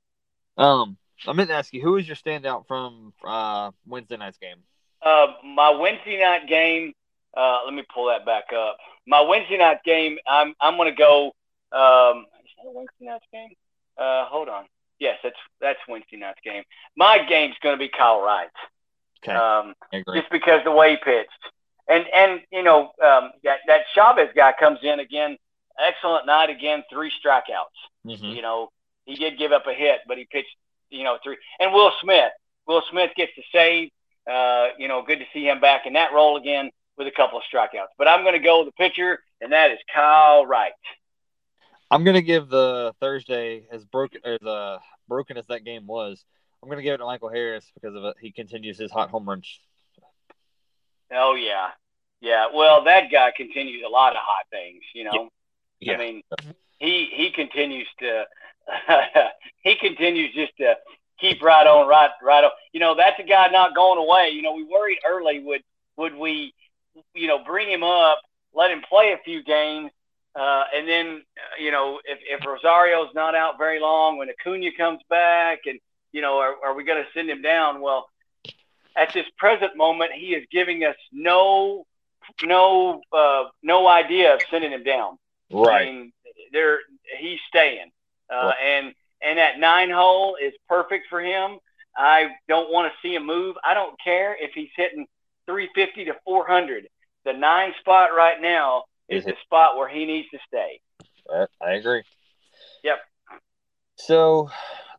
Um, 0.56 0.96
I 1.26 1.32
meant 1.32 1.48
to 1.50 1.56
ask 1.56 1.72
you, 1.72 1.82
who 1.82 1.92
was 1.92 2.06
your 2.06 2.16
standout 2.16 2.66
from 2.68 3.12
uh, 3.26 3.72
Wednesday 3.86 4.16
night's 4.16 4.38
game? 4.38 4.58
Uh, 5.02 5.26
my 5.44 5.70
Wednesday 5.70 6.20
night 6.20 6.48
game. 6.48 6.94
Uh, 7.36 7.60
let 7.64 7.74
me 7.74 7.82
pull 7.92 8.06
that 8.08 8.24
back 8.24 8.44
up. 8.56 8.76
My 9.06 9.20
Wednesday 9.20 9.58
night 9.58 9.78
game. 9.84 10.18
I'm 10.26 10.54
I'm 10.60 10.76
going 10.76 10.90
to 10.90 10.96
go. 10.96 11.32
Um, 11.72 12.26
is 12.44 12.50
that 12.64 12.72
Wednesday 12.72 13.06
night 13.06 13.22
game? 13.32 13.50
Uh, 13.98 14.26
hold 14.26 14.48
on. 14.48 14.64
Yes, 14.98 15.18
that's 15.22 15.36
that's 15.60 15.78
Wednesday 15.88 16.16
night's 16.16 16.40
game. 16.44 16.62
My 16.96 17.18
game's 17.28 17.56
going 17.62 17.74
to 17.74 17.78
be 17.78 17.88
Kyle 17.88 18.20
Wright. 18.20 18.48
Okay. 19.22 19.34
Um, 19.34 19.74
just 20.14 20.30
because 20.30 20.60
the 20.64 20.70
way 20.70 20.92
he 20.92 20.96
pitched, 20.96 21.30
and 21.88 22.04
and 22.14 22.40
you 22.52 22.62
know 22.62 22.92
um, 23.04 23.30
that 23.42 23.58
that 23.66 23.82
Chavez 23.94 24.28
guy 24.34 24.52
comes 24.58 24.78
in 24.82 25.00
again. 25.00 25.36
Excellent 25.78 26.26
night 26.26 26.50
again. 26.50 26.84
Three 26.90 27.10
strikeouts. 27.10 28.06
Mm-hmm. 28.06 28.26
You 28.26 28.42
know 28.42 28.70
he 29.04 29.16
did 29.16 29.38
give 29.38 29.52
up 29.52 29.66
a 29.66 29.74
hit, 29.74 30.00
but 30.06 30.18
he 30.18 30.26
pitched 30.30 30.56
you 30.94 31.04
know, 31.04 31.18
three. 31.22 31.36
And 31.58 31.72
Will 31.72 31.92
Smith, 32.00 32.32
Will 32.66 32.82
Smith 32.90 33.10
gets 33.16 33.34
to 33.34 33.42
save. 33.52 33.90
Uh, 34.30 34.68
you 34.78 34.88
know, 34.88 35.02
good 35.02 35.18
to 35.18 35.26
see 35.34 35.46
him 35.46 35.60
back 35.60 35.86
in 35.86 35.92
that 35.94 36.14
role 36.14 36.38
again 36.38 36.70
with 36.96 37.06
a 37.06 37.10
couple 37.10 37.38
of 37.38 37.44
strikeouts. 37.52 37.92
But 37.98 38.08
I'm 38.08 38.22
going 38.22 38.34
to 38.34 38.40
go 38.40 38.64
with 38.64 38.68
the 38.68 38.72
pitcher, 38.72 39.20
and 39.40 39.52
that 39.52 39.70
is 39.70 39.78
Kyle 39.92 40.46
Wright. 40.46 40.72
I'm 41.90 42.04
going 42.04 42.14
to 42.14 42.22
give 42.22 42.48
the 42.48 42.94
Thursday 43.00 43.66
as 43.70 43.84
broken 43.84 44.20
as 44.24 44.40
uh, 44.42 44.78
broken 45.08 45.36
as 45.36 45.46
that 45.46 45.64
game 45.64 45.86
was. 45.86 46.24
I'm 46.62 46.68
going 46.68 46.78
to 46.78 46.82
give 46.82 46.94
it 46.94 46.98
to 46.98 47.04
Michael 47.04 47.28
Harris 47.28 47.70
because 47.74 47.94
of 47.94 48.04
it. 48.04 48.16
He 48.20 48.32
continues 48.32 48.78
his 48.78 48.90
hot 48.90 49.10
home 49.10 49.28
runs. 49.28 49.46
Oh 51.12 51.34
yeah, 51.34 51.68
yeah. 52.20 52.46
Well, 52.52 52.84
that 52.84 53.10
guy 53.12 53.32
continues 53.36 53.82
a 53.86 53.90
lot 53.90 54.12
of 54.12 54.18
hot 54.22 54.46
things. 54.50 54.82
You 54.94 55.04
know, 55.04 55.28
yeah. 55.80 55.92
I 55.92 55.96
mean, 55.98 56.22
he 56.78 57.10
he 57.12 57.30
continues 57.30 57.86
to 58.00 58.24
he 59.62 59.76
continues 59.76 60.34
just 60.34 60.56
to 60.58 60.74
keep 61.20 61.42
right 61.42 61.66
on, 61.66 61.86
right, 61.86 62.10
right 62.22 62.44
on. 62.44 62.50
You 62.72 62.80
know, 62.80 62.94
that's 62.94 63.18
a 63.20 63.24
guy 63.24 63.48
not 63.48 63.74
going 63.74 63.98
away. 63.98 64.30
You 64.32 64.42
know, 64.42 64.54
we 64.54 64.64
worried 64.64 64.98
early 65.06 65.40
would 65.40 65.62
would 65.96 66.14
we, 66.14 66.52
you 67.14 67.26
know, 67.26 67.42
bring 67.44 67.68
him 67.68 67.82
up, 67.82 68.20
let 68.54 68.70
him 68.70 68.82
play 68.88 69.12
a 69.12 69.18
few 69.24 69.42
games, 69.42 69.90
uh, 70.38 70.64
and 70.74 70.88
then 70.88 71.22
uh, 71.36 71.62
you 71.62 71.70
know, 71.70 72.00
if, 72.04 72.18
if 72.28 72.46
Rosario's 72.46 73.14
not 73.14 73.34
out 73.34 73.58
very 73.58 73.80
long, 73.80 74.18
when 74.18 74.28
Acuna 74.28 74.70
comes 74.76 75.00
back, 75.08 75.60
and 75.66 75.78
you 76.12 76.20
know, 76.20 76.38
are, 76.38 76.54
are 76.64 76.74
we 76.74 76.84
going 76.84 77.02
to 77.02 77.08
send 77.12 77.28
him 77.30 77.42
down? 77.42 77.80
Well, 77.80 78.08
at 78.96 79.12
this 79.12 79.26
present 79.36 79.76
moment, 79.76 80.12
he 80.12 80.34
is 80.34 80.46
giving 80.50 80.84
us 80.84 80.96
no 81.12 81.86
no 82.42 83.02
uh, 83.12 83.44
no 83.62 83.86
idea 83.86 84.34
of 84.34 84.40
sending 84.50 84.72
him 84.72 84.84
down. 84.84 85.18
Right. 85.50 85.82
I 85.82 85.90
mean, 85.90 86.12
there 86.52 86.78
he's 87.18 87.40
staying. 87.48 87.90
Uh, 88.30 88.52
and 88.64 88.94
and 89.22 89.38
that 89.38 89.58
nine 89.58 89.90
hole 89.90 90.36
is 90.42 90.52
perfect 90.68 91.06
for 91.08 91.20
him. 91.20 91.58
I 91.96 92.30
don't 92.48 92.72
want 92.72 92.92
to 92.92 92.98
see 93.06 93.14
him 93.14 93.26
move. 93.26 93.56
I 93.64 93.74
don't 93.74 93.94
care 94.02 94.36
if 94.38 94.52
he's 94.52 94.70
hitting 94.76 95.06
350 95.46 96.06
to 96.06 96.12
400. 96.24 96.88
The 97.24 97.32
nine 97.32 97.72
spot 97.80 98.10
right 98.16 98.40
now 98.40 98.84
is 99.08 99.24
the 99.24 99.34
spot 99.44 99.76
where 99.76 99.88
he 99.88 100.04
needs 100.04 100.28
to 100.30 100.38
stay. 100.46 100.80
I 101.60 101.72
agree. 101.72 102.02
Yep. 102.82 102.96
So 103.96 104.50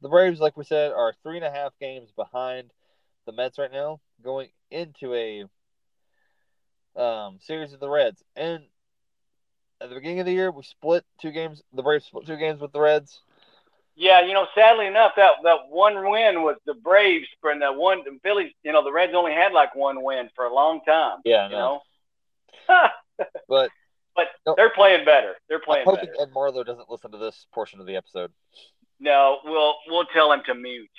the 0.02 0.10
Braves, 0.10 0.40
like 0.40 0.58
we 0.58 0.64
said, 0.64 0.92
are 0.92 1.14
three 1.24 1.38
and 1.38 1.46
a 1.46 1.52
half 1.52 1.74
games 1.80 2.12
behind 2.16 2.72
the 3.26 3.32
Mets 3.32 3.58
right 3.58 3.72
now, 3.72 4.00
going 4.24 4.50
into 4.72 5.14
a 5.14 5.46
um, 7.00 7.40
series 7.42 7.74
of 7.74 7.80
the 7.80 7.90
Reds. 7.90 8.24
And 8.36 8.64
at 9.82 9.90
the 9.90 9.96
beginning 9.96 10.20
of 10.20 10.26
the 10.26 10.32
year, 10.32 10.52
we 10.52 10.64
split 10.64 11.04
two 11.22 11.32
games. 11.32 11.62
The 11.74 11.84
Braves 11.84 12.06
split 12.06 12.26
two 12.26 12.38
games 12.38 12.62
with 12.62 12.72
the 12.72 12.80
Reds. 12.80 13.22
Yeah, 13.98 14.26
you 14.26 14.34
know, 14.34 14.46
sadly 14.54 14.88
enough, 14.88 15.14
that 15.16 15.36
that 15.44 15.58
one 15.70 16.10
win 16.10 16.42
was 16.42 16.58
the 16.66 16.74
Braves, 16.74 17.28
and 17.44 17.62
the 17.62 17.72
one 17.72 18.00
the 18.04 18.20
Phillies. 18.24 18.52
You 18.64 18.74
know, 18.74 18.84
the 18.84 18.92
Reds 18.92 19.14
only 19.16 19.32
had 19.32 19.54
like 19.54 19.74
one 19.74 20.04
win 20.04 20.30
for 20.36 20.46
a 20.46 20.54
long 20.54 20.82
time. 20.86 21.20
Yeah, 21.24 21.48
you 21.48 21.54
know. 21.54 21.82
but 23.48 23.70
but 24.16 24.28
no, 24.46 24.54
they're 24.58 24.72
playing 24.72 25.06
better. 25.06 25.36
They're 25.48 25.62
playing 25.62 25.88
I'm 25.88 25.96
hoping 25.96 26.10
better. 26.10 26.24
Ed 26.24 26.34
Marlowe 26.34 26.64
doesn't 26.64 26.90
listen 26.90 27.12
to 27.12 27.18
this 27.18 27.48
portion 27.54 27.80
of 27.80 27.86
the 27.86 27.96
episode. 27.96 28.32
No, 29.00 29.38
we'll 29.46 29.76
we'll 29.88 30.06
tell 30.06 30.32
him 30.34 30.42
to 30.48 30.56
mute. 30.56 30.90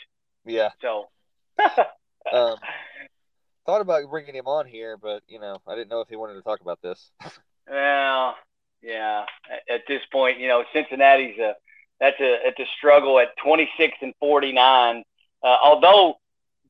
Yeah. 0.46 0.70
So. 0.80 1.08
um, 2.32 2.56
thought 3.66 3.80
about 3.80 4.08
bringing 4.08 4.34
him 4.34 4.46
on 4.46 4.66
here, 4.66 4.96
but 4.96 5.22
you 5.28 5.40
know, 5.40 5.58
I 5.66 5.74
didn't 5.74 5.90
know 5.90 6.00
if 6.00 6.08
he 6.08 6.16
wanted 6.16 6.34
to 6.34 6.42
talk 6.42 6.60
about 6.60 6.80
this. 6.80 7.10
well, 7.68 8.36
yeah. 8.82 9.24
At, 9.50 9.74
at 9.74 9.80
this 9.88 10.02
point, 10.10 10.38
you 10.38 10.48
know, 10.48 10.64
Cincinnati's 10.72 11.38
a 11.38 11.54
that's 12.00 12.20
a 12.20 12.46
it's 12.46 12.58
a 12.58 12.66
struggle 12.76 13.18
at 13.18 13.36
26 13.42 13.96
and 14.02 14.14
49. 14.20 15.02
Uh, 15.42 15.56
although 15.62 16.16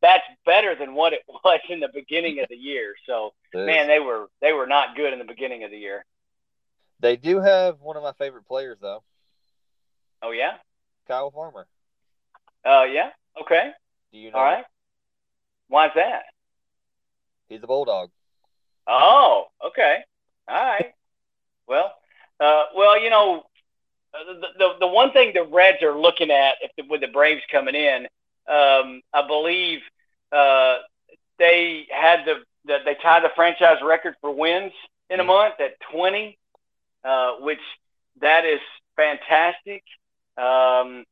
that's 0.02 0.24
better 0.44 0.74
than 0.74 0.94
what 0.94 1.12
it 1.12 1.22
was 1.28 1.60
in 1.68 1.80
the 1.80 1.90
beginning 1.92 2.40
of 2.40 2.48
the 2.48 2.56
year. 2.56 2.94
So 3.06 3.32
man, 3.54 3.88
they 3.88 4.00
were 4.00 4.28
they 4.40 4.52
were 4.52 4.66
not 4.66 4.96
good 4.96 5.12
in 5.12 5.18
the 5.18 5.24
beginning 5.24 5.64
of 5.64 5.70
the 5.70 5.78
year. 5.78 6.04
They 7.00 7.16
do 7.16 7.40
have 7.40 7.80
one 7.80 7.96
of 7.96 8.02
my 8.02 8.12
favorite 8.12 8.46
players 8.46 8.78
though. 8.80 9.02
Oh 10.22 10.30
yeah, 10.30 10.54
Kyle 11.08 11.30
Farmer. 11.30 11.66
Oh 12.64 12.80
uh, 12.80 12.84
yeah. 12.84 13.10
Okay. 13.40 13.70
Do 14.12 14.18
you 14.18 14.30
know? 14.30 14.38
All 14.38 14.44
right. 14.44 14.64
Why's 15.68 15.90
that? 15.96 16.22
He's 17.48 17.62
a 17.62 17.66
bulldog. 17.66 18.10
Oh, 18.86 19.44
okay. 19.64 19.98
All 20.48 20.64
right. 20.64 20.92
Well, 21.66 21.92
uh, 22.40 22.64
well, 22.76 23.00
you 23.00 23.10
know, 23.10 23.44
the, 24.26 24.46
the, 24.59 24.68
the 24.81 24.87
one 24.87 25.12
thing 25.12 25.33
the 25.35 25.44
Reds 25.44 25.83
are 25.83 25.98
looking 25.98 26.31
at 26.31 26.55
if 26.62 26.70
the, 26.76 26.85
with 26.88 27.00
the 27.00 27.09
Braves 27.09 27.42
coming 27.50 27.74
in, 27.74 28.07
um, 28.48 29.02
I 29.12 29.26
believe 29.26 29.81
uh, 30.33 30.79
they 31.38 31.87
had 31.90 32.24
the, 32.24 32.42
the 32.64 32.79
they 32.85 32.94
tied 33.02 33.24
the 33.24 33.31
franchise 33.35 33.79
record 33.83 34.14
for 34.20 34.35
wins 34.35 34.72
in 35.11 35.20
a 35.20 35.22
mm-hmm. 35.22 35.29
month 35.29 35.55
at 35.61 35.81
20, 35.92 36.38
uh, 37.05 37.33
which 37.40 37.61
that 38.20 38.44
is 38.44 38.61
fantastic. 38.96 39.83
Um, 40.37 41.05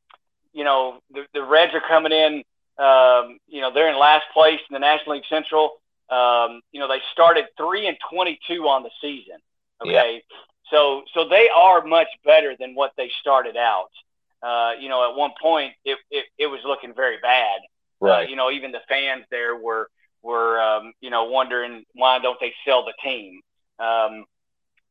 you 0.52 0.64
know, 0.64 1.00
the, 1.12 1.26
the 1.34 1.44
Reds 1.44 1.74
are 1.74 1.82
coming 1.86 2.12
in. 2.12 2.42
Um, 2.76 3.38
you 3.46 3.60
know, 3.60 3.72
they're 3.72 3.90
in 3.90 3.98
last 3.98 4.24
place 4.32 4.60
in 4.68 4.74
the 4.74 4.80
National 4.80 5.16
League 5.16 5.24
Central. 5.28 5.80
Um, 6.10 6.60
you 6.72 6.80
know, 6.80 6.88
they 6.88 7.00
started 7.12 7.46
three 7.56 7.86
and 7.86 7.96
22 8.10 8.66
on 8.66 8.82
the 8.82 8.90
season. 9.00 9.36
Okay. 9.82 10.22
Yeah. 10.22 10.36
So 10.70 11.02
so 11.14 11.28
they 11.28 11.48
are 11.54 11.84
much 11.84 12.08
better 12.24 12.54
than 12.58 12.74
what 12.74 12.92
they 12.96 13.10
started 13.20 13.56
out. 13.56 13.90
Uh, 14.42 14.72
you 14.78 14.88
know, 14.88 15.10
at 15.10 15.16
one 15.16 15.32
point 15.40 15.72
it, 15.84 15.98
it, 16.10 16.26
it 16.38 16.46
was 16.46 16.60
looking 16.64 16.92
very 16.94 17.18
bad. 17.22 17.60
Uh, 18.02 18.06
right. 18.06 18.26
Uh, 18.26 18.30
you 18.30 18.36
know, 18.36 18.50
even 18.50 18.72
the 18.72 18.80
fans 18.88 19.24
there 19.30 19.56
were 19.56 19.88
were 20.22 20.60
um, 20.60 20.92
you 21.00 21.10
know 21.10 21.24
wondering 21.24 21.84
why 21.94 22.18
don't 22.18 22.38
they 22.40 22.52
sell 22.66 22.84
the 22.84 22.94
team. 23.02 23.40
Um, 23.78 24.24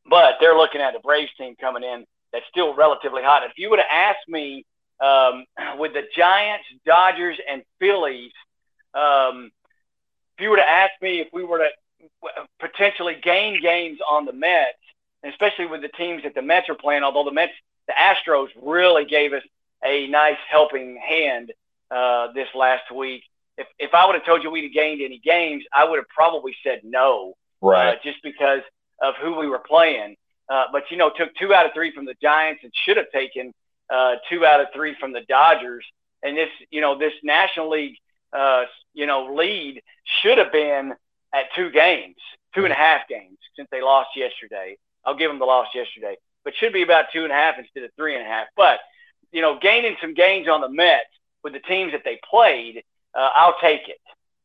but 0.08 0.34
they're 0.40 0.56
looking 0.56 0.80
at 0.80 0.94
a 0.94 1.00
Braves 1.00 1.32
team 1.38 1.54
coming 1.60 1.82
in 1.82 2.04
that's 2.32 2.44
still 2.50 2.74
relatively 2.74 3.22
hot. 3.22 3.42
If 3.44 3.52
you 3.56 3.70
would 3.70 3.78
have 3.78 3.88
asked 3.90 4.28
me 4.28 4.66
um, 5.00 5.44
with 5.78 5.92
the 5.94 6.02
Giants, 6.16 6.66
Dodgers, 6.84 7.38
and 7.50 7.62
Phillies, 7.78 8.32
um, 8.94 9.50
if 10.36 10.42
you 10.42 10.50
would 10.50 10.58
have 10.58 10.68
asked 10.68 11.00
me 11.00 11.20
if 11.20 11.28
we 11.32 11.44
were 11.44 11.58
to 11.58 11.68
potentially 12.60 13.16
gain 13.22 13.60
games 13.62 13.98
on 14.08 14.24
the 14.24 14.32
Mets, 14.32 14.78
especially 15.24 15.66
with 15.66 15.82
the 15.82 15.88
teams 15.88 16.22
that 16.22 16.34
the 16.34 16.42
Mets 16.42 16.68
are 16.68 16.74
playing. 16.74 17.02
Although 17.02 17.24
the 17.24 17.32
Mets, 17.32 17.52
the 17.86 17.94
Astros 17.94 18.48
really 18.60 19.04
gave 19.04 19.32
us 19.32 19.42
a 19.84 20.06
nice 20.08 20.38
helping 20.48 20.96
hand 20.96 21.52
uh, 21.90 22.32
this 22.32 22.48
last 22.54 22.90
week. 22.94 23.22
If, 23.56 23.66
if 23.78 23.94
I 23.94 24.06
would 24.06 24.14
have 24.14 24.24
told 24.24 24.42
you 24.42 24.50
we'd 24.50 24.64
have 24.64 24.72
gained 24.72 25.00
any 25.02 25.18
games, 25.18 25.64
I 25.72 25.84
would 25.84 25.98
have 25.98 26.08
probably 26.08 26.56
said 26.64 26.80
no. 26.82 27.34
right? 27.60 27.94
Uh, 27.94 27.96
just 28.02 28.22
because 28.22 28.60
of 29.00 29.14
who 29.20 29.36
we 29.38 29.48
were 29.48 29.60
playing. 29.60 30.16
Uh, 30.48 30.64
but 30.72 30.84
you 30.90 30.96
know, 30.96 31.10
took 31.10 31.34
two 31.36 31.54
out 31.54 31.66
of 31.66 31.72
three 31.72 31.92
from 31.92 32.04
the 32.04 32.14
Giants 32.20 32.62
and 32.62 32.72
should 32.84 32.96
have 32.96 33.10
taken 33.10 33.52
uh, 33.90 34.16
two 34.28 34.44
out 34.44 34.60
of 34.60 34.68
three 34.74 34.94
from 34.98 35.12
the 35.12 35.22
Dodgers. 35.28 35.84
And 36.22 36.36
this, 36.36 36.48
you 36.70 36.80
know, 36.80 36.98
this 36.98 37.12
National 37.22 37.70
League, 37.70 37.96
uh, 38.32 38.64
you 38.92 39.06
know, 39.06 39.34
lead 39.34 39.82
should 40.04 40.38
have 40.38 40.52
been 40.52 40.94
at 41.34 41.44
two 41.54 41.70
games, 41.70 42.16
two 42.54 42.64
and 42.64 42.72
a 42.72 42.76
half 42.76 43.06
games 43.08 43.38
since 43.56 43.68
they 43.70 43.82
lost 43.82 44.10
yesterday. 44.16 44.76
I'll 45.06 45.16
give 45.16 45.30
them 45.30 45.38
the 45.38 45.44
loss 45.44 45.68
yesterday, 45.74 46.16
but 46.44 46.54
should 46.56 46.72
be 46.72 46.82
about 46.82 47.06
two 47.12 47.24
and 47.24 47.32
a 47.32 47.34
half 47.34 47.56
instead 47.58 47.84
of 47.84 47.90
three 47.96 48.14
and 48.14 48.22
a 48.22 48.28
half. 48.28 48.46
But 48.56 48.80
you 49.32 49.42
know, 49.42 49.58
gaining 49.58 49.96
some 50.00 50.14
gains 50.14 50.48
on 50.48 50.60
the 50.60 50.68
Mets 50.68 51.04
with 51.42 51.52
the 51.52 51.60
teams 51.60 51.92
that 51.92 52.02
they 52.04 52.20
played, 52.28 52.84
uh, 53.14 53.30
I'll 53.34 53.56
take 53.60 53.88
it. 53.88 53.98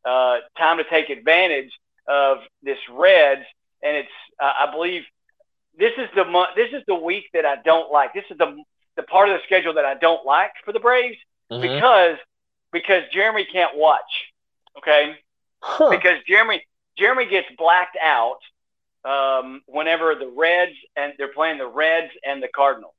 Uh, 0.04 0.38
time 0.58 0.78
to 0.78 0.84
take 0.84 1.10
advantage 1.10 1.70
of 2.08 2.38
this 2.62 2.78
Reds, 2.90 3.44
and 3.82 3.96
it's 3.96 4.08
uh, 4.42 4.52
I 4.60 4.72
believe 4.72 5.02
this 5.78 5.92
is 5.96 6.08
the 6.14 6.24
month. 6.24 6.50
This 6.56 6.72
is 6.72 6.82
the 6.86 6.94
week 6.94 7.24
that 7.34 7.46
I 7.46 7.56
don't 7.64 7.92
like. 7.92 8.12
This 8.14 8.24
is 8.30 8.38
the 8.38 8.62
the 8.96 9.02
part 9.02 9.28
of 9.28 9.38
the 9.38 9.44
schedule 9.44 9.74
that 9.74 9.84
I 9.84 9.94
don't 9.94 10.24
like 10.26 10.52
for 10.64 10.72
the 10.72 10.80
Braves 10.80 11.16
mm-hmm. 11.50 11.62
because 11.62 12.16
because 12.72 13.02
Jeremy 13.12 13.46
can't 13.50 13.76
watch. 13.76 14.00
Okay, 14.78 15.14
huh. 15.60 15.90
because 15.90 16.18
Jeremy 16.26 16.64
Jeremy 16.98 17.26
gets 17.26 17.48
blacked 17.56 17.96
out 18.02 18.38
um, 19.04 19.62
whenever 19.66 20.14
the 20.14 20.32
Reds 20.36 20.76
and 20.96 21.12
they're 21.18 21.32
playing 21.32 21.58
the 21.58 21.66
Reds 21.66 22.12
and 22.24 22.42
the 22.42 22.48
Cardinals. 22.48 22.94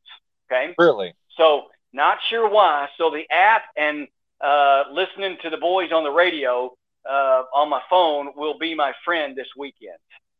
Okay, 0.51 0.73
really. 0.77 1.13
So 1.37 1.65
not 1.93 2.17
sure 2.29 2.49
why. 2.49 2.89
So 2.97 3.09
the 3.09 3.23
app 3.31 3.63
and 3.75 4.07
uh, 4.39 4.83
listening 4.91 5.37
to 5.43 5.49
the 5.49 5.57
boys 5.57 5.91
on 5.91 6.03
the 6.03 6.11
radio 6.11 6.73
uh, 7.09 7.43
on 7.55 7.69
my 7.69 7.81
phone 7.89 8.31
will 8.35 8.57
be 8.57 8.75
my 8.75 8.93
friend 9.03 9.35
this 9.35 9.47
weekend 9.57 9.97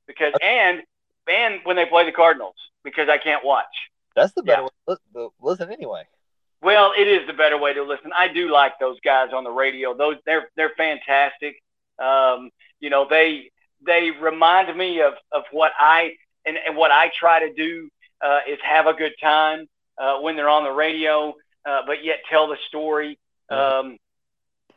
because 0.07 0.33
and 0.41 0.81
and 1.27 1.59
when 1.63 1.75
they 1.75 1.85
play 1.85 2.05
the 2.05 2.11
Cardinals 2.11 2.55
because 2.83 3.09
I 3.09 3.17
can't 3.17 3.45
watch. 3.45 3.65
That's 4.15 4.33
the 4.33 4.43
better 4.43 4.63
yeah. 4.63 4.67
way 4.87 4.95
to 5.13 5.31
listen 5.39 5.71
anyway. 5.71 6.03
Well, 6.61 6.93
it 6.97 7.07
is 7.07 7.25
the 7.27 7.33
better 7.33 7.57
way 7.57 7.73
to 7.73 7.83
listen. 7.83 8.11
I 8.17 8.27
do 8.27 8.51
like 8.51 8.73
those 8.79 8.99
guys 8.99 9.29
on 9.33 9.43
the 9.43 9.51
radio. 9.51 9.95
Those 9.95 10.17
they're 10.25 10.49
they're 10.55 10.73
fantastic. 10.77 11.61
Um, 11.99 12.51
you 12.79 12.89
know, 12.89 13.07
they 13.09 13.51
they 13.85 14.11
remind 14.11 14.75
me 14.77 15.01
of 15.01 15.13
of 15.31 15.43
what 15.51 15.71
I 15.79 16.15
and, 16.45 16.57
and 16.65 16.75
what 16.75 16.91
I 16.91 17.11
try 17.17 17.47
to 17.47 17.53
do 17.53 17.89
uh, 18.21 18.39
is 18.47 18.59
have 18.63 18.87
a 18.87 18.93
good 18.93 19.13
time 19.21 19.67
uh, 19.97 20.19
when 20.19 20.35
they're 20.35 20.49
on 20.49 20.63
the 20.63 20.71
radio, 20.71 21.33
uh, 21.65 21.81
but 21.85 22.03
yet 22.03 22.19
tell 22.29 22.47
the 22.47 22.57
story. 22.67 23.17
Mm-hmm. 23.51 23.87
Um, 23.89 23.97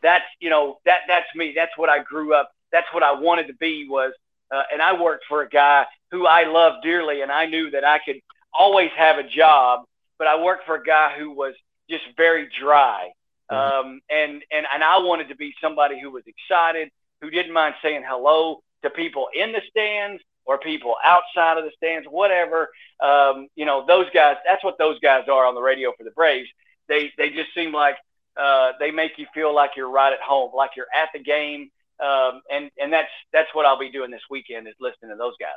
that's 0.03 0.25
you 0.41 0.51
know 0.51 0.79
that 0.85 1.01
that's 1.09 1.27
me. 1.35 1.53
That's 1.55 1.77
what 1.77 1.89
I 1.89 2.03
grew 2.03 2.35
up. 2.35 2.51
That's 2.73 2.87
what 2.93 3.03
I 3.03 3.13
wanted 3.13 3.47
to 3.49 3.55
be 3.55 3.87
was. 3.89 4.13
Uh, 4.51 4.63
and 4.73 4.83
I 4.83 5.01
worked 5.01 5.25
for 5.29 5.43
a 5.43 5.49
guy 5.49 5.87
who 6.11 6.27
I 6.27 6.45
loved 6.45 6.85
dearly, 6.85 7.23
and 7.23 7.33
I 7.33 7.47
knew 7.47 7.71
that 7.71 7.85
I 7.85 7.99
could 7.99 8.21
always 8.53 8.91
have 8.97 9.19
a 9.19 9.27
job. 9.27 9.85
But 10.19 10.29
I 10.29 10.41
worked 10.41 10.67
for 10.67 10.77
a 10.77 10.85
guy 10.85 11.19
who 11.19 11.31
was 11.33 11.55
just 11.89 12.05
very 12.17 12.49
dry, 12.61 13.11
mm-hmm. 13.51 13.89
um, 13.89 14.01
and 14.11 14.43
and 14.53 14.67
and 14.73 14.85
I 14.85 14.99
wanted 14.99 15.29
to 15.29 15.37
be 15.37 15.55
somebody 15.61 15.99
who 16.01 16.11
was 16.11 16.25
excited, 16.27 16.91
who 17.21 17.31
didn't 17.31 17.53
mind 17.53 17.75
saying 17.83 18.05
hello 18.07 18.61
to 18.85 18.91
people 18.91 19.29
in 19.35 19.53
the 19.53 19.61
stands 19.69 20.23
or 20.47 20.59
people 20.59 20.95
outside 21.05 21.59
of 21.59 21.65
the 21.65 21.73
stands, 21.77 22.07
whatever. 22.09 22.71
Um, 23.01 23.49
you 23.57 23.65
know, 23.65 23.85
those 23.87 24.07
guys. 24.15 24.37
That's 24.47 24.63
what 24.63 24.79
those 24.79 24.99
guys 25.01 25.25
are 25.29 25.45
on 25.45 25.55
the 25.55 25.63
radio 25.63 25.93
for 25.97 26.05
the 26.05 26.11
Braves. 26.13 26.49
They 26.89 27.13
they 27.19 27.31
just 27.31 27.53
seem 27.55 27.73
like 27.73 27.97
uh, 28.37 28.73
they 28.79 28.91
make 28.91 29.13
you 29.19 29.27
feel 29.35 29.55
like 29.55 29.73
you're 29.77 29.91
right 29.91 30.13
at 30.13 30.21
home, 30.21 30.51
like 30.55 30.71
you're 30.77 30.87
at 30.95 31.09
the 31.13 31.21
game. 31.21 31.71
Um, 32.01 32.43
and 32.51 32.71
and 32.79 32.93
that's 32.93 33.11
that's 33.33 33.49
what 33.55 33.67
I'll 33.67 33.79
be 33.79 33.91
doing 33.91 34.11
this 34.11 34.23
weekend 34.29 34.67
is 34.67 34.75
listening 34.81 35.13
to 35.13 35.17
those 35.17 35.35
guys, 35.39 35.51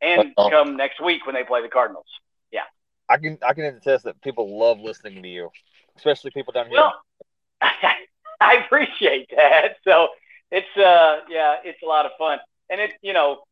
and 0.00 0.34
come 0.36 0.76
next 0.76 1.02
week 1.02 1.26
when 1.26 1.34
they 1.34 1.44
play 1.44 1.60
the 1.60 1.68
Cardinals. 1.68 2.06
Yeah, 2.50 2.62
I 3.08 3.18
can 3.18 3.38
I 3.46 3.52
can 3.52 3.64
attest 3.64 4.04
that 4.04 4.20
people 4.22 4.58
love 4.58 4.80
listening 4.80 5.22
to 5.22 5.28
you, 5.28 5.50
especially 5.96 6.30
people 6.30 6.52
down 6.52 6.68
here. 6.68 6.78
Well, 6.78 6.94
I 8.40 8.54
appreciate 8.64 9.28
that. 9.36 9.76
So 9.84 10.08
it's 10.50 10.76
uh 10.76 11.20
yeah, 11.28 11.56
it's 11.62 11.82
a 11.82 11.86
lot 11.86 12.06
of 12.06 12.12
fun, 12.18 12.38
and 12.70 12.80
it 12.80 12.92
you 13.02 13.12
know 13.12 13.42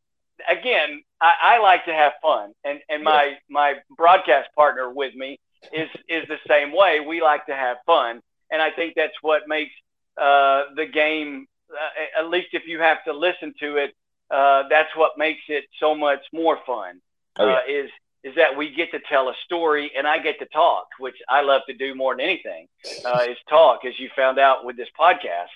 again 0.49 1.03
I, 1.21 1.57
I 1.57 1.59
like 1.59 1.87
to 1.87 1.93
have 1.93 2.13
fun, 2.21 2.53
and 2.65 2.81
and 2.89 3.03
my 3.03 3.25
yes. 3.25 3.41
my 3.49 3.75
broadcast 3.97 4.49
partner 4.55 4.91
with 4.91 5.15
me 5.15 5.39
is 5.73 5.89
is 6.09 6.29
the 6.29 6.39
same 6.47 6.73
way. 6.73 7.01
We 7.01 7.23
like 7.23 7.47
to 7.47 7.55
have 7.55 7.79
fun, 7.87 8.21
and 8.51 8.61
I 8.61 8.71
think 8.71 8.95
that's 8.95 9.15
what 9.23 9.43
makes 9.49 9.73
uh, 10.21 10.65
the 10.77 10.87
game. 10.87 11.47
Uh, 11.71 12.21
at 12.21 12.29
least 12.29 12.49
if 12.53 12.67
you 12.67 12.79
have 12.81 13.03
to 13.05 13.13
listen 13.13 13.55
to 13.61 13.77
it, 13.79 13.95
uh, 14.31 14.65
that's 14.69 14.95
what 14.97 15.13
makes 15.17 15.41
it 15.49 15.65
so 15.81 15.95
much 15.95 16.21
more 16.33 16.59
fun. 16.67 17.01
Oh, 17.39 17.47
yeah. 17.47 17.55
Uh, 17.55 17.61
is 17.69 17.91
is 18.23 18.35
that 18.37 18.57
we 18.57 18.75
get 18.75 18.91
to 18.93 19.01
tell 19.09 19.29
a 19.29 19.35
story 19.45 19.93
and 19.97 20.07
I 20.07 20.19
get 20.19 20.39
to 20.39 20.47
talk, 20.47 20.87
which 20.99 21.17
I 21.29 21.43
love 21.43 21.61
to 21.69 21.75
do 21.75 21.95
more 21.95 22.15
than 22.15 22.21
anything. 22.21 22.69
Uh, 23.05 23.25
is 23.29 23.37
talk, 23.49 23.85
as 23.85 23.99
you 23.99 24.09
found 24.17 24.39
out 24.39 24.65
with 24.65 24.77
this 24.77 24.89
podcast. 24.99 25.49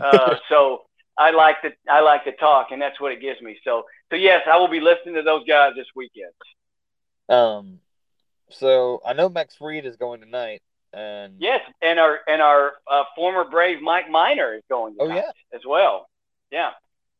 Uh, 0.00 0.36
so 0.50 0.82
I 1.20 1.30
like 1.32 1.60
to 1.62 1.70
I 1.88 2.00
like 2.00 2.24
to 2.24 2.32
talk, 2.32 2.68
and 2.70 2.80
that's 2.80 2.98
what 2.98 3.12
it 3.12 3.20
gives 3.20 3.40
me. 3.42 3.58
So 3.62 3.84
so 4.10 4.16
yes, 4.16 4.42
I 4.50 4.56
will 4.56 4.68
be 4.68 4.80
listening 4.80 5.16
to 5.16 5.22
those 5.22 5.44
guys 5.46 5.74
this 5.76 5.86
weekend. 5.94 6.32
Um, 7.28 7.78
so 8.48 9.02
I 9.06 9.12
know 9.12 9.28
Max 9.28 9.54
Fried 9.54 9.84
is 9.84 9.96
going 9.96 10.20
tonight. 10.20 10.62
And 10.92 11.34
yes, 11.38 11.60
and 11.82 12.00
our 12.00 12.20
and 12.26 12.40
our 12.42 12.72
uh, 12.90 13.04
former 13.14 13.44
Brave 13.44 13.80
Mike 13.80 14.10
Minor 14.10 14.54
is 14.54 14.62
going. 14.68 14.96
Oh 14.98 15.08
yeah, 15.08 15.30
as 15.54 15.60
well. 15.64 16.08
Yeah, 16.50 16.70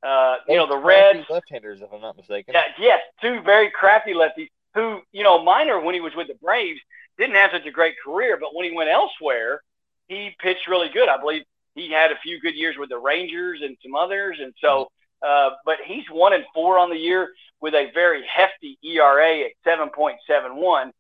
uh, 0.03 0.37
you 0.49 0.57
know 0.57 0.67
the 0.67 0.79
Reds 0.79 1.29
left-handers, 1.31 1.81
if 1.83 1.93
I'm 1.93 2.01
not 2.01 2.17
mistaken. 2.17 2.55
Yeah, 2.55 2.65
yes, 2.81 3.01
two 3.23 3.43
very 3.43 3.71
crafty 3.71 4.13
lefties. 4.13 4.49
Who 4.75 5.03
you 5.13 5.23
know, 5.23 5.45
Minor 5.45 5.79
when 5.81 5.95
he 5.95 6.01
was 6.01 6.13
with 6.17 6.27
the 6.27 6.35
Braves 6.43 6.81
didn't 7.17 7.37
have 7.37 7.51
such 7.53 7.67
a 7.67 7.71
great 7.71 7.95
career, 8.05 8.39
but 8.41 8.55
when 8.55 8.69
he 8.69 8.75
went 8.75 8.89
elsewhere, 8.89 9.63
he 10.09 10.35
pitched 10.41 10.67
really 10.67 10.89
good. 10.89 11.09
I 11.09 11.21
believe 11.21 11.45
he 11.75 11.91
had 11.91 12.13
a 12.13 12.19
few 12.23 12.41
good 12.41 12.55
years 12.55 12.77
with 12.79 12.89
the 12.89 12.99
Rangers 12.99 13.61
and 13.63 13.77
some 13.83 13.95
others, 13.95 14.39
and 14.41 14.55
so. 14.61 14.89
Uh, 15.23 15.51
but 15.67 15.77
he's 15.85 16.07
one 16.11 16.33
and 16.33 16.47
four 16.55 16.79
on 16.79 16.89
the 16.89 16.97
year 16.97 17.29
with 17.61 17.75
a 17.75 17.91
very 17.93 18.25
hefty 18.27 18.79
ERA 18.83 19.41
at 19.41 19.51
7.71. 19.67 20.93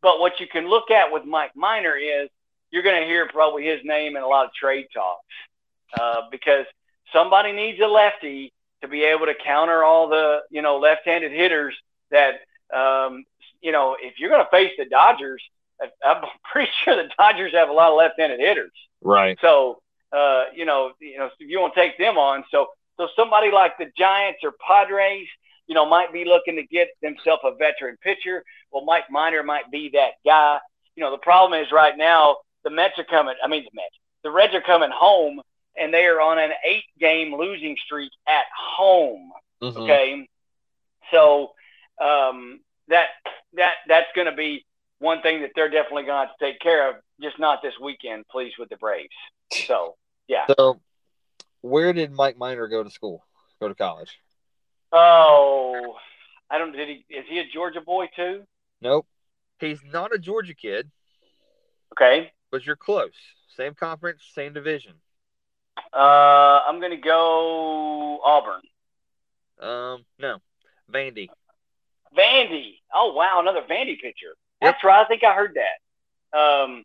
But 0.00 0.20
what 0.20 0.38
you 0.38 0.46
can 0.46 0.68
look 0.68 0.92
at 0.92 1.12
with 1.12 1.24
Mike 1.24 1.50
Minor 1.56 1.96
is 1.96 2.28
you're 2.70 2.82
going 2.82 3.00
to 3.00 3.06
hear 3.06 3.26
probably 3.28 3.64
his 3.64 3.80
name 3.84 4.16
in 4.16 4.22
a 4.22 4.26
lot 4.26 4.46
of 4.46 4.52
trade 4.52 4.86
talks 4.92 5.24
uh, 5.98 6.22
because 6.30 6.66
somebody 7.12 7.52
needs 7.52 7.80
a 7.80 7.86
lefty 7.86 8.52
to 8.82 8.88
be 8.88 9.04
able 9.04 9.26
to 9.26 9.34
counter 9.34 9.82
all 9.82 10.08
the 10.08 10.40
you 10.50 10.60
know 10.60 10.78
left-handed 10.78 11.32
hitters 11.32 11.74
that 12.10 12.40
um, 12.74 13.24
you 13.60 13.72
know 13.72 13.96
if 13.98 14.18
you're 14.18 14.28
going 14.28 14.44
to 14.44 14.50
face 14.50 14.72
the 14.76 14.84
Dodgers, 14.84 15.42
I'm 16.04 16.24
pretty 16.52 16.70
sure 16.84 16.96
the 16.96 17.08
Dodgers 17.16 17.52
have 17.54 17.68
a 17.68 17.72
lot 17.72 17.90
of 17.90 17.96
left-handed 17.96 18.40
hitters. 18.40 18.72
Right. 19.00 19.38
So 19.40 19.80
uh, 20.14 20.44
you 20.54 20.64
know 20.64 20.92
you 21.00 21.18
know 21.18 21.30
you 21.38 21.60
want 21.60 21.74
to 21.74 21.80
take 21.80 21.98
them 21.98 22.16
on, 22.16 22.44
so 22.50 22.68
so 22.96 23.08
somebody 23.16 23.50
like 23.50 23.76
the 23.78 23.90
Giants 23.96 24.40
or 24.44 24.52
Padres 24.66 25.28
you 25.66 25.74
know, 25.74 25.88
might 25.88 26.12
be 26.12 26.24
looking 26.24 26.56
to 26.56 26.62
get 26.62 26.88
themselves 27.02 27.42
a 27.44 27.54
veteran 27.54 27.96
pitcher. 28.02 28.44
Well, 28.70 28.84
Mike 28.84 29.04
Minor 29.10 29.42
might 29.42 29.70
be 29.70 29.90
that 29.94 30.12
guy. 30.24 30.58
You 30.96 31.02
know, 31.02 31.10
the 31.10 31.18
problem 31.18 31.60
is 31.60 31.72
right 31.72 31.96
now 31.96 32.36
the 32.64 32.70
Mets 32.70 32.98
are 32.98 33.04
coming. 33.04 33.34
I 33.42 33.48
mean, 33.48 33.64
the 33.64 33.70
Mets, 33.74 33.96
the 34.22 34.30
Reds 34.30 34.54
are 34.54 34.60
coming 34.60 34.90
home, 34.92 35.40
and 35.76 35.92
they 35.92 36.04
are 36.06 36.20
on 36.20 36.38
an 36.38 36.50
eight-game 36.66 37.34
losing 37.34 37.76
streak 37.84 38.12
at 38.28 38.44
home. 38.56 39.32
Mm-hmm. 39.62 39.78
Okay, 39.78 40.28
so 41.10 41.52
um, 42.02 42.60
that 42.88 43.08
that 43.54 43.74
that's 43.88 44.08
going 44.14 44.26
to 44.26 44.36
be 44.36 44.64
one 44.98 45.22
thing 45.22 45.42
that 45.42 45.50
they're 45.54 45.70
definitely 45.70 46.04
going 46.04 46.22
to 46.22 46.28
have 46.28 46.38
to 46.38 46.44
take 46.44 46.60
care 46.60 46.90
of. 46.90 46.96
Just 47.22 47.38
not 47.38 47.62
this 47.62 47.74
weekend, 47.80 48.24
please, 48.30 48.52
with 48.58 48.68
the 48.68 48.76
Braves. 48.76 49.08
So 49.66 49.94
yeah. 50.28 50.46
So, 50.56 50.80
where 51.60 51.92
did 51.92 52.12
Mike 52.12 52.36
Minor 52.36 52.68
go 52.68 52.82
to 52.82 52.90
school? 52.90 53.24
Go 53.60 53.68
to 53.68 53.74
college? 53.74 54.18
Oh, 54.92 55.96
I 56.50 56.58
don't. 56.58 56.72
Did 56.72 56.88
he? 56.88 57.04
Is 57.14 57.24
he 57.28 57.38
a 57.38 57.44
Georgia 57.52 57.80
boy 57.80 58.08
too? 58.14 58.42
Nope. 58.80 59.06
He's 59.58 59.80
not 59.92 60.14
a 60.14 60.18
Georgia 60.18 60.54
kid. 60.54 60.90
Okay. 61.92 62.32
But 62.50 62.66
you're 62.66 62.76
close. 62.76 63.12
Same 63.56 63.74
conference, 63.74 64.22
same 64.34 64.52
division. 64.52 64.94
Uh, 65.92 66.60
I'm 66.66 66.80
gonna 66.80 66.96
go 66.96 68.20
Auburn. 68.24 68.62
Um, 69.60 70.04
no, 70.18 70.38
Vandy. 70.92 71.28
Vandy. 72.16 72.78
Oh 72.92 73.12
wow, 73.14 73.38
another 73.40 73.62
Vandy 73.62 74.00
pitcher. 74.00 74.34
That's 74.60 74.78
yep. 74.82 74.84
right. 74.84 75.04
I 75.04 75.08
think 75.08 75.24
I 75.24 75.34
heard 75.34 75.56
that. 75.56 76.38
Um, 76.38 76.84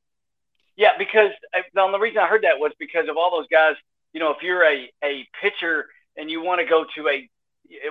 yeah, 0.80 0.92
because 0.98 1.32
uh, 1.54 1.92
the 1.92 2.00
reason 2.00 2.20
I 2.20 2.28
heard 2.28 2.44
that 2.44 2.58
was 2.58 2.72
because 2.80 3.10
of 3.10 3.18
all 3.18 3.30
those 3.32 3.48
guys. 3.52 3.76
You 4.14 4.22
know, 4.22 4.32
if 4.32 4.42
you're 4.42 4.64
a 4.64 4.90
a 5.04 5.28
pitcher 5.42 5.88
and 6.16 6.32
you 6.32 6.42
want 6.42 6.62
to 6.62 6.66
go 6.66 6.86
to 6.96 7.08
a 7.10 7.30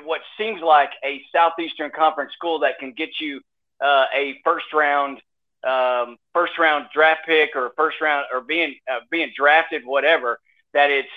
what 0.04 0.22
seems 0.38 0.62
like 0.62 0.88
a 1.04 1.22
Southeastern 1.30 1.90
Conference 1.90 2.32
school 2.32 2.60
that 2.60 2.78
can 2.78 2.92
get 2.92 3.10
you 3.20 3.42
uh, 3.84 4.06
a 4.14 4.40
first 4.42 4.72
round 4.72 5.20
um, 5.68 6.16
first 6.32 6.58
round 6.58 6.86
draft 6.94 7.26
pick 7.26 7.50
or 7.54 7.72
first 7.76 8.00
round 8.00 8.24
or 8.32 8.40
being 8.40 8.76
uh, 8.90 9.00
being 9.10 9.32
drafted, 9.36 9.84
whatever. 9.84 10.40
That 10.72 10.90
it's 10.90 11.08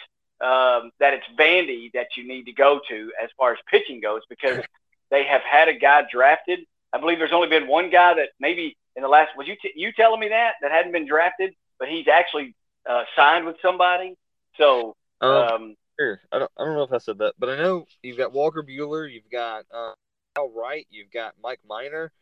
um, 0.41 0.91
that 0.99 1.13
it's 1.13 1.25
Vandy 1.39 1.89
that 1.93 2.17
you 2.17 2.27
need 2.27 2.47
to 2.47 2.53
go 2.53 2.81
to 2.89 3.11
as 3.23 3.29
far 3.37 3.53
as 3.53 3.59
pitching 3.69 4.01
goes 4.01 4.23
because 4.29 4.61
they 5.09 5.23
have 5.23 5.41
had 5.41 5.69
a 5.69 5.73
guy 5.73 6.03
drafted. 6.11 6.59
I 6.91 6.99
believe 6.99 7.17
there's 7.17 7.31
only 7.31 7.47
been 7.47 7.67
one 7.67 7.89
guy 7.89 8.15
that 8.15 8.31
maybe 8.41 8.75
in 8.97 9.03
the 9.03 9.07
last 9.07 9.37
was 9.37 9.47
you 9.47 9.55
t- 9.61 9.71
you 9.75 9.93
telling 9.93 10.19
me 10.19 10.29
that 10.29 10.55
that 10.61 10.71
hadn't 10.71 10.91
been 10.91 11.07
drafted, 11.07 11.53
but 11.81 11.89
he's 11.89 12.05
actually 12.07 12.55
uh, 12.87 13.03
signed 13.15 13.43
with 13.45 13.55
somebody. 13.59 14.15
So 14.55 14.95
um, 15.19 15.29
um, 15.31 15.75
sure. 15.99 16.21
I 16.31 16.37
don't 16.37 16.51
I 16.57 16.63
don't 16.63 16.75
know 16.75 16.83
if 16.83 16.93
I 16.93 16.99
said 16.99 17.17
that, 17.17 17.33
but 17.39 17.49
I 17.49 17.57
know 17.57 17.85
you've 18.03 18.17
got 18.17 18.31
Walker 18.31 18.63
Buehler, 18.63 19.11
you've 19.11 19.29
got 19.31 19.65
uh, 19.73 19.93
Kyle 20.35 20.51
Wright, 20.55 20.85
you've 20.91 21.11
got 21.11 21.33
Mike 21.41 21.59
Minor, 21.67 22.13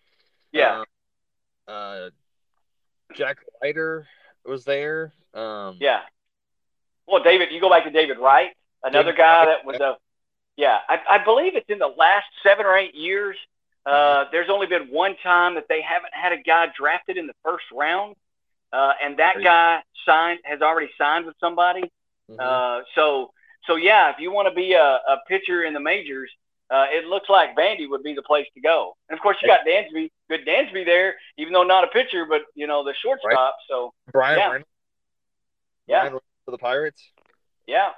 yeah, 0.54 0.86
uh, 1.68 1.72
uh 1.72 2.10
Jack 3.14 3.40
Leiter 3.62 4.08
was 4.46 4.64
there. 4.64 5.14
Um, 5.34 5.78
yeah. 5.82 6.02
Well, 7.06 7.22
David, 7.22 7.50
you 7.52 7.60
go 7.60 7.70
back 7.70 7.84
to 7.84 7.92
David 7.92 8.18
Wright, 8.18 8.52
another 8.82 9.12
David 9.12 9.18
guy 9.18 9.46
Wright, 9.46 9.58
that 9.58 9.66
was 9.66 9.80
a 9.82 9.98
yeah. 10.56 10.78
I, 10.88 11.00
I 11.10 11.24
believe 11.24 11.56
it's 11.56 11.70
in 11.70 11.80
the 11.80 11.88
last 11.88 12.28
seven 12.44 12.66
or 12.66 12.78
eight 12.78 12.96
years 12.96 13.36
uh, 13.86 13.92
mm-hmm. 13.92 14.30
there's 14.32 14.50
only 14.50 14.68
been 14.68 14.88
one 14.90 15.16
time 15.22 15.56
that 15.56 15.66
they 15.68 15.82
haven't 15.82 16.14
had 16.14 16.32
a 16.32 16.42
guy 16.42 16.68
drafted 16.78 17.18
in 17.18 17.28
the 17.28 17.34
first 17.44 17.66
round, 17.74 18.16
uh, 18.72 18.94
and 19.04 19.18
that 19.18 19.36
guy 19.44 19.82
signed 20.06 20.40
has 20.44 20.62
already 20.62 20.90
signed 20.98 21.26
with 21.26 21.36
somebody. 21.40 21.84
Mm-hmm. 22.30 22.40
Uh, 22.40 22.84
so 22.96 23.32
so 23.66 23.76
yeah, 23.76 24.12
if 24.12 24.18
you 24.20 24.32
want 24.32 24.48
to 24.48 24.54
be 24.54 24.74
a, 24.74 24.82
a 24.84 25.18
pitcher 25.28 25.64
in 25.64 25.74
the 25.74 25.80
majors, 25.80 26.32
uh, 26.70 26.86
it 26.90 27.06
looks 27.06 27.30
like 27.30 27.56
Vandy 27.56 27.90
would 27.90 28.04
be 28.04 28.14
the 28.14 28.22
place 28.22 28.48
to 28.56 28.62
go. 28.62 28.96
And 29.10 29.18
of 29.18 29.22
course, 29.22 29.38
you 29.42 29.48
got 29.48 29.62
Dansby, 29.68 30.10
good 30.30 30.46
Dansby 30.46 30.86
there, 30.86 31.16
even 31.38 31.54
though 31.54 31.64
not 31.64 31.84
a 31.84 31.88
pitcher, 31.88 32.26
but 32.26 32.42
you 32.56 32.68
know 32.68 32.84
the 32.84 32.94
shortstop. 33.02 33.32
Right. 33.32 33.52
So 33.68 33.94
Brian, 34.12 34.64
yeah, 35.88 36.04
yeah, 36.06 36.10
for 36.46 36.52
the 36.52 36.58
Pirates. 36.58 37.12
Yeah, 37.68 37.90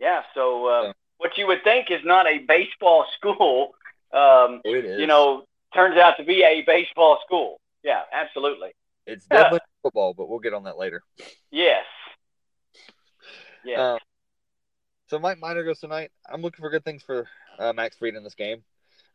yeah. 0.00 0.22
So 0.34 0.66
uh, 0.66 0.82
yeah. 0.82 0.92
what 1.18 1.38
you 1.38 1.46
would 1.46 1.64
think 1.64 1.90
is 1.90 2.00
not 2.04 2.26
a 2.26 2.38
baseball 2.38 3.06
school 3.16 3.74
um, 4.14 4.60
you 4.64 5.06
know, 5.06 5.44
turns 5.74 5.98
out 5.98 6.16
to 6.18 6.24
be 6.24 6.42
a 6.42 6.62
baseball 6.62 7.18
school. 7.26 7.60
Yeah, 7.82 8.02
absolutely. 8.12 8.70
It's 9.06 9.26
definitely 9.26 9.60
football, 9.84 10.14
but 10.14 10.28
we'll 10.28 10.40
get 10.40 10.54
on 10.54 10.64
that 10.64 10.76
later. 10.76 11.02
Yes. 11.50 11.84
Yeah. 13.64 13.80
Uh, 13.80 13.98
so 15.06 15.18
Mike 15.18 15.38
Minor 15.38 15.62
goes 15.62 15.78
tonight. 15.78 16.10
I'm 16.28 16.42
looking 16.42 16.62
for 16.62 16.70
good 16.70 16.84
things 16.84 17.02
for 17.02 17.28
uh, 17.58 17.72
Max 17.72 17.96
Fried 17.96 18.14
in 18.14 18.24
this 18.24 18.34
game. 18.34 18.64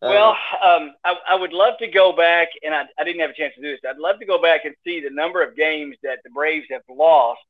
Uh, 0.01 0.07
well, 0.09 0.29
um, 0.63 0.95
I, 1.03 1.15
I, 1.31 1.35
would 1.35 1.51
love 1.51 1.77
to 1.79 1.87
go 1.87 2.15
back, 2.15 2.47
and 2.63 2.73
I, 2.73 2.83
I, 2.97 3.03
didn't 3.03 3.19
have 3.19 3.31
a 3.31 3.33
chance 3.33 3.53
to 3.55 3.61
do 3.61 3.71
this. 3.71 3.81
I'd 3.87 3.97
love 3.97 4.19
to 4.19 4.25
go 4.25 4.41
back 4.41 4.63
and 4.63 4.73
see 4.85 5.01
the 5.01 5.09
number 5.09 5.43
of 5.43 5.57
games 5.57 5.97
that 6.03 6.19
the 6.23 6.29
Braves 6.29 6.67
have 6.71 6.83
lost 6.89 7.41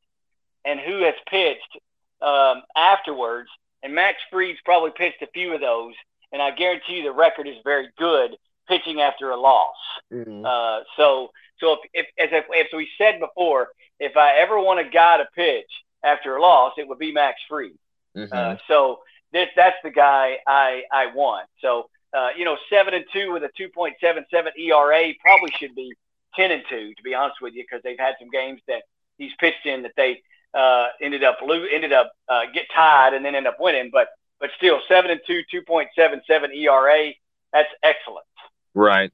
and 0.65 0.79
who 0.79 1.03
has 1.03 1.13
pitched 1.29 1.77
um, 2.23 2.63
afterwards. 2.75 3.49
And 3.83 3.93
Max 3.93 4.17
Fried's 4.31 4.59
probably 4.65 4.91
pitched 4.97 5.21
a 5.21 5.27
few 5.27 5.53
of 5.53 5.61
those 5.61 5.93
and 6.31 6.41
I 6.41 6.51
guarantee 6.51 6.97
you 6.97 7.03
the 7.03 7.11
record 7.11 7.47
is 7.47 7.55
very 7.63 7.89
good 7.97 8.35
pitching 8.67 9.01
after 9.01 9.31
a 9.31 9.39
loss. 9.39 9.75
Mm-hmm. 10.13 10.45
Uh, 10.45 10.81
so, 10.95 11.29
so 11.59 11.77
if, 11.93 12.07
if 12.17 12.31
as 12.33 12.43
if, 12.49 12.67
we 12.73 12.89
said 12.97 13.19
before, 13.19 13.69
if 13.99 14.17
I 14.17 14.37
ever 14.37 14.59
want 14.59 14.79
a 14.79 14.89
guy 14.89 15.17
to 15.17 15.27
pitch 15.35 15.69
after 16.03 16.35
a 16.35 16.41
loss, 16.41 16.73
it 16.77 16.87
would 16.87 16.99
be 16.99 17.11
Max 17.11 17.39
Fried. 17.47 17.71
Mm-hmm. 18.15 18.33
Uh, 18.33 18.55
so 18.67 18.99
this 19.31 19.47
that's 19.55 19.77
the 19.83 19.91
guy 19.91 20.37
I 20.47 20.83
I 20.91 21.13
want. 21.13 21.47
So 21.61 21.89
uh, 22.17 22.29
you 22.37 22.45
know, 22.45 22.57
seven 22.69 22.93
and 22.93 23.05
two 23.13 23.31
with 23.31 23.43
a 23.43 23.49
two 23.57 23.69
point 23.69 23.95
seven 24.01 24.25
seven 24.31 24.51
ERA 24.57 25.13
probably 25.21 25.51
should 25.59 25.75
be 25.75 25.93
ten 26.35 26.51
and 26.51 26.63
two 26.69 26.93
to 26.95 27.03
be 27.03 27.13
honest 27.13 27.41
with 27.41 27.53
you 27.53 27.63
because 27.63 27.81
they've 27.83 27.99
had 27.99 28.15
some 28.19 28.29
games 28.29 28.61
that 28.67 28.83
he's 29.17 29.31
pitched 29.39 29.65
in 29.65 29.83
that 29.83 29.91
they 29.95 30.21
uh, 30.53 30.87
ended 31.01 31.23
up 31.23 31.39
lo- 31.43 31.65
ended 31.71 31.93
up 31.93 32.11
uh, 32.27 32.41
get 32.53 32.65
tied 32.73 33.13
and 33.13 33.23
then 33.23 33.35
end 33.35 33.47
up 33.47 33.57
winning. 33.59 33.89
But 33.91 34.07
but 34.39 34.49
still 34.57 34.79
seven 34.87 35.11
and 35.11 35.19
two, 35.27 35.41
two 35.51 35.61
point 35.61 35.89
seven 35.95 36.21
seven 36.25 36.51
ERA. 36.51 37.11
That's 37.53 37.69
excellent. 37.83 38.25
Right. 38.73 39.11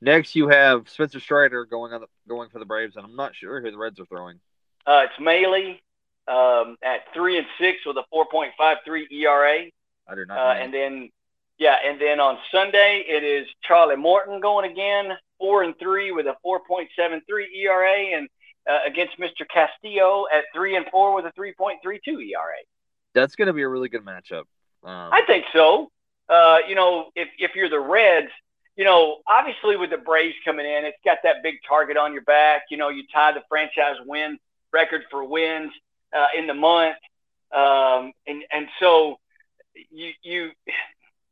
Next, 0.00 0.34
you 0.34 0.48
have 0.48 0.88
Spencer 0.88 1.20
Strider 1.20 1.64
going 1.64 1.92
on 1.92 2.02
the, 2.02 2.06
going 2.28 2.48
for 2.48 2.58
the 2.58 2.64
Braves, 2.64 2.96
and 2.96 3.04
I'm 3.04 3.16
not 3.16 3.34
sure 3.34 3.60
who 3.60 3.70
the 3.70 3.76
Reds 3.76 4.00
are 4.00 4.06
throwing. 4.06 4.40
Uh, 4.86 5.04
it's 5.04 5.20
Mahle 5.20 5.78
um, 6.26 6.76
at 6.82 7.00
three 7.12 7.36
and 7.38 7.46
six 7.60 7.78
with 7.84 7.96
a 7.96 8.04
4.53 8.12 9.12
ERA. 9.12 9.64
I 10.08 10.14
do 10.14 10.24
not. 10.26 10.38
Uh, 10.38 10.52
and 10.54 10.72
then, 10.72 11.10
yeah, 11.58 11.76
and 11.84 12.00
then 12.00 12.18
on 12.18 12.38
Sunday 12.50 13.04
it 13.06 13.22
is 13.22 13.46
Charlie 13.62 13.96
Morton 13.96 14.40
going 14.40 14.70
again, 14.70 15.16
four 15.38 15.62
and 15.62 15.78
three 15.78 16.12
with 16.12 16.26
a 16.26 16.36
4.73 16.44 17.20
ERA, 17.56 18.16
and 18.16 18.28
uh, 18.68 18.78
against 18.86 19.18
Mr. 19.18 19.46
Castillo 19.52 20.26
at 20.34 20.44
three 20.54 20.76
and 20.76 20.86
four 20.90 21.14
with 21.14 21.26
a 21.26 21.32
3.32 21.38 21.98
ERA 22.06 22.56
that's 23.14 23.34
going 23.34 23.46
to 23.46 23.52
be 23.52 23.62
a 23.62 23.68
really 23.68 23.88
good 23.88 24.04
matchup. 24.04 24.44
Um, 24.82 25.10
I 25.12 25.22
think 25.26 25.44
so. 25.52 25.90
Uh, 26.28 26.58
you 26.68 26.74
know, 26.74 27.10
if 27.16 27.28
if 27.38 27.54
you're 27.54 27.68
the 27.68 27.80
Reds, 27.80 28.30
you 28.80 28.86
know, 28.86 29.18
obviously 29.28 29.76
with 29.76 29.90
the 29.90 29.98
Braves 29.98 30.36
coming 30.42 30.64
in, 30.64 30.86
it's 30.86 30.96
got 31.04 31.18
that 31.24 31.42
big 31.42 31.56
target 31.68 31.98
on 31.98 32.14
your 32.14 32.22
back. 32.22 32.62
You 32.70 32.78
know, 32.78 32.88
you 32.88 33.02
tie 33.12 33.30
the 33.30 33.42
franchise 33.46 33.96
win 34.06 34.38
record 34.72 35.02
for 35.10 35.22
wins 35.22 35.70
uh, 36.16 36.28
in 36.34 36.46
the 36.46 36.54
month, 36.54 36.96
um, 37.54 38.14
and 38.26 38.42
and 38.50 38.68
so 38.80 39.18
you 39.90 40.12
you 40.22 40.50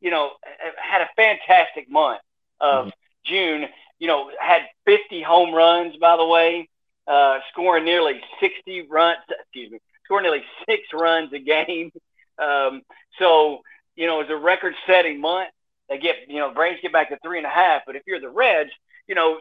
you 0.03 0.11
know 0.11 0.33
had 0.77 1.01
a 1.01 1.09
fantastic 1.17 1.91
month 1.91 2.21
of 2.61 2.89
mm-hmm. 2.89 2.91
June. 3.25 3.65
You 3.99 4.09
know, 4.09 4.31
had 4.39 4.65
50 4.85 5.23
home 5.23 5.55
runs, 5.55 5.97
by 5.97 6.19
the 6.19 6.27
way, 6.27 6.69
uh, 7.07 7.39
scoring 7.51 7.87
nearly 7.87 8.21
60 8.41 8.89
runs. 8.91 9.21
Excuse 9.41 9.73
me, 9.73 9.79
scoring 10.05 10.25
nearly 10.25 10.45
six 10.69 10.83
runs 10.93 11.33
a 11.33 11.39
game. 11.39 11.93
Um, 12.39 12.83
so, 13.19 13.63
you 13.97 14.07
know, 14.07 14.21
it 14.21 14.29
was 14.29 14.37
a 14.37 14.37
record 14.37 14.75
setting 14.87 15.19
month. 15.19 15.49
They 15.89 15.99
get, 15.99 16.17
you 16.29 16.39
know, 16.39 16.53
Braves 16.53 16.81
get 16.83 16.93
back 16.93 17.09
to 17.11 17.19
three 17.23 17.39
and 17.39 17.47
a 17.47 17.51
half. 17.51 17.83
But 17.87 17.97
if 17.97 18.03
you're 18.07 18.21
the 18.21 18.29
Reds, 18.29 18.71
you 19.07 19.15
know, 19.15 19.41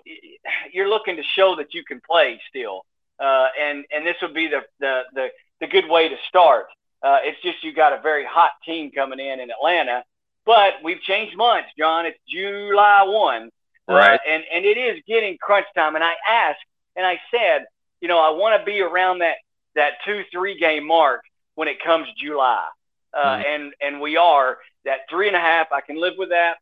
you're 0.74 0.89
looking 0.89 1.18
to 1.18 1.24
show 1.24 1.56
that 1.58 1.74
you 1.74 1.84
can 1.84 2.00
play 2.00 2.39
still. 2.50 2.86
Uh, 3.20 3.48
and, 3.60 3.86
and 3.93 4.06
this 4.06 4.16
would 4.22 4.34
be 4.34 4.48
the, 4.48 4.62
the, 4.80 5.02
the, 5.14 5.28
the 5.60 5.68
good 5.68 5.89
way 5.89 6.10
to 6.10 6.16
start. 6.28 6.68
Uh, 7.02 7.20
it's 7.24 7.41
just 7.41 7.64
you 7.64 7.74
got 7.74 7.93
a 7.93 8.02
very 8.02 8.26
hot 8.26 8.52
team 8.66 8.91
coming 8.91 9.20
in 9.20 9.39
in 9.39 9.50
Atlanta. 9.52 10.04
But 10.45 10.76
we've 10.84 11.02
changed 11.02 11.36
months, 11.36 11.70
John. 11.78 12.06
It's 12.06 12.18
July 12.28 13.04
1. 13.06 13.50
Uh, 13.89 13.93
right. 13.93 14.14
Uh, 14.14 14.18
and, 14.30 14.43
and 14.54 14.66
it 14.66 14.78
is 14.78 15.02
getting 15.08 15.38
crunch 15.38 15.66
time. 15.76 15.95
And 15.95 16.04
I 16.04 16.14
asked, 16.30 16.60
and 16.95 17.06
I 17.06 17.20
said, 17.32 17.66
you 18.02 18.08
know, 18.08 18.20
I 18.20 18.30
want 18.32 18.60
to 18.60 18.66
be 18.66 18.82
around 18.82 19.20
that 19.20 19.36
that 19.76 19.93
two 20.06 20.24
three 20.32 20.58
game 20.58 20.86
mark 20.86 21.22
when 21.56 21.68
it 21.68 21.82
comes 21.84 22.08
July, 22.18 22.68
uh, 23.14 23.24
mm-hmm. 23.24 23.43
and 23.48 23.74
and 23.82 24.02
we 24.02 24.18
are 24.18 24.58
that 24.88 25.02
three 25.10 25.28
and 25.28 25.36
a 25.36 25.40
half. 25.40 25.68
I 25.72 25.82
can 25.82 26.00
live 26.00 26.16
with 26.18 26.30
that. 26.30 26.56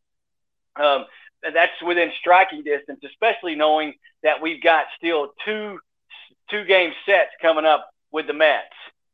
Um, 0.75 1.05
that's 1.53 1.71
within 1.85 2.11
striking 2.19 2.63
distance, 2.63 2.99
especially 3.05 3.55
knowing 3.55 3.93
that 4.23 4.41
we've 4.41 4.61
got 4.61 4.85
still 4.97 5.29
two 5.45 5.79
two 6.49 6.65
game 6.65 6.91
sets 7.05 7.31
coming 7.41 7.65
up 7.65 7.89
with 8.11 8.27
the 8.27 8.33
Mets, 8.33 8.65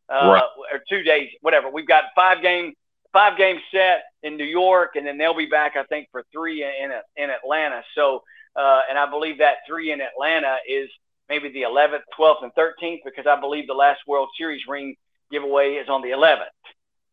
uh, 0.09 0.31
right. 0.31 0.43
or 0.71 0.81
two 0.89 1.03
days, 1.03 1.29
whatever. 1.41 1.69
We've 1.69 1.87
got 1.87 2.05
five 2.15 2.41
game 2.41 2.73
five 3.13 3.37
game 3.37 3.57
set 3.71 4.03
in 4.23 4.37
New 4.37 4.45
York, 4.45 4.91
and 4.95 5.05
then 5.05 5.17
they'll 5.17 5.35
be 5.35 5.45
back, 5.45 5.75
I 5.75 5.83
think, 5.83 6.07
for 6.11 6.23
three 6.31 6.63
in 6.63 6.91
in 7.15 7.29
Atlanta. 7.29 7.83
So, 7.95 8.23
uh, 8.55 8.81
and 8.89 8.97
I 8.97 9.09
believe 9.09 9.39
that 9.39 9.57
three 9.67 9.91
in 9.91 10.01
Atlanta 10.01 10.57
is 10.67 10.89
maybe 11.29 11.49
the 11.49 11.61
11th, 11.61 12.01
12th, 12.19 12.43
and 12.43 12.51
13th 12.55 12.99
because 13.05 13.25
I 13.25 13.39
believe 13.39 13.67
the 13.67 13.73
last 13.73 14.01
World 14.05 14.29
Series 14.37 14.61
ring 14.67 14.95
giveaway 15.31 15.75
is 15.75 15.87
on 15.87 16.01
the 16.01 16.09
11th. 16.09 16.45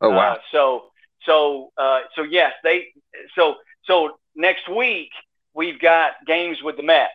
Oh 0.01 0.11
wow! 0.11 0.35
Uh, 0.35 0.39
so 0.53 0.91
so 1.25 1.73
uh, 1.77 2.01
so 2.15 2.23
yes, 2.23 2.53
they 2.63 2.89
so 3.35 3.57
so 3.85 4.19
next 4.35 4.69
week 4.69 5.11
we've 5.55 5.81
got 5.81 6.13
games 6.27 6.59
with 6.63 6.77
the 6.77 6.83
Mets, 6.83 7.13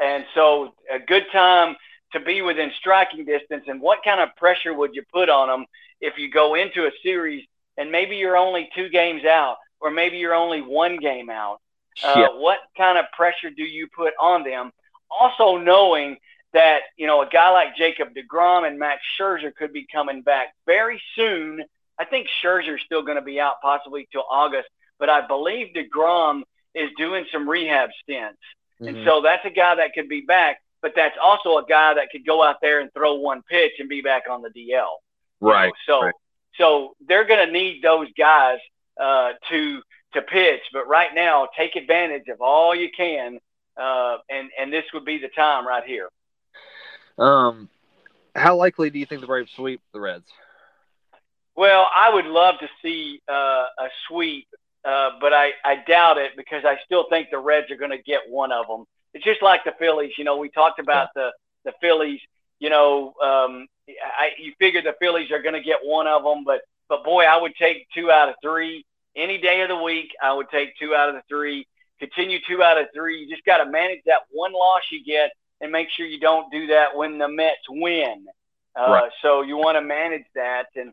and 0.00 0.24
so 0.34 0.74
a 0.92 0.98
good 0.98 1.24
time 1.32 1.76
to 2.12 2.20
be 2.20 2.42
within 2.42 2.70
striking 2.78 3.24
distance. 3.24 3.64
And 3.66 3.80
what 3.80 4.00
kind 4.04 4.20
of 4.20 4.34
pressure 4.36 4.72
would 4.72 4.94
you 4.94 5.02
put 5.12 5.28
on 5.28 5.48
them 5.48 5.66
if 6.00 6.18
you 6.18 6.30
go 6.30 6.54
into 6.54 6.86
a 6.86 6.90
series 7.02 7.44
and 7.76 7.90
maybe 7.90 8.16
you're 8.16 8.36
only 8.36 8.68
two 8.74 8.88
games 8.88 9.24
out, 9.24 9.56
or 9.80 9.90
maybe 9.90 10.18
you're 10.18 10.34
only 10.34 10.62
one 10.62 10.96
game 10.98 11.28
out? 11.30 11.60
Uh, 12.02 12.14
yeah. 12.16 12.28
What 12.28 12.58
kind 12.76 12.98
of 12.98 13.06
pressure 13.16 13.50
do 13.50 13.62
you 13.62 13.88
put 13.96 14.14
on 14.20 14.44
them? 14.44 14.70
also 15.10 15.56
knowing 15.56 16.16
that 16.52 16.80
you 16.96 17.06
know 17.06 17.22
a 17.22 17.28
guy 17.28 17.50
like 17.50 17.76
Jacob 17.76 18.08
deGrom 18.14 18.66
and 18.66 18.78
Max 18.78 19.02
Scherzer 19.18 19.54
could 19.54 19.72
be 19.72 19.86
coming 19.90 20.22
back 20.22 20.54
very 20.66 21.00
soon. 21.16 21.64
I 21.98 22.04
think 22.04 22.28
Scherzer's 22.42 22.82
still 22.84 23.02
going 23.02 23.16
to 23.16 23.22
be 23.22 23.40
out 23.40 23.60
possibly 23.62 24.08
till 24.10 24.24
August, 24.30 24.68
but 24.98 25.08
I 25.08 25.26
believe 25.26 25.74
deGrom 25.74 26.42
is 26.74 26.90
doing 26.98 27.24
some 27.30 27.48
rehab 27.48 27.90
stints, 28.02 28.38
mm-hmm. 28.80 28.88
and 28.88 29.06
so 29.06 29.20
that's 29.22 29.44
a 29.44 29.50
guy 29.50 29.76
that 29.76 29.92
could 29.94 30.08
be 30.08 30.22
back. 30.22 30.58
But 30.82 30.92
that's 30.94 31.16
also 31.22 31.56
a 31.56 31.64
guy 31.64 31.94
that 31.94 32.10
could 32.10 32.26
go 32.26 32.44
out 32.44 32.56
there 32.60 32.80
and 32.80 32.92
throw 32.92 33.14
one 33.14 33.42
pitch 33.42 33.72
and 33.78 33.88
be 33.88 34.02
back 34.02 34.24
on 34.30 34.42
the 34.42 34.50
DL. 34.50 34.86
Right. 35.40 35.72
So 35.86 36.02
right. 36.02 36.14
so 36.58 36.94
they're 37.06 37.24
going 37.24 37.46
to 37.46 37.50
need 37.50 37.82
those 37.82 38.08
guys 38.18 38.58
uh, 39.00 39.32
to 39.50 39.82
to 40.12 40.22
pitch. 40.22 40.60
But 40.72 40.86
right 40.86 41.14
now, 41.14 41.48
take 41.56 41.76
advantage 41.76 42.28
of 42.28 42.42
all 42.42 42.74
you 42.74 42.90
can 42.94 43.38
uh, 43.76 44.18
and 44.28 44.50
and 44.58 44.72
this 44.72 44.84
would 44.92 45.04
be 45.04 45.18
the 45.18 45.28
time 45.28 45.66
right 45.66 45.84
here. 45.84 46.08
Um, 47.18 47.68
how 48.34 48.56
likely 48.56 48.90
do 48.90 48.98
you 48.98 49.06
think 49.06 49.20
the 49.20 49.26
Braves 49.26 49.52
sweep 49.54 49.80
the 49.92 50.00
Reds? 50.00 50.28
Well, 51.56 51.88
I 51.94 52.12
would 52.12 52.26
love 52.26 52.56
to 52.60 52.68
see 52.82 53.20
uh, 53.28 53.66
a 53.78 53.88
sweep, 54.08 54.48
uh, 54.84 55.10
but 55.20 55.32
I, 55.32 55.52
I 55.64 55.76
doubt 55.86 56.18
it 56.18 56.32
because 56.36 56.64
I 56.64 56.78
still 56.84 57.06
think 57.08 57.28
the 57.30 57.38
Reds 57.38 57.70
are 57.70 57.76
going 57.76 57.92
to 57.92 58.02
get 58.02 58.20
one 58.28 58.50
of 58.52 58.66
them. 58.66 58.84
It's 59.12 59.24
just 59.24 59.42
like 59.42 59.64
the 59.64 59.72
Phillies. 59.78 60.12
You 60.18 60.24
know, 60.24 60.36
we 60.36 60.48
talked 60.48 60.80
about 60.80 61.08
the 61.14 61.30
the 61.64 61.72
Phillies. 61.80 62.20
You 62.58 62.70
know, 62.70 63.14
um, 63.22 63.66
I, 63.88 64.30
you 64.38 64.52
figure 64.58 64.82
the 64.82 64.94
Phillies 64.98 65.30
are 65.30 65.42
going 65.42 65.54
to 65.54 65.62
get 65.62 65.78
one 65.82 66.06
of 66.06 66.24
them, 66.24 66.44
but 66.44 66.62
but 66.88 67.04
boy, 67.04 67.24
I 67.24 67.40
would 67.40 67.54
take 67.54 67.86
two 67.94 68.10
out 68.10 68.28
of 68.28 68.34
three 68.42 68.84
any 69.16 69.38
day 69.38 69.60
of 69.62 69.68
the 69.68 69.76
week. 69.76 70.10
I 70.22 70.32
would 70.32 70.48
take 70.50 70.76
two 70.78 70.94
out 70.94 71.08
of 71.08 71.14
the 71.14 71.22
three. 71.28 71.66
Continue 72.00 72.38
two 72.48 72.62
out 72.62 72.78
of 72.78 72.88
three. 72.92 73.20
You 73.20 73.30
just 73.30 73.44
got 73.44 73.58
to 73.58 73.70
manage 73.70 74.00
that 74.06 74.22
one 74.30 74.52
loss 74.52 74.82
you 74.90 75.04
get 75.04 75.30
and 75.60 75.70
make 75.70 75.88
sure 75.90 76.06
you 76.06 76.18
don't 76.18 76.50
do 76.52 76.66
that 76.68 76.96
when 76.96 77.18
the 77.18 77.28
Mets 77.28 77.56
win. 77.68 78.26
Uh, 78.76 78.90
right. 78.90 79.12
So 79.22 79.42
you 79.42 79.56
want 79.56 79.76
to 79.76 79.82
manage 79.82 80.24
that, 80.34 80.66
and 80.74 80.92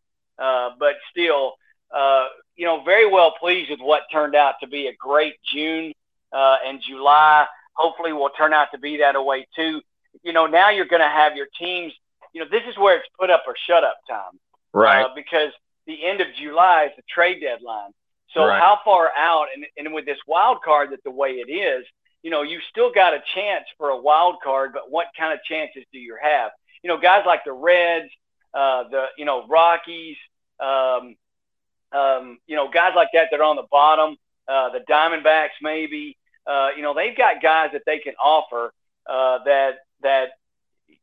but 0.80 0.96
still, 1.12 1.54
uh, 1.96 2.26
you 2.56 2.66
know, 2.66 2.84
very 2.84 3.10
well 3.10 3.34
pleased 3.40 3.70
with 3.70 3.80
what 3.80 4.04
turned 4.12 4.36
out 4.36 4.56
to 4.62 4.68
be 4.68 4.88
a 4.88 4.94
great 4.96 5.36
June 5.54 5.94
uh, 6.32 6.58
and 6.66 6.82
July. 6.88 7.46
Hopefully, 7.74 8.14
will 8.14 8.30
turn 8.30 8.54
out 8.54 8.68
to 8.74 8.80
be 8.80 8.98
that 8.98 9.16
away 9.16 9.48
too. 9.56 9.82
You 10.24 10.34
know, 10.34 10.46
now 10.46 10.70
you're 10.70 10.86
going 10.86 11.02
to 11.02 11.08
have 11.08 11.36
your 11.36 11.48
teams. 11.58 11.94
You 12.34 12.42
know, 12.42 12.48
this 12.50 12.64
is 12.70 12.78
where 12.78 12.98
it's 12.98 13.08
put 13.20 13.30
up 13.30 13.44
or 13.48 13.56
shut 13.68 13.84
up 13.84 13.98
time, 14.10 14.40
right? 14.74 15.04
Uh, 15.04 15.10
because 15.16 15.52
the 15.88 16.06
end 16.06 16.22
of 16.22 16.28
July 16.40 16.86
is 16.86 16.92
the 16.96 17.04
trade 17.14 17.42
deadline. 17.42 17.92
So 18.34 18.46
right. 18.46 18.60
how 18.60 18.80
far 18.86 19.12
out? 19.18 19.48
And, 19.54 19.66
and 19.78 19.94
with 19.94 20.06
this 20.06 20.20
wild 20.28 20.62
card 20.64 20.92
that 20.92 21.04
the 21.04 21.12
way 21.12 21.32
it 21.32 21.52
is, 21.52 21.86
you 22.24 22.30
know, 22.30 22.44
you've 22.44 22.64
still 22.70 22.92
got 22.92 23.14
a 23.14 23.22
chance 23.36 23.66
for 23.78 23.90
a 23.90 23.98
wild 24.00 24.36
card, 24.44 24.72
but 24.74 24.90
what 24.90 25.08
kind 25.18 25.34
of 25.34 25.44
chances 25.44 25.84
do 25.92 26.00
you 26.00 26.18
have? 26.22 26.52
You 26.84 26.88
know, 26.88 27.00
guys 27.00 27.24
like 27.26 27.44
the 27.46 27.52
Reds, 27.52 28.10
uh, 28.54 28.84
the 28.90 29.06
you 29.18 29.26
know 29.26 29.48
Rockies, 29.48 30.18
um, 30.60 31.16
um, 31.92 32.38
you 32.48 32.56
know, 32.56 32.70
guys 32.70 32.94
like 32.96 33.10
that 33.14 33.28
that 33.32 33.40
are 33.40 33.44
on 33.44 33.56
the 33.56 33.68
bottom, 33.70 34.18
uh, 34.48 34.70
the 34.70 34.80
Diamondbacks 34.90 35.60
maybe. 35.62 36.18
Uh, 36.46 36.70
you 36.76 36.82
know, 36.82 36.94
they've 36.94 37.16
got 37.16 37.42
guys 37.42 37.70
that 37.74 37.84
they 37.86 38.00
can 38.00 38.14
offer 38.24 38.74
uh, 39.08 39.40
that 39.46 39.80
that 40.02 40.30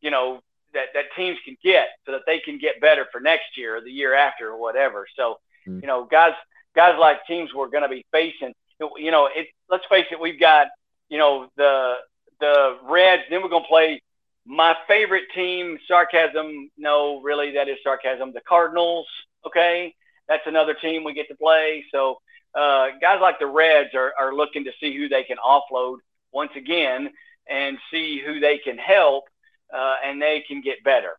you 0.00 0.10
know 0.10 0.40
that 0.74 0.86
that 0.94 1.04
teams 1.16 1.38
can 1.44 1.56
get 1.62 1.88
so 2.06 2.12
that 2.12 2.22
they 2.26 2.38
can 2.38 2.58
get 2.58 2.80
better 2.80 3.06
for 3.12 3.20
next 3.20 3.56
year 3.56 3.76
or 3.76 3.80
the 3.80 3.90
year 3.90 4.14
after 4.14 4.48
or 4.48 4.58
whatever. 4.58 5.06
So, 5.16 5.38
mm-hmm. 5.66 5.80
you 5.80 5.86
know, 5.86 6.04
guys 6.04 6.32
guys 6.74 6.96
like 6.98 7.26
teams 7.26 7.50
we're 7.54 7.68
going 7.68 7.82
to 7.82 7.88
be 7.88 8.04
facing. 8.12 8.54
You 8.96 9.10
know, 9.10 9.26
it. 9.26 9.48
Let's 9.70 9.84
face 9.88 10.06
it, 10.10 10.20
we've 10.20 10.40
got 10.40 10.68
you 11.08 11.18
know 11.18 11.48
the 11.56 11.94
the 12.40 12.78
Reds. 12.84 13.22
Then 13.30 13.42
we're 13.42 13.48
going 13.48 13.64
to 13.64 13.68
play 13.68 14.02
my 14.48 14.74
favorite 14.88 15.24
team. 15.34 15.78
Sarcasm. 15.86 16.70
No, 16.78 17.20
really, 17.20 17.52
that 17.52 17.68
is 17.68 17.76
sarcasm. 17.84 18.32
The 18.32 18.40
Cardinals. 18.40 19.06
Okay, 19.46 19.94
that's 20.26 20.46
another 20.46 20.74
team 20.74 21.04
we 21.04 21.14
get 21.14 21.28
to 21.28 21.36
play. 21.36 21.84
So 21.92 22.16
uh, 22.54 22.88
guys 23.00 23.18
like 23.20 23.38
the 23.38 23.46
Reds 23.46 23.90
are, 23.94 24.12
are 24.18 24.34
looking 24.34 24.64
to 24.64 24.72
see 24.80 24.96
who 24.96 25.08
they 25.08 25.22
can 25.22 25.36
offload 25.36 25.98
once 26.32 26.50
again 26.56 27.10
and 27.48 27.78
see 27.90 28.20
who 28.24 28.40
they 28.40 28.58
can 28.58 28.78
help 28.78 29.24
uh, 29.72 29.96
and 30.04 30.20
they 30.20 30.42
can 30.46 30.60
get 30.60 30.82
better. 30.82 31.18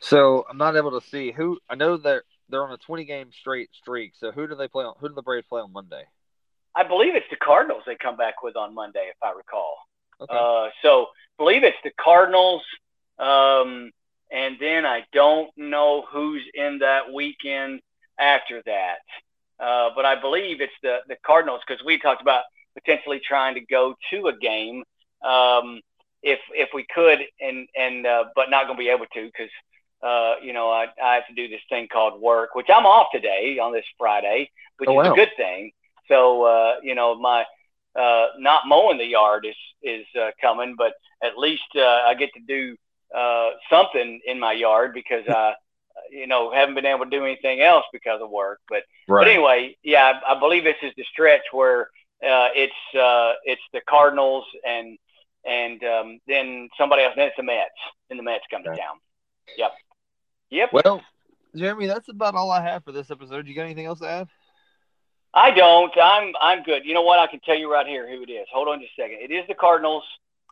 So 0.00 0.44
I'm 0.48 0.56
not 0.56 0.76
able 0.76 0.98
to 0.98 1.06
see 1.06 1.32
who. 1.32 1.58
I 1.68 1.74
know 1.74 1.96
they're 1.96 2.24
they're 2.48 2.64
on 2.64 2.72
a 2.72 2.78
20 2.78 3.04
game 3.04 3.30
straight 3.40 3.70
streak. 3.74 4.12
So 4.18 4.30
who 4.30 4.46
do 4.46 4.54
they 4.54 4.68
play 4.68 4.84
on? 4.84 4.94
Who 5.00 5.08
do 5.08 5.14
the 5.14 5.22
Braves 5.22 5.46
play 5.48 5.62
on 5.62 5.72
Monday? 5.72 6.04
I 6.76 6.86
believe 6.86 7.14
it's 7.14 7.26
the 7.30 7.36
Cardinals 7.36 7.82
they 7.86 7.96
come 7.96 8.16
back 8.16 8.42
with 8.42 8.56
on 8.56 8.74
Monday, 8.74 9.06
if 9.08 9.16
I 9.22 9.30
recall. 9.30 9.76
Okay. 10.20 10.34
Uh, 10.34 10.70
so 10.82 11.08
believe 11.38 11.64
it's 11.64 11.76
the 11.84 11.90
Cardinals, 12.00 12.62
um, 13.18 13.90
and 14.30 14.56
then 14.60 14.86
I 14.86 15.04
don't 15.12 15.50
know 15.56 16.04
who's 16.10 16.42
in 16.54 16.78
that 16.78 17.12
weekend 17.12 17.80
after 18.18 18.62
that. 18.66 18.98
Uh, 19.60 19.90
but 19.94 20.04
I 20.04 20.20
believe 20.20 20.60
it's 20.60 20.72
the 20.82 20.98
the 21.08 21.16
Cardinals 21.24 21.60
because 21.66 21.84
we 21.84 21.98
talked 21.98 22.22
about 22.22 22.44
potentially 22.74 23.20
trying 23.26 23.54
to 23.54 23.60
go 23.60 23.94
to 24.10 24.26
a 24.26 24.36
game. 24.36 24.82
Um, 25.24 25.80
if 26.22 26.40
if 26.52 26.70
we 26.74 26.86
could 26.92 27.20
and 27.40 27.68
and 27.76 28.06
uh, 28.06 28.24
but 28.34 28.50
not 28.50 28.66
going 28.66 28.76
to 28.76 28.82
be 28.82 28.88
able 28.88 29.06
to 29.14 29.26
because 29.26 29.50
uh, 30.02 30.34
you 30.42 30.52
know 30.52 30.70
I, 30.70 30.86
I 31.02 31.14
have 31.14 31.26
to 31.28 31.34
do 31.34 31.48
this 31.48 31.60
thing 31.68 31.86
called 31.92 32.20
work, 32.20 32.54
which 32.54 32.66
I'm 32.74 32.86
off 32.86 33.08
today 33.12 33.58
on 33.58 33.72
this 33.72 33.84
Friday, 33.98 34.50
which 34.78 34.88
oh, 34.88 35.00
is 35.00 35.08
a 35.08 35.14
good 35.14 35.30
thing. 35.36 35.70
So 36.08 36.42
uh, 36.42 36.74
you 36.82 36.94
know 36.94 37.14
my 37.14 37.44
uh, 37.98 38.26
not 38.38 38.66
mowing 38.66 38.98
the 38.98 39.06
yard 39.06 39.46
is 39.46 39.56
is 39.82 40.06
uh, 40.20 40.30
coming, 40.40 40.74
but 40.76 40.94
at 41.22 41.38
least 41.38 41.62
uh, 41.76 41.80
I 41.80 42.14
get 42.14 42.30
to 42.34 42.40
do 42.40 42.76
uh, 43.14 43.50
something 43.70 44.20
in 44.26 44.40
my 44.40 44.52
yard 44.52 44.92
because 44.94 45.24
I 45.28 45.54
you 46.10 46.26
know 46.26 46.52
haven't 46.52 46.74
been 46.74 46.86
able 46.86 47.04
to 47.04 47.10
do 47.10 47.24
anything 47.24 47.60
else 47.60 47.84
because 47.92 48.20
of 48.20 48.30
work. 48.30 48.60
But 48.68 48.82
right. 49.08 49.22
but 49.22 49.28
anyway, 49.28 49.76
yeah, 49.82 50.20
I, 50.26 50.34
I 50.34 50.40
believe 50.40 50.64
this 50.64 50.76
is 50.82 50.92
the 50.96 51.04
stretch 51.12 51.42
where 51.52 51.82
uh, 52.22 52.48
it's 52.54 52.98
uh, 52.98 53.34
it's 53.44 53.62
the 53.72 53.80
Cardinals 53.88 54.44
and 54.66 54.98
and 55.44 55.82
um, 55.84 56.18
then 56.26 56.68
somebody 56.78 57.02
else. 57.02 57.14
Then 57.16 57.28
it's 57.28 57.36
the 57.36 57.42
Mets, 57.42 57.70
and 58.10 58.18
the 58.18 58.22
Mets 58.22 58.44
come 58.50 58.62
okay. 58.62 58.70
to 58.70 58.76
town. 58.76 58.96
Yep. 59.58 59.72
Yep. 60.50 60.72
Well, 60.72 61.02
Jeremy, 61.54 61.86
that's 61.86 62.08
about 62.08 62.34
all 62.34 62.50
I 62.50 62.62
have 62.62 62.84
for 62.84 62.92
this 62.92 63.10
episode. 63.10 63.46
You 63.46 63.54
got 63.54 63.62
anything 63.62 63.86
else 63.86 64.00
to 64.00 64.08
add? 64.08 64.28
I 65.34 65.50
don't. 65.50 65.92
I'm 66.00 66.32
I'm 66.40 66.62
good. 66.62 66.84
You 66.84 66.94
know 66.94 67.02
what? 67.02 67.18
I 67.18 67.26
can 67.26 67.40
tell 67.40 67.56
you 67.56 67.72
right 67.72 67.86
here 67.86 68.08
who 68.08 68.22
it 68.22 68.30
is. 68.30 68.46
Hold 68.52 68.68
on 68.68 68.80
just 68.80 68.92
a 68.98 69.02
second. 69.02 69.18
It 69.20 69.32
is 69.32 69.44
the 69.48 69.54
Cardinals. 69.54 70.04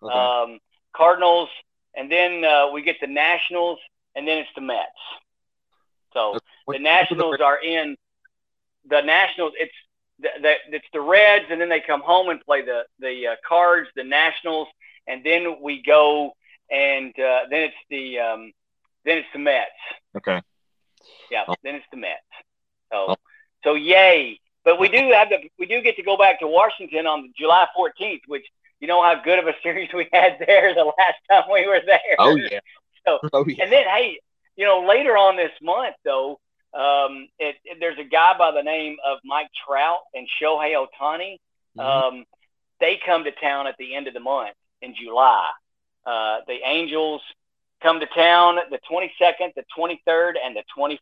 Okay. 0.02 0.12
Um, 0.12 0.58
Cardinals, 0.94 1.48
and 1.94 2.10
then 2.10 2.44
uh, 2.44 2.70
we 2.72 2.82
get 2.82 2.96
the 3.00 3.06
Nationals, 3.06 3.78
and 4.16 4.26
then 4.26 4.38
it's 4.38 4.50
the 4.54 4.60
Mets. 4.60 4.88
So 6.12 6.38
the 6.66 6.78
Nationals 6.78 7.38
are 7.42 7.62
in. 7.62 7.96
The 8.90 9.00
Nationals. 9.00 9.52
It's 9.56 9.72
the, 10.18 10.28
the, 10.40 10.54
it's 10.72 10.86
the 10.92 11.00
Reds, 11.00 11.46
and 11.50 11.60
then 11.60 11.68
they 11.68 11.80
come 11.80 12.00
home 12.00 12.28
and 12.28 12.40
play 12.40 12.62
the 12.62 12.84
the 12.98 13.28
uh, 13.28 13.36
Cards, 13.48 13.88
the 13.94 14.04
Nationals, 14.04 14.66
and 15.06 15.24
then 15.24 15.58
we 15.62 15.80
go 15.82 16.34
and 16.72 17.10
uh, 17.18 17.40
then 17.50 17.64
it's 17.64 17.74
the 17.90 18.18
um, 18.18 18.52
then 19.04 19.18
it's 19.18 19.28
the 19.32 19.38
Mets. 19.38 19.70
Okay. 20.16 20.40
Yeah, 21.30 21.44
oh. 21.46 21.54
then 21.62 21.76
it's 21.76 21.86
the 21.90 21.98
Mets. 21.98 22.20
So 22.90 23.06
oh. 23.10 23.16
so 23.62 23.74
yay! 23.74 24.40
But 24.64 24.78
we 24.78 24.88
do 24.88 25.10
have 25.12 25.28
the 25.28 25.38
we 25.58 25.66
do 25.66 25.82
get 25.82 25.96
to 25.96 26.02
go 26.02 26.16
back 26.16 26.40
to 26.40 26.46
Washington 26.46 27.06
on 27.06 27.32
July 27.36 27.66
14th, 27.76 28.20
which 28.26 28.46
you 28.80 28.88
know 28.88 29.02
how 29.02 29.20
good 29.22 29.38
of 29.38 29.46
a 29.46 29.54
series 29.62 29.88
we 29.92 30.08
had 30.12 30.36
there 30.46 30.74
the 30.74 30.84
last 30.84 31.18
time 31.30 31.44
we 31.52 31.66
were 31.66 31.80
there. 31.84 31.98
Oh 32.18 32.36
yeah. 32.36 32.60
So 33.06 33.18
oh, 33.32 33.44
yeah. 33.46 33.64
and 33.64 33.72
then 33.72 33.84
hey, 33.84 34.18
you 34.56 34.64
know 34.64 34.86
later 34.86 35.16
on 35.16 35.36
this 35.36 35.52
month 35.60 35.96
though, 36.04 36.38
um, 36.74 37.28
it, 37.38 37.56
it, 37.64 37.78
there's 37.80 37.98
a 37.98 38.04
guy 38.04 38.36
by 38.38 38.52
the 38.52 38.62
name 38.62 38.96
of 39.04 39.18
Mike 39.24 39.48
Trout 39.66 39.98
and 40.14 40.28
Shohei 40.40 40.74
Ohtani. 40.74 41.38
Mm-hmm. 41.76 41.80
Um, 41.80 42.24
they 42.80 43.00
come 43.04 43.24
to 43.24 43.30
town 43.32 43.66
at 43.66 43.76
the 43.78 43.94
end 43.94 44.08
of 44.08 44.14
the 44.14 44.20
month 44.20 44.54
in 44.80 44.94
July. 44.94 45.50
Uh, 46.04 46.38
the 46.46 46.58
Angels 46.64 47.22
come 47.82 48.00
to 48.00 48.06
town 48.06 48.58
the 48.70 48.78
22nd, 48.90 49.54
the 49.54 49.64
23rd, 49.76 50.34
and 50.44 50.56
the 50.56 50.64
24th. 50.76 50.98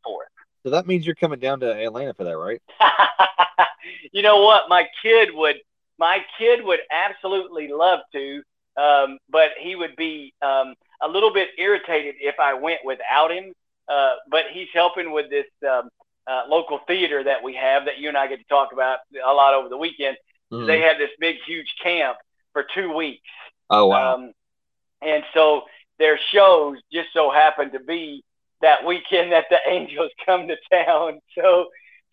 So 0.63 0.71
that 0.71 0.87
means 0.87 1.07
you're 1.07 1.15
coming 1.15 1.39
down 1.39 1.61
to 1.61 1.73
Atlanta 1.73 2.15
for 2.15 2.25
that, 2.25 2.37
right? 2.37 2.61
you 4.13 4.23
know 4.23 4.43
what? 4.43 4.69
My 4.69 4.87
kid 5.03 5.31
would. 5.33 5.57
My 5.99 6.25
kid 6.39 6.65
would 6.65 6.81
absolutely 6.91 7.69
love 7.69 8.01
to, 8.13 8.43
um, 8.79 9.19
but 9.29 9.51
he 9.61 9.77
would 9.77 9.97
be 9.97 10.33
um, 10.41 10.75
a 11.03 11.09
little 11.09 11.31
bit 11.31 11.51
irritated 11.59 12.15
if 12.21 12.37
I 12.41 12.55
went 12.55 12.81
without 12.85 13.31
him. 13.31 13.53
Uh, 13.87 14.15
but 14.31 14.45
he's 14.51 14.69
helping 14.73 15.13
with 15.13 15.29
this 15.29 15.45
um, 15.69 15.91
uh, 16.27 16.45
local 16.49 16.81
theater 16.87 17.25
that 17.25 17.43
we 17.43 17.55
have 17.55 17.85
that 17.85 17.99
you 17.99 18.09
and 18.09 18.17
I 18.17 18.29
get 18.29 18.39
to 18.39 18.45
talk 18.45 18.73
about 18.73 19.01
a 19.13 19.33
lot 19.33 19.53
over 19.53 19.69
the 19.69 19.77
weekend. 19.77 20.17
Mm-hmm. 20.53 20.67
They 20.67 20.81
have 20.81 20.97
this 20.97 21.11
big, 21.19 21.37
huge 21.47 21.75
camp 21.83 22.17
for 22.53 22.65
two 22.75 22.95
weeks. 22.95 23.29
Oh 23.69 23.87
wow! 23.87 24.15
Um, 24.15 24.33
and 25.03 25.23
so 25.35 25.63
their 25.99 26.19
shows 26.33 26.79
just 26.93 27.09
so 27.13 27.31
happen 27.31 27.73
to 27.73 27.81
be 27.81 28.25
that 28.63 28.85
weekend 28.85 29.33
that 29.33 29.47
the 29.51 29.59
Angels 29.67 30.11
come 30.25 30.49
to 30.49 30.57
town. 30.73 31.21
So, 31.37 31.67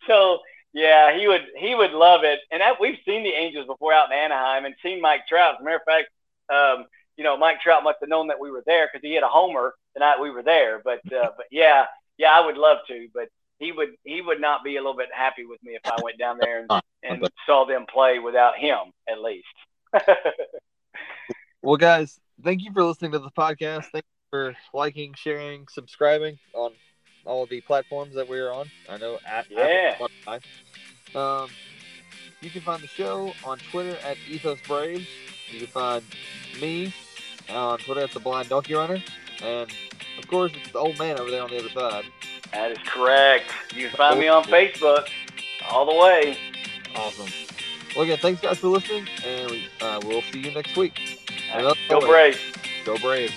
so 0.06 0.38
yeah, 0.72 1.18
he 1.18 1.26
would 1.26 1.46
he 1.56 1.74
would 1.74 1.92
love 1.92 2.24
it. 2.24 2.40
And 2.50 2.60
that, 2.60 2.80
we've 2.80 2.98
seen 3.04 3.22
the 3.22 3.30
Angels 3.30 3.66
before 3.66 3.92
out 3.92 4.12
in 4.12 4.18
Anaheim 4.18 4.64
and 4.64 4.74
seen 4.82 5.00
Mike 5.00 5.26
Trout. 5.28 5.54
As 5.54 5.60
a 5.60 5.64
matter 5.64 5.76
of 5.76 5.82
fact, 5.86 6.08
um, 6.52 6.86
you 7.16 7.24
know, 7.24 7.36
Mike 7.36 7.60
Trout 7.60 7.84
must 7.84 7.98
have 8.00 8.08
known 8.08 8.28
that 8.28 8.40
we 8.40 8.50
were 8.50 8.62
there 8.66 8.86
because 8.86 9.02
he 9.02 9.14
hit 9.14 9.22
a 9.22 9.28
homer 9.28 9.74
the 9.94 10.00
night 10.00 10.20
we 10.20 10.30
were 10.30 10.42
there. 10.42 10.80
But 10.84 11.00
uh, 11.12 11.30
but 11.36 11.46
yeah, 11.50 11.86
yeah, 12.16 12.32
I 12.32 12.44
would 12.44 12.56
love 12.56 12.78
to, 12.88 13.08
but 13.14 13.28
he 13.58 13.72
would 13.72 13.90
he 14.04 14.20
would 14.20 14.40
not 14.40 14.62
be 14.62 14.76
a 14.76 14.80
little 14.80 14.96
bit 14.96 15.08
happy 15.12 15.44
with 15.44 15.62
me 15.62 15.72
if 15.72 15.90
I 15.90 15.96
went 16.02 16.18
down 16.18 16.38
there 16.40 16.60
and, 16.60 16.82
and 17.02 17.30
saw 17.46 17.64
them 17.64 17.86
play 17.92 18.18
without 18.18 18.56
him 18.56 18.78
at 19.08 19.20
least. 19.20 19.46
well, 21.62 21.76
guys, 21.76 22.20
thank 22.42 22.62
you 22.62 22.72
for 22.72 22.84
listening 22.84 23.12
to 23.12 23.18
the 23.18 23.30
podcast. 23.30 23.86
Thank 23.92 24.04
for 24.30 24.54
liking, 24.74 25.14
sharing, 25.14 25.66
subscribing 25.68 26.38
on 26.54 26.72
all 27.24 27.46
the 27.46 27.60
platforms 27.62 28.14
that 28.14 28.28
we're 28.28 28.50
on. 28.50 28.70
I 28.88 28.98
know 28.98 29.18
at 29.26 29.46
yeah. 29.50 29.96
Um, 31.14 31.48
you 32.40 32.50
can 32.50 32.60
find 32.60 32.82
the 32.82 32.86
show 32.86 33.32
on 33.44 33.58
Twitter 33.70 33.96
at 34.04 34.16
Ethos 34.28 34.58
Braves. 34.66 35.06
You 35.50 35.60
can 35.60 35.68
find 35.68 36.04
me 36.60 36.92
on 37.48 37.78
Twitter 37.78 38.00
at 38.02 38.12
the 38.12 38.20
Blind 38.20 38.48
Donkey 38.48 38.74
Runner, 38.74 39.02
and 39.42 39.70
of 40.18 40.28
course 40.28 40.52
it's 40.54 40.70
the 40.72 40.78
old 40.78 40.98
man 40.98 41.18
over 41.18 41.30
there 41.30 41.42
on 41.42 41.50
the 41.50 41.58
other 41.58 41.70
side. 41.70 42.04
That 42.52 42.72
is 42.72 42.78
correct. 42.86 43.50
You 43.74 43.88
can 43.88 43.96
find 43.96 44.20
me 44.20 44.28
on 44.28 44.44
Facebook 44.44 45.08
all 45.70 45.86
the 45.86 45.94
way. 45.94 46.36
Awesome. 46.94 47.28
Well, 47.94 48.04
again, 48.04 48.18
thanks 48.18 48.40
guys 48.40 48.58
for 48.58 48.68
listening, 48.68 49.06
and 49.24 49.50
we, 49.50 49.66
uh, 49.80 50.00
we'll 50.04 50.22
see 50.22 50.40
you 50.40 50.52
next 50.52 50.76
week. 50.76 51.18
Go 51.88 52.00
Braves. 52.00 52.38
Go 52.84 52.98
Braves. 52.98 53.32